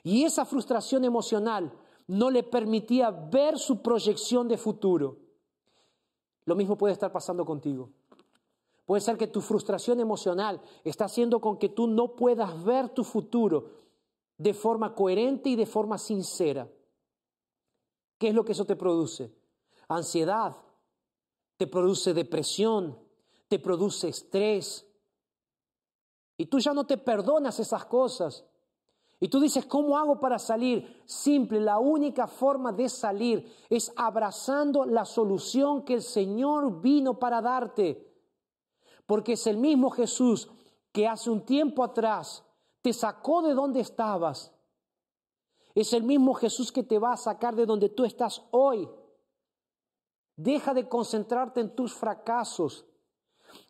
Y 0.07 0.23
esa 0.23 0.45
frustración 0.45 1.05
emocional 1.05 1.73
no 2.07 2.31
le 2.31 2.45
permitía 2.45 3.11
ver 3.11 3.59
su 3.59 3.83
proyección 3.83 4.47
de 4.47 4.57
futuro. 4.57 5.17
Lo 6.45 6.55
mismo 6.55 6.79
puede 6.79 6.93
estar 6.93 7.11
pasando 7.11 7.45
contigo. 7.45 7.91
Puede 8.85 9.01
ser 9.01 9.19
que 9.19 9.27
tu 9.27 9.41
frustración 9.41 9.99
emocional 9.99 10.63
está 10.85 11.07
haciendo 11.07 11.41
con 11.41 11.59
que 11.59 11.71
tú 11.71 11.89
no 11.89 12.15
puedas 12.15 12.63
ver 12.63 12.91
tu 12.91 13.03
futuro 13.03 13.69
de 14.39 14.55
forma 14.55 14.95
coherente 14.95 15.49
y 15.49 15.57
de 15.57 15.67
forma 15.67 15.99
sincera. 15.99 16.71
¿Qué 18.17 18.29
es 18.29 18.35
lo 18.37 18.45
que 18.45 18.53
eso 18.53 18.65
te 18.65 18.77
produce? 18.77 19.35
ansiedad, 19.89 20.57
te 21.57 21.67
produce 21.67 22.15
depresión, 22.15 22.97
te 23.49 23.59
produce 23.59 24.07
estrés. 24.07 24.87
Y 26.37 26.47
tú 26.47 26.61
ya 26.61 26.73
no 26.73 26.87
te 26.87 26.97
perdonas 26.97 27.59
esas 27.59 27.87
cosas. 27.87 28.45
Y 29.19 29.29
tú 29.29 29.41
dices, 29.41 29.65
¿cómo 29.65 29.97
hago 29.97 30.21
para 30.21 30.39
salir? 30.39 31.03
Simple, 31.07 31.61
la 31.61 31.79
única 31.79 32.27
forma 32.27 32.73
de 32.73 32.89
salir 32.89 33.51
es 33.71 33.93
abrazando 33.97 34.85
la 34.85 35.07
solución 35.07 35.85
que 35.85 35.95
el 35.95 36.03
Señor 36.03 36.81
vino 36.83 37.19
para 37.19 37.41
darte. 37.41 38.15
Porque 39.07 39.33
es 39.33 39.47
el 39.47 39.57
mismo 39.57 39.91
Jesús 39.91 40.51
que 40.93 41.09
hace 41.09 41.31
un 41.31 41.47
tiempo 41.47 41.83
atrás 41.83 42.45
te 42.83 42.93
sacó 42.93 43.43
de 43.43 43.55
donde 43.55 43.81
estabas. 43.81 44.53
Es 45.75 45.93
el 45.93 46.03
mismo 46.03 46.35
Jesús 46.35 46.71
que 46.71 46.83
te 46.83 46.99
va 46.99 47.13
a 47.13 47.17
sacar 47.17 47.55
de 47.55 47.67
donde 47.67 47.89
tú 47.89 48.05
estás 48.05 48.43
hoy. 48.51 48.89
Deja 50.37 50.75
de 50.75 50.89
concentrarte 50.89 51.61
en 51.61 51.75
tus 51.75 51.95
fracasos. 51.95 52.87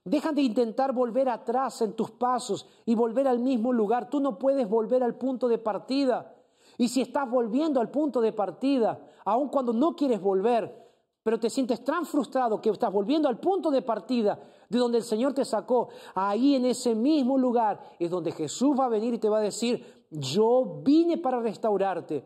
Deja 0.05 0.33
de 0.33 0.43
intentar 0.43 0.93
volver 0.93 1.29
atrás 1.29 1.83
en 1.83 1.95
tus 1.95 2.11
pasos 2.13 2.67
y 2.85 2.95
volver 2.95 3.27
al 3.27 3.39
mismo 3.39 3.73
lugar. 3.73 4.09
Tú 4.09 4.21
no 4.21 4.39
puedes 4.39 4.69
volver 4.69 5.03
al 5.03 5.17
punto 5.17 5.49
de 5.49 5.59
partida. 5.59 6.35
Y 6.79 6.89
si 6.89 7.01
estás 7.01 7.29
volviendo 7.29 7.81
al 7.81 7.91
punto 7.91 8.21
de 8.21 8.33
partida, 8.33 9.01
aun 9.25 9.49
cuando 9.49 9.73
no 9.73 9.97
quieres 9.97 10.21
volver, 10.21 10.87
pero 11.23 11.41
te 11.41 11.51
sientes 11.51 11.83
tan 11.83 12.07
frustrado 12.07 12.61
que 12.61 12.71
estás 12.71 12.93
volviendo 12.93 13.29
al 13.29 13.41
punto 13.41 13.71
de 13.71 13.83
partida 13.83 14.39
de 14.69 14.79
donde 14.79 14.99
el 14.99 15.05
Señor 15.05 15.35
te 15.35 15.45
sacó, 15.45 15.89
ahí 16.15 16.55
en 16.55 16.67
ese 16.67 16.95
mismo 16.95 17.37
lugar 17.37 17.81
es 17.99 18.11
donde 18.11 18.33
Jesús 18.33 18.79
va 18.79 18.85
a 18.85 18.91
venir 18.91 19.15
y 19.15 19.19
te 19.19 19.29
va 19.29 19.39
a 19.39 19.43
decir, 19.43 20.07
yo 20.11 20.83
vine 20.85 21.19
para 21.19 21.41
restaurarte. 21.41 22.25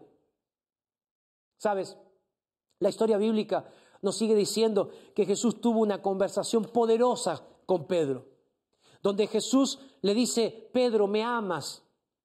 ¿Sabes? 1.57 1.97
La 2.81 2.89
historia 2.89 3.17
bíblica 3.17 3.65
nos 4.03 4.17
sigue 4.17 4.35
diciendo 4.35 4.91
que 5.15 5.27
Jesús 5.27 5.61
tuvo 5.61 5.81
una 5.81 6.01
conversación 6.01 6.65
poderosa 6.65 7.45
con 7.67 7.87
Pedro, 7.87 8.27
donde 9.03 9.27
Jesús 9.27 9.79
le 10.03 10.15
dice, 10.15 10.71
Pedro, 10.73 11.07
¿me 11.07 11.23
amas? 11.23 11.83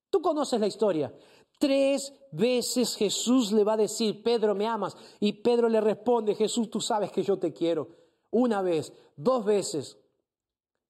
Tú 0.10 0.22
conoces 0.22 0.60
la 0.60 0.68
historia. 0.68 1.14
Tres 1.58 2.14
veces 2.32 2.96
Jesús 2.96 3.52
le 3.52 3.64
va 3.64 3.74
a 3.74 3.78
decir, 3.78 4.22
Pedro, 4.24 4.56
¿me 4.56 4.68
amas? 4.68 4.96
Y 5.20 5.34
Pedro 5.34 5.70
le 5.70 5.80
responde, 5.80 6.36
Jesús, 6.36 6.70
tú 6.70 6.82
sabes 6.82 7.12
que 7.12 7.24
yo 7.24 7.38
te 7.38 7.54
quiero. 7.54 7.88
Una 8.32 8.62
vez, 8.62 8.92
dos 9.16 9.46
veces. 9.46 9.98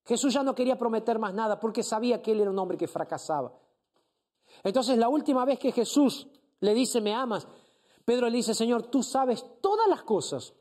Jesús 0.05 0.33
ya 0.33 0.43
no 0.43 0.55
quería 0.55 0.77
prometer 0.77 1.19
más 1.19 1.33
nada 1.33 1.59
porque 1.59 1.83
sabía 1.83 2.21
que 2.21 2.31
él 2.31 2.41
era 2.41 2.51
un 2.51 2.59
hombre 2.59 2.77
que 2.77 2.87
fracasaba. 2.87 3.53
Entonces 4.63 4.97
la 4.97 5.09
última 5.09 5.45
vez 5.45 5.59
que 5.59 5.71
Jesús 5.71 6.27
le 6.59 6.73
dice, 6.73 7.01
¿me 7.01 7.13
amas? 7.13 7.47
Pedro 8.03 8.29
le 8.29 8.37
dice, 8.37 8.53
Señor, 8.53 8.83
tú 8.83 9.03
sabes 9.03 9.43
todas 9.61 9.87
las 9.87 10.03
cosas. 10.03 10.53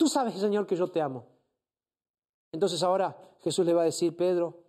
Tú 0.00 0.08
sabes, 0.08 0.32
Señor, 0.32 0.66
que 0.66 0.76
yo 0.76 0.88
te 0.88 1.02
amo. 1.02 1.26
Entonces 2.52 2.82
ahora 2.82 3.14
Jesús 3.40 3.66
le 3.66 3.74
va 3.74 3.82
a 3.82 3.84
decir, 3.84 4.16
Pedro, 4.16 4.62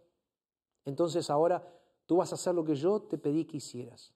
entonces 0.84 1.30
ahora 1.30 1.66
tú 2.06 2.18
vas 2.18 2.34
a 2.34 2.36
hacer 2.36 2.54
lo 2.54 2.66
que 2.66 2.76
yo 2.76 3.04
te 3.04 3.18
pedí 3.18 3.46
que 3.46 3.56
hicieras. 3.56 4.14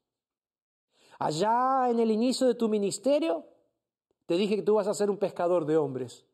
Allá 1.17 1.89
en 1.89 2.01
el 2.01 2.11
inicio 2.11 2.47
de 2.47 2.55
tu 2.55 2.67
ministerio, 2.67 3.45
te 4.25 4.35
dije 4.35 4.57
que 4.57 4.61
tú 4.61 4.73
vas 4.73 4.87
a 4.87 4.93
ser 4.93 5.09
un 5.09 5.15
pescador 5.15 5.65
de 5.65 5.77
hombres. 5.77 6.25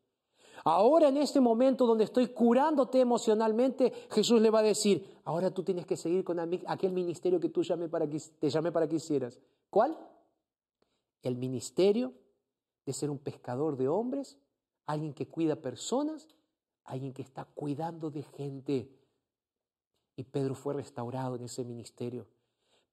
Ahora 0.64 1.10
en 1.10 1.18
este 1.18 1.38
momento 1.38 1.86
donde 1.86 2.02
estoy 2.02 2.32
curándote 2.32 2.98
emocionalmente, 2.98 3.92
Jesús 4.10 4.40
le 4.40 4.50
va 4.50 4.58
a 4.58 4.64
decir, 4.64 5.20
ahora 5.22 5.52
tú 5.52 5.62
tienes 5.62 5.86
que 5.86 5.96
seguir 5.96 6.24
con 6.24 6.40
aquel 6.40 6.90
ministerio 6.90 7.38
que 7.38 7.50
tú 7.50 7.62
llamé 7.62 7.88
para 7.88 8.10
que, 8.10 8.18
te 8.18 8.50
llamé 8.50 8.72
para 8.72 8.88
que 8.88 8.96
hicieras. 8.96 9.38
¿Cuál? 9.70 9.96
El 11.22 11.36
ministerio 11.36 12.14
de 12.84 12.92
ser 12.92 13.10
un 13.10 13.18
pescador 13.18 13.76
de 13.76 13.86
hombres 13.86 14.41
alguien 14.86 15.14
que 15.14 15.28
cuida 15.28 15.56
personas, 15.56 16.28
alguien 16.84 17.12
que 17.12 17.22
está 17.22 17.44
cuidando 17.44 18.10
de 18.10 18.22
gente. 18.22 18.90
Y 20.16 20.24
Pedro 20.24 20.54
fue 20.54 20.74
restaurado 20.74 21.36
en 21.36 21.44
ese 21.44 21.64
ministerio. 21.64 22.26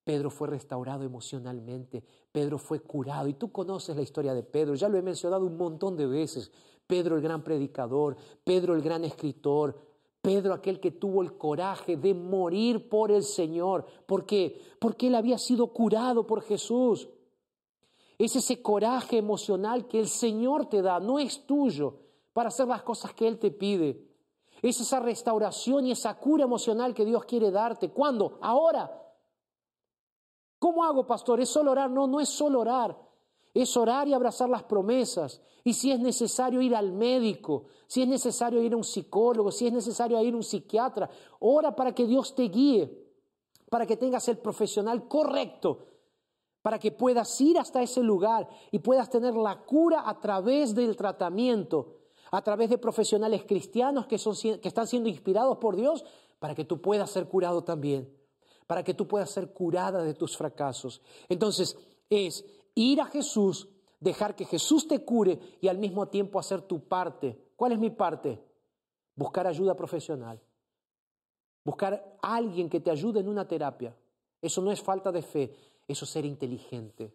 Pedro 0.04 0.32
fue 0.32 0.48
restaurado 0.48 1.04
emocionalmente, 1.04 2.04
Pedro 2.32 2.58
fue 2.58 2.80
curado. 2.80 3.28
Y 3.28 3.34
tú 3.34 3.52
conoces 3.52 3.96
la 3.96 4.02
historia 4.02 4.34
de 4.34 4.42
Pedro, 4.42 4.74
ya 4.74 4.90
lo 4.90 4.98
he 4.98 5.04
mencionado 5.04 5.46
un 5.46 5.58
montón 5.58 5.96
de 5.98 6.08
veces. 6.08 6.52
Pedro 6.88 7.16
el 7.16 7.22
gran 7.22 7.44
predicador, 7.44 8.18
Pedro 8.44 8.74
el 8.74 8.82
gran 8.82 9.04
escritor, 9.04 9.78
Pedro 10.22 10.54
aquel 10.54 10.80
que 10.80 10.92
tuvo 10.92 11.22
el 11.22 11.38
coraje 11.38 11.96
de 11.96 12.14
morir 12.14 12.90
por 12.90 13.12
el 13.12 13.24
Señor. 13.24 13.86
¿Por 14.06 14.26
qué? 14.26 14.60
Porque 14.80 15.08
él 15.08 15.16
había 15.16 15.38
sido 15.38 15.68
curado 15.68 16.26
por 16.26 16.42
Jesús. 16.42 17.08
Es 18.20 18.36
ese 18.36 18.62
coraje 18.62 19.18
emocional 19.18 19.88
que 19.88 19.98
el 19.98 20.10
Señor 20.10 20.66
te 20.66 20.82
da, 20.82 21.00
no 21.00 21.20
es 21.20 21.46
tuyo, 21.46 22.02
para 22.34 22.50
hacer 22.50 22.68
las 22.68 22.84
cosas 22.84 23.14
que 23.14 23.26
Él 23.26 23.40
te 23.40 23.50
pide. 23.50 24.06
Es 24.62 24.82
esa 24.82 25.00
restauración 25.00 25.86
y 25.86 25.92
esa 25.92 26.20
cura 26.20 26.44
emocional 26.44 26.94
que 26.94 27.06
Dios 27.06 27.24
quiere 27.24 27.50
darte. 27.50 27.90
¿Cuándo? 27.92 28.38
Ahora. 28.42 28.94
¿Cómo 30.60 30.84
hago, 30.84 31.08
pastor? 31.08 31.40
¿Es 31.40 31.48
solo 31.48 31.72
orar? 31.72 31.90
No, 31.90 32.08
no 32.08 32.20
es 32.20 32.28
solo 32.28 32.60
orar. 32.60 32.98
Es 33.54 33.78
orar 33.78 34.10
y 34.10 34.14
abrazar 34.14 34.50
las 34.50 34.64
promesas. 34.64 35.42
Y 35.64 35.74
si 35.74 35.90
es 35.90 36.00
necesario 36.02 36.62
ir 36.62 36.76
al 36.76 36.92
médico, 36.92 37.68
si 37.88 38.02
es 38.02 38.08
necesario 38.10 38.62
ir 38.62 38.74
a 38.74 38.78
un 38.78 38.84
psicólogo, 38.84 39.50
si 39.50 39.68
es 39.68 39.72
necesario 39.72 40.22
ir 40.22 40.34
a 40.34 40.38
un 40.38 40.44
psiquiatra, 40.44 41.10
ora 41.40 41.74
para 41.74 41.96
que 41.96 42.06
Dios 42.06 42.36
te 42.36 42.44
guíe, 42.44 43.08
para 43.70 43.86
que 43.86 43.96
tengas 43.96 44.28
el 44.28 44.40
profesional 44.40 45.08
correcto 45.08 45.89
para 46.70 46.78
que 46.78 46.92
puedas 46.92 47.42
ir 47.42 47.58
hasta 47.58 47.82
ese 47.82 48.04
lugar 48.04 48.48
y 48.70 48.78
puedas 48.78 49.10
tener 49.10 49.34
la 49.34 49.58
cura 49.64 50.08
a 50.08 50.20
través 50.20 50.76
del 50.76 50.96
tratamiento, 50.96 51.96
a 52.30 52.44
través 52.44 52.70
de 52.70 52.78
profesionales 52.78 53.44
cristianos 53.48 54.06
que, 54.06 54.20
son, 54.20 54.36
que 54.36 54.68
están 54.68 54.86
siendo 54.86 55.10
inspirados 55.10 55.58
por 55.58 55.76
Dios 55.76 56.06
para 56.38 56.54
que 56.54 56.66
tú 56.66 56.80
puedas 56.80 57.10
ser 57.10 57.28
curado 57.28 57.64
también, 57.64 58.16
para 58.68 58.84
que 58.84 58.94
tú 58.94 59.08
puedas 59.08 59.32
ser 59.32 59.52
curada 59.52 60.04
de 60.04 60.14
tus 60.14 60.38
fracasos. 60.38 61.02
Entonces, 61.28 61.76
es 62.08 62.46
ir 62.76 63.02
a 63.02 63.06
Jesús, 63.06 63.68
dejar 64.00 64.36
que 64.36 64.46
Jesús 64.46 64.88
te 64.88 65.04
cure 65.04 65.40
y 65.62 65.70
al 65.70 65.80
mismo 65.80 66.08
tiempo 66.10 66.38
hacer 66.38 66.62
tu 66.62 66.88
parte. 66.88 67.36
¿Cuál 67.56 67.72
es 67.72 67.80
mi 67.80 67.90
parte? 67.90 68.40
Buscar 69.16 69.48
ayuda 69.48 69.76
profesional. 69.76 70.40
Buscar 71.66 72.16
a 72.22 72.36
alguien 72.36 72.70
que 72.70 72.80
te 72.80 72.92
ayude 72.92 73.22
en 73.22 73.28
una 73.28 73.48
terapia. 73.48 73.96
Eso 74.42 74.62
no 74.62 74.72
es 74.72 74.82
falta 74.82 75.12
de 75.12 75.22
fe, 75.22 75.54
eso 75.90 76.06
es 76.06 76.12
ser 76.12 76.24
inteligente. 76.24 77.12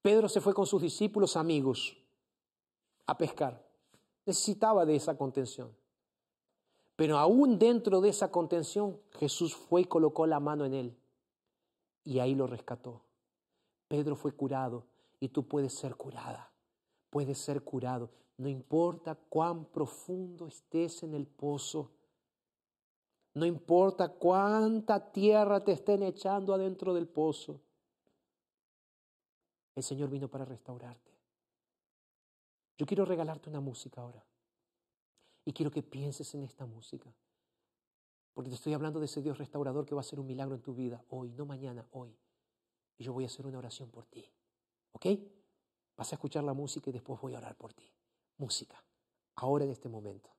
Pedro 0.00 0.28
se 0.28 0.40
fue 0.40 0.54
con 0.54 0.66
sus 0.66 0.80
discípulos 0.80 1.36
amigos 1.36 1.96
a 3.06 3.16
pescar. 3.18 3.62
Necesitaba 4.24 4.86
de 4.86 4.96
esa 4.96 5.16
contención. 5.16 5.70
Pero 6.96 7.18
aún 7.18 7.58
dentro 7.58 8.00
de 8.00 8.08
esa 8.08 8.30
contención, 8.30 8.98
Jesús 9.18 9.54
fue 9.54 9.82
y 9.82 9.84
colocó 9.84 10.26
la 10.26 10.40
mano 10.40 10.64
en 10.64 10.72
él. 10.72 10.96
Y 12.04 12.20
ahí 12.20 12.34
lo 12.34 12.46
rescató. 12.46 13.02
Pedro 13.86 14.16
fue 14.16 14.32
curado 14.32 14.86
y 15.20 15.28
tú 15.28 15.46
puedes 15.46 15.74
ser 15.74 15.94
curada. 15.94 16.52
Puedes 17.10 17.36
ser 17.36 17.62
curado. 17.62 18.08
No 18.38 18.48
importa 18.48 19.14
cuán 19.14 19.66
profundo 19.66 20.46
estés 20.46 21.02
en 21.02 21.12
el 21.12 21.26
pozo. 21.26 21.90
No 23.34 23.46
importa 23.46 24.08
cuánta 24.08 25.10
tierra 25.10 25.64
te 25.64 25.72
estén 25.72 26.02
echando 26.02 26.52
adentro 26.52 26.92
del 26.92 27.08
pozo. 27.08 27.60
El 29.74 29.82
Señor 29.82 30.10
vino 30.10 30.28
para 30.28 30.44
restaurarte. 30.44 31.12
Yo 32.76 32.86
quiero 32.86 33.04
regalarte 33.04 33.48
una 33.48 33.60
música 33.60 34.02
ahora. 34.02 34.24
Y 35.44 35.52
quiero 35.52 35.70
que 35.70 35.82
pienses 35.82 36.34
en 36.34 36.44
esta 36.44 36.66
música. 36.66 37.12
Porque 38.34 38.50
te 38.50 38.56
estoy 38.56 38.74
hablando 38.74 39.00
de 39.00 39.06
ese 39.06 39.22
Dios 39.22 39.38
restaurador 39.38 39.86
que 39.86 39.94
va 39.94 40.00
a 40.00 40.02
hacer 40.02 40.20
un 40.20 40.26
milagro 40.26 40.54
en 40.54 40.62
tu 40.62 40.74
vida 40.74 41.04
hoy, 41.08 41.32
no 41.32 41.46
mañana, 41.46 41.86
hoy. 41.90 42.16
Y 42.98 43.04
yo 43.04 43.12
voy 43.12 43.24
a 43.24 43.26
hacer 43.26 43.46
una 43.46 43.58
oración 43.58 43.90
por 43.90 44.06
ti. 44.06 44.30
¿Ok? 44.92 45.06
Vas 45.96 46.12
a 46.12 46.16
escuchar 46.16 46.44
la 46.44 46.54
música 46.54 46.90
y 46.90 46.92
después 46.92 47.20
voy 47.20 47.34
a 47.34 47.38
orar 47.38 47.56
por 47.56 47.72
ti. 47.72 47.90
Música. 48.38 48.82
Ahora 49.36 49.64
en 49.64 49.70
este 49.70 49.88
momento. 49.88 50.30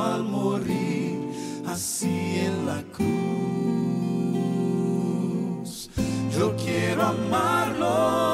al 0.00 0.24
morir 0.24 1.20
así 1.66 2.40
en 2.46 2.64
la 2.64 2.82
cruz. 2.96 3.10
Yo 6.34 6.56
quiero 6.56 7.02
amarlo. 7.02 8.31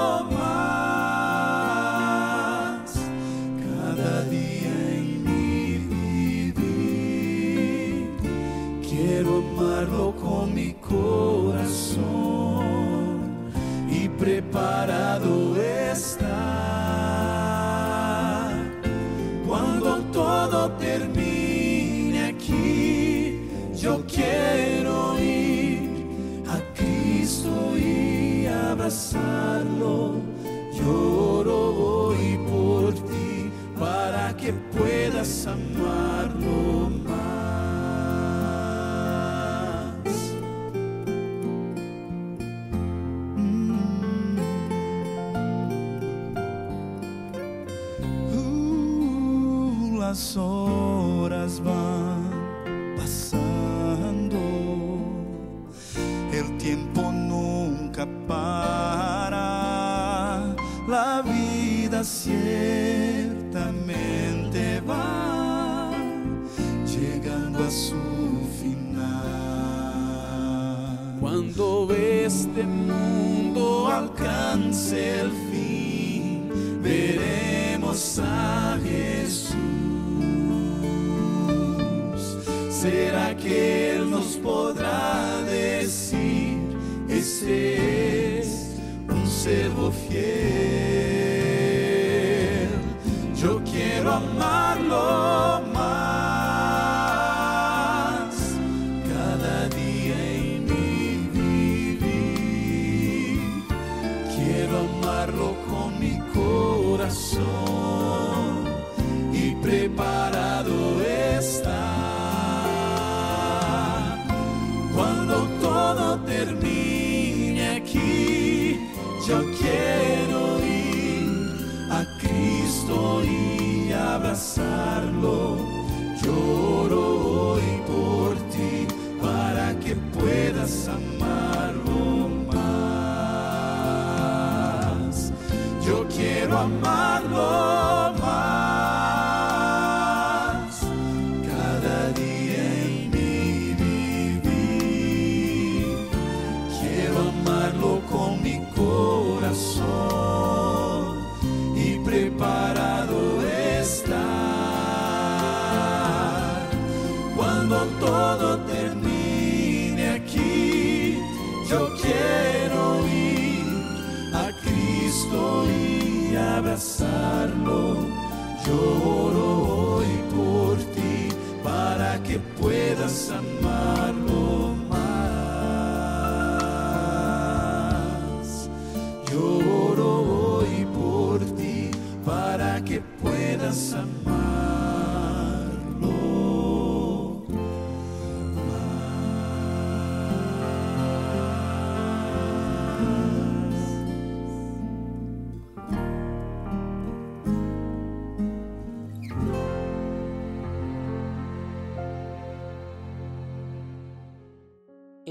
corazón. 50.39 50.68
Preparado 89.69 89.91
está. 89.91 90.19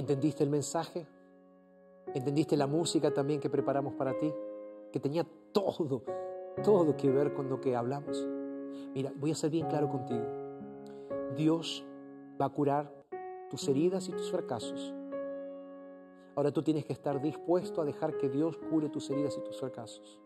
¿Entendiste 0.07 0.41
el 0.41 0.49
mensaje? 0.49 1.05
¿Entendiste 2.13 2.55
la 2.55 2.65
música 2.65 3.13
también 3.13 3.41
que 3.41 3.49
preparamos 3.49 3.93
para 3.95 4.17
ti? 4.17 4.33
Que 4.89 5.01
tenía 5.01 5.27
todo, 5.51 6.01
todo 6.63 6.95
que 6.95 7.11
ver 7.11 7.33
con 7.33 7.49
lo 7.49 7.59
que 7.59 7.75
hablamos. 7.75 8.25
Mira, 8.93 9.11
voy 9.17 9.31
a 9.31 9.35
ser 9.35 9.49
bien 9.49 9.67
claro 9.67 9.89
contigo. 9.89 10.23
Dios 11.35 11.85
va 12.41 12.45
a 12.45 12.49
curar 12.49 12.89
tus 13.49 13.67
heridas 13.67 14.07
y 14.07 14.13
tus 14.13 14.31
fracasos. 14.31 14.93
Ahora 16.37 16.53
tú 16.53 16.63
tienes 16.63 16.85
que 16.85 16.93
estar 16.93 17.21
dispuesto 17.21 17.81
a 17.81 17.83
dejar 17.83 18.15
que 18.15 18.29
Dios 18.29 18.57
cure 18.69 18.87
tus 18.87 19.09
heridas 19.09 19.37
y 19.37 19.43
tus 19.43 19.59
fracasos. 19.59 20.21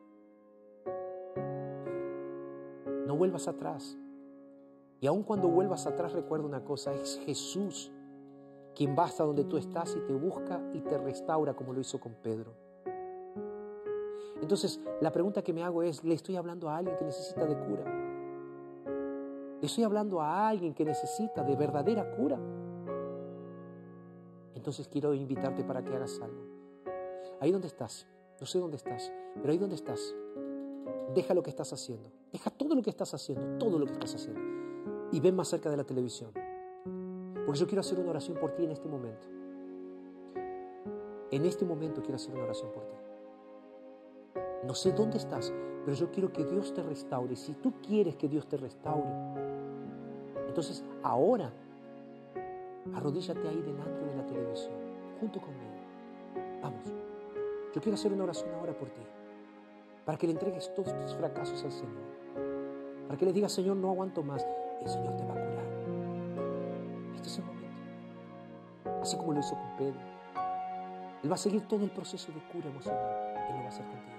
No 3.08 3.16
vuelvas 3.18 3.48
atrás. 3.48 3.98
Y 5.00 5.08
aun 5.08 5.24
cuando 5.24 5.48
vuelvas 5.48 5.88
atrás, 5.88 6.14
recuerda 6.14 6.46
una 6.46 6.64
cosa, 6.64 6.94
es 6.94 7.20
Jesús 7.26 7.92
quien 8.76 8.96
va 8.98 9.06
hasta 9.06 9.24
donde 9.24 9.44
tú 9.44 9.58
estás 9.58 9.96
y 9.96 10.00
te 10.02 10.14
busca 10.14 10.62
y 10.74 10.82
te 10.82 10.98
restaura 10.98 11.54
como 11.54 11.74
lo 11.74 11.82
hizo 11.82 12.00
con 12.00 12.14
Pedro. 12.16 12.54
Entonces, 14.42 14.80
la 15.02 15.12
pregunta 15.12 15.44
que 15.44 15.54
me 15.54 15.64
hago 15.64 15.84
es, 15.84 16.04
¿le 16.04 16.16
estoy 16.16 16.36
hablando 16.36 16.70
a 16.70 16.78
alguien 16.78 16.98
que 16.98 17.06
necesita 17.06 17.46
de 17.46 17.58
cura? 17.58 17.84
¿Le 19.62 19.68
estoy 19.68 19.84
hablando 19.84 20.20
a 20.20 20.50
alguien 20.50 20.74
que 20.74 20.84
necesita 20.84 21.44
de 21.44 21.56
verdadera 21.56 22.16
cura? 22.16 22.40
Entonces 24.56 24.88
quiero 24.88 25.14
invitarte 25.14 25.64
para 25.64 25.84
que 25.84 25.96
hagas 25.96 26.20
algo. 26.22 26.42
Ahí 27.40 27.52
donde 27.52 27.68
estás, 27.68 28.08
no 28.40 28.46
sé 28.48 28.60
dónde 28.60 28.78
estás, 28.78 29.12
pero 29.36 29.52
ahí 29.52 29.58
donde 29.60 29.76
estás, 29.76 30.16
deja 31.14 31.34
lo 31.34 31.44
que 31.44 31.50
estás 31.50 31.72
haciendo. 31.74 32.12
Deja 32.32 32.50
todo 32.50 32.76
lo 32.76 32.82
que 32.82 32.90
estás 32.90 33.14
haciendo, 33.14 33.58
todo 33.58 33.78
lo 33.78 33.86
que 33.86 33.94
estás 33.94 34.16
haciendo. 34.16 34.42
Y 35.12 35.20
ven 35.20 35.36
más 35.36 35.50
cerca 35.50 35.70
de 35.70 35.78
la 35.78 35.84
televisión. 35.84 36.32
Porque 37.46 37.60
yo 37.60 37.68
quiero 37.68 37.82
hacer 37.82 38.00
una 38.00 38.12
oración 38.12 38.38
por 38.38 38.52
ti 38.52 38.64
en 38.64 38.72
este 38.72 38.88
momento. 38.88 39.28
En 41.32 41.46
este 41.46 41.66
momento 41.66 42.02
quiero 42.02 42.16
hacer 42.16 42.34
una 42.34 42.44
oración 42.44 42.72
por 42.72 42.84
ti. 42.86 42.96
No 44.66 44.76
sé 44.76 44.92
dónde 44.92 45.18
estás, 45.18 45.54
pero 45.86 45.98
yo 45.98 46.12
quiero 46.12 46.32
que 46.32 46.44
Dios 46.46 46.74
te 46.74 46.84
restaure. 46.84 47.36
Si 47.36 47.54
tú 47.54 47.74
quieres 47.82 48.16
que 48.16 48.28
Dios 48.28 48.48
te 48.48 48.58
restaure, 48.58 49.10
entonces 50.48 50.84
ahora 51.02 51.52
arrodíllate 52.94 53.48
ahí 53.48 53.62
delante 53.62 54.06
de 54.06 54.16
la 54.16 54.26
televisión, 54.26 54.74
junto 55.20 55.40
conmigo. 55.40 55.72
Vamos, 56.62 56.86
yo 57.74 57.82
quiero 57.82 57.96
hacer 57.96 58.12
una 58.14 58.24
oración 58.24 58.54
ahora 58.56 58.78
por 58.78 58.90
ti, 58.90 59.02
para 60.06 60.18
que 60.18 60.28
le 60.28 60.34
entregues 60.34 60.74
todos 60.76 60.94
tus 61.00 61.16
fracasos 61.16 61.64
al 61.64 61.72
Señor, 61.72 62.04
para 63.08 63.18
que 63.18 63.26
le 63.26 63.34
digas, 63.34 63.52
Señor, 63.52 63.78
no 63.78 63.90
aguanto 63.90 64.24
más, 64.24 64.46
el 64.82 64.90
Señor 64.90 65.16
te 65.16 65.26
va 65.26 65.32
a 65.32 65.46
curar. 65.46 65.81
Este 67.22 67.30
es 67.30 67.38
el 67.38 67.46
momento, 67.46 69.02
así 69.04 69.16
como 69.16 69.34
lo 69.34 69.40
hizo 69.40 69.54
con 69.54 69.78
Pedro. 69.78 70.00
Él 71.24 71.30
va 71.30 71.36
a 71.36 71.38
seguir 71.38 71.68
todo 71.68 71.84
el 71.84 71.92
proceso 71.92 72.32
de 72.32 72.40
cura 72.52 72.68
emocional, 72.68 73.46
Él 73.48 73.58
lo 73.58 73.60
va 73.60 73.66
a 73.66 73.68
hacer 73.68 73.86
contigo. 73.86 74.18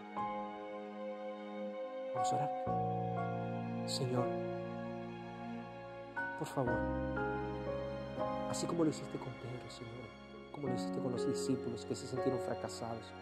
Vamos 2.15 2.33
a 2.33 2.37
orar. 2.37 3.89
Señor, 3.89 4.25
por 6.39 6.47
favor, 6.47 6.79
así 8.49 8.67
como 8.69 8.85
lo 8.85 8.91
hiciste 8.91 9.19
con 9.19 9.33
Pedro, 9.33 9.69
Señor, 9.69 10.07
como 10.53 10.69
lo 10.69 10.75
hiciste 10.75 10.99
con 11.01 11.11
los 11.11 11.27
discípulos 11.27 11.85
que 11.85 11.97
se 11.97 12.07
sintieron 12.07 12.39
fracasados 12.39 13.13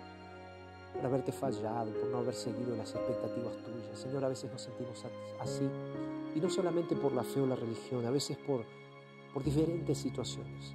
por 0.93 1.07
haberte 1.07 1.33
fallado, 1.33 1.91
por 1.93 2.11
no 2.11 2.18
haber 2.18 2.35
seguido 2.35 2.76
las 2.76 2.95
expectativas 2.95 3.57
tuyas. 3.64 3.99
Señor, 3.99 4.26
a 4.26 4.28
veces 4.28 4.53
nos 4.53 4.61
sentimos 4.61 5.03
así, 5.41 5.66
y 6.35 6.39
no 6.39 6.51
solamente 6.51 6.97
por 6.97 7.12
la 7.12 7.24
fe 7.24 7.41
o 7.41 7.47
la 7.47 7.57
religión, 7.57 8.05
a 8.05 8.11
veces 8.11 8.37
por, 8.37 8.66
por 9.33 9.45
diferentes 9.45 9.99
situaciones. 9.99 10.74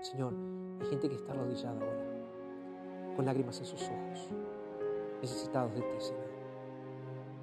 Señor, 0.00 0.34
hay 0.80 0.86
gente 0.88 1.08
que 1.08 1.14
está 1.16 1.32
arrodillada 1.32 1.80
ahora, 1.80 3.16
con 3.16 3.24
lágrimas 3.24 3.58
en 3.60 3.66
sus 3.66 3.82
ojos, 3.82 4.28
necesitados 5.20 5.74
de 5.74 5.80
ti, 5.80 5.96
Señor. 5.98 6.26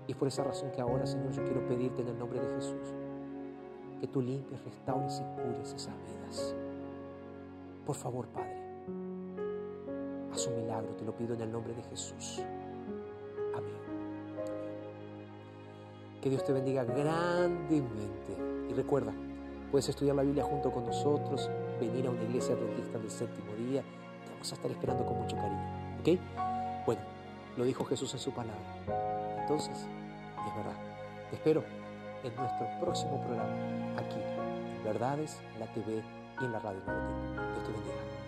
Y 0.08 0.12
es 0.12 0.18
por 0.18 0.28
esa 0.28 0.44
razón 0.44 0.72
que 0.72 0.82
ahora, 0.82 1.06
Señor, 1.06 1.32
yo 1.32 1.44
quiero 1.44 1.66
pedirte 1.68 2.02
en 2.02 2.10
el 2.10 2.20
nombre 2.20 2.40
de 2.40 2.56
Jesús 2.56 2.94
que 4.04 4.08
tú 4.08 4.22
limpies, 4.22 4.62
restaures 4.66 5.22
y 5.22 5.42
cures 5.42 5.74
esas 5.74 5.96
vidas. 6.04 6.54
Por 7.86 7.96
favor, 7.96 8.28
Padre, 8.28 8.62
haz 10.34 10.46
un 10.48 10.58
milagro, 10.58 10.94
te 10.96 11.06
lo 11.06 11.16
pido 11.16 11.36
en 11.36 11.42
el 11.42 11.50
nombre 11.50 11.74
de 11.74 11.84
Jesús. 11.84 12.44
Amén. 13.56 13.78
Que 16.22 16.30
Dios 16.30 16.44
te 16.44 16.52
bendiga 16.52 16.84
grandemente. 16.84 18.38
Y 18.70 18.74
recuerda, 18.74 19.14
puedes 19.74 19.90
estudiar 19.90 20.16
la 20.16 20.22
Biblia 20.22 20.44
junto 20.44 20.70
con 20.70 20.86
nosotros, 20.86 21.50
venir 21.80 22.06
a 22.06 22.12
una 22.12 22.22
iglesia 22.22 22.54
adventista 22.54 23.00
del 23.00 23.10
séptimo 23.10 23.56
día. 23.56 23.82
Te 23.82 24.32
vamos 24.32 24.52
a 24.52 24.54
estar 24.54 24.70
esperando 24.70 25.04
con 25.04 25.18
mucho 25.18 25.36
cariño. 25.36 25.98
¿Ok? 26.00 26.86
Bueno, 26.86 27.02
lo 27.58 27.64
dijo 27.64 27.84
Jesús 27.86 28.14
en 28.14 28.20
su 28.20 28.32
palabra. 28.32 28.62
Entonces, 29.42 29.76
es 29.76 30.56
verdad. 30.56 30.78
Te 31.32 31.38
espero 31.38 31.64
en 32.24 32.36
nuestro 32.36 32.68
próximo 32.82 33.20
programa, 33.22 33.52
aquí, 33.98 34.20
en 34.78 34.84
Verdades, 34.84 35.42
la 35.58 35.66
TV 35.74 36.04
y 36.40 36.46
en 36.46 36.52
la 36.52 36.60
radio. 36.60 36.80
Dios 36.86 37.64
te 37.66 37.72
bendiga. 37.72 38.23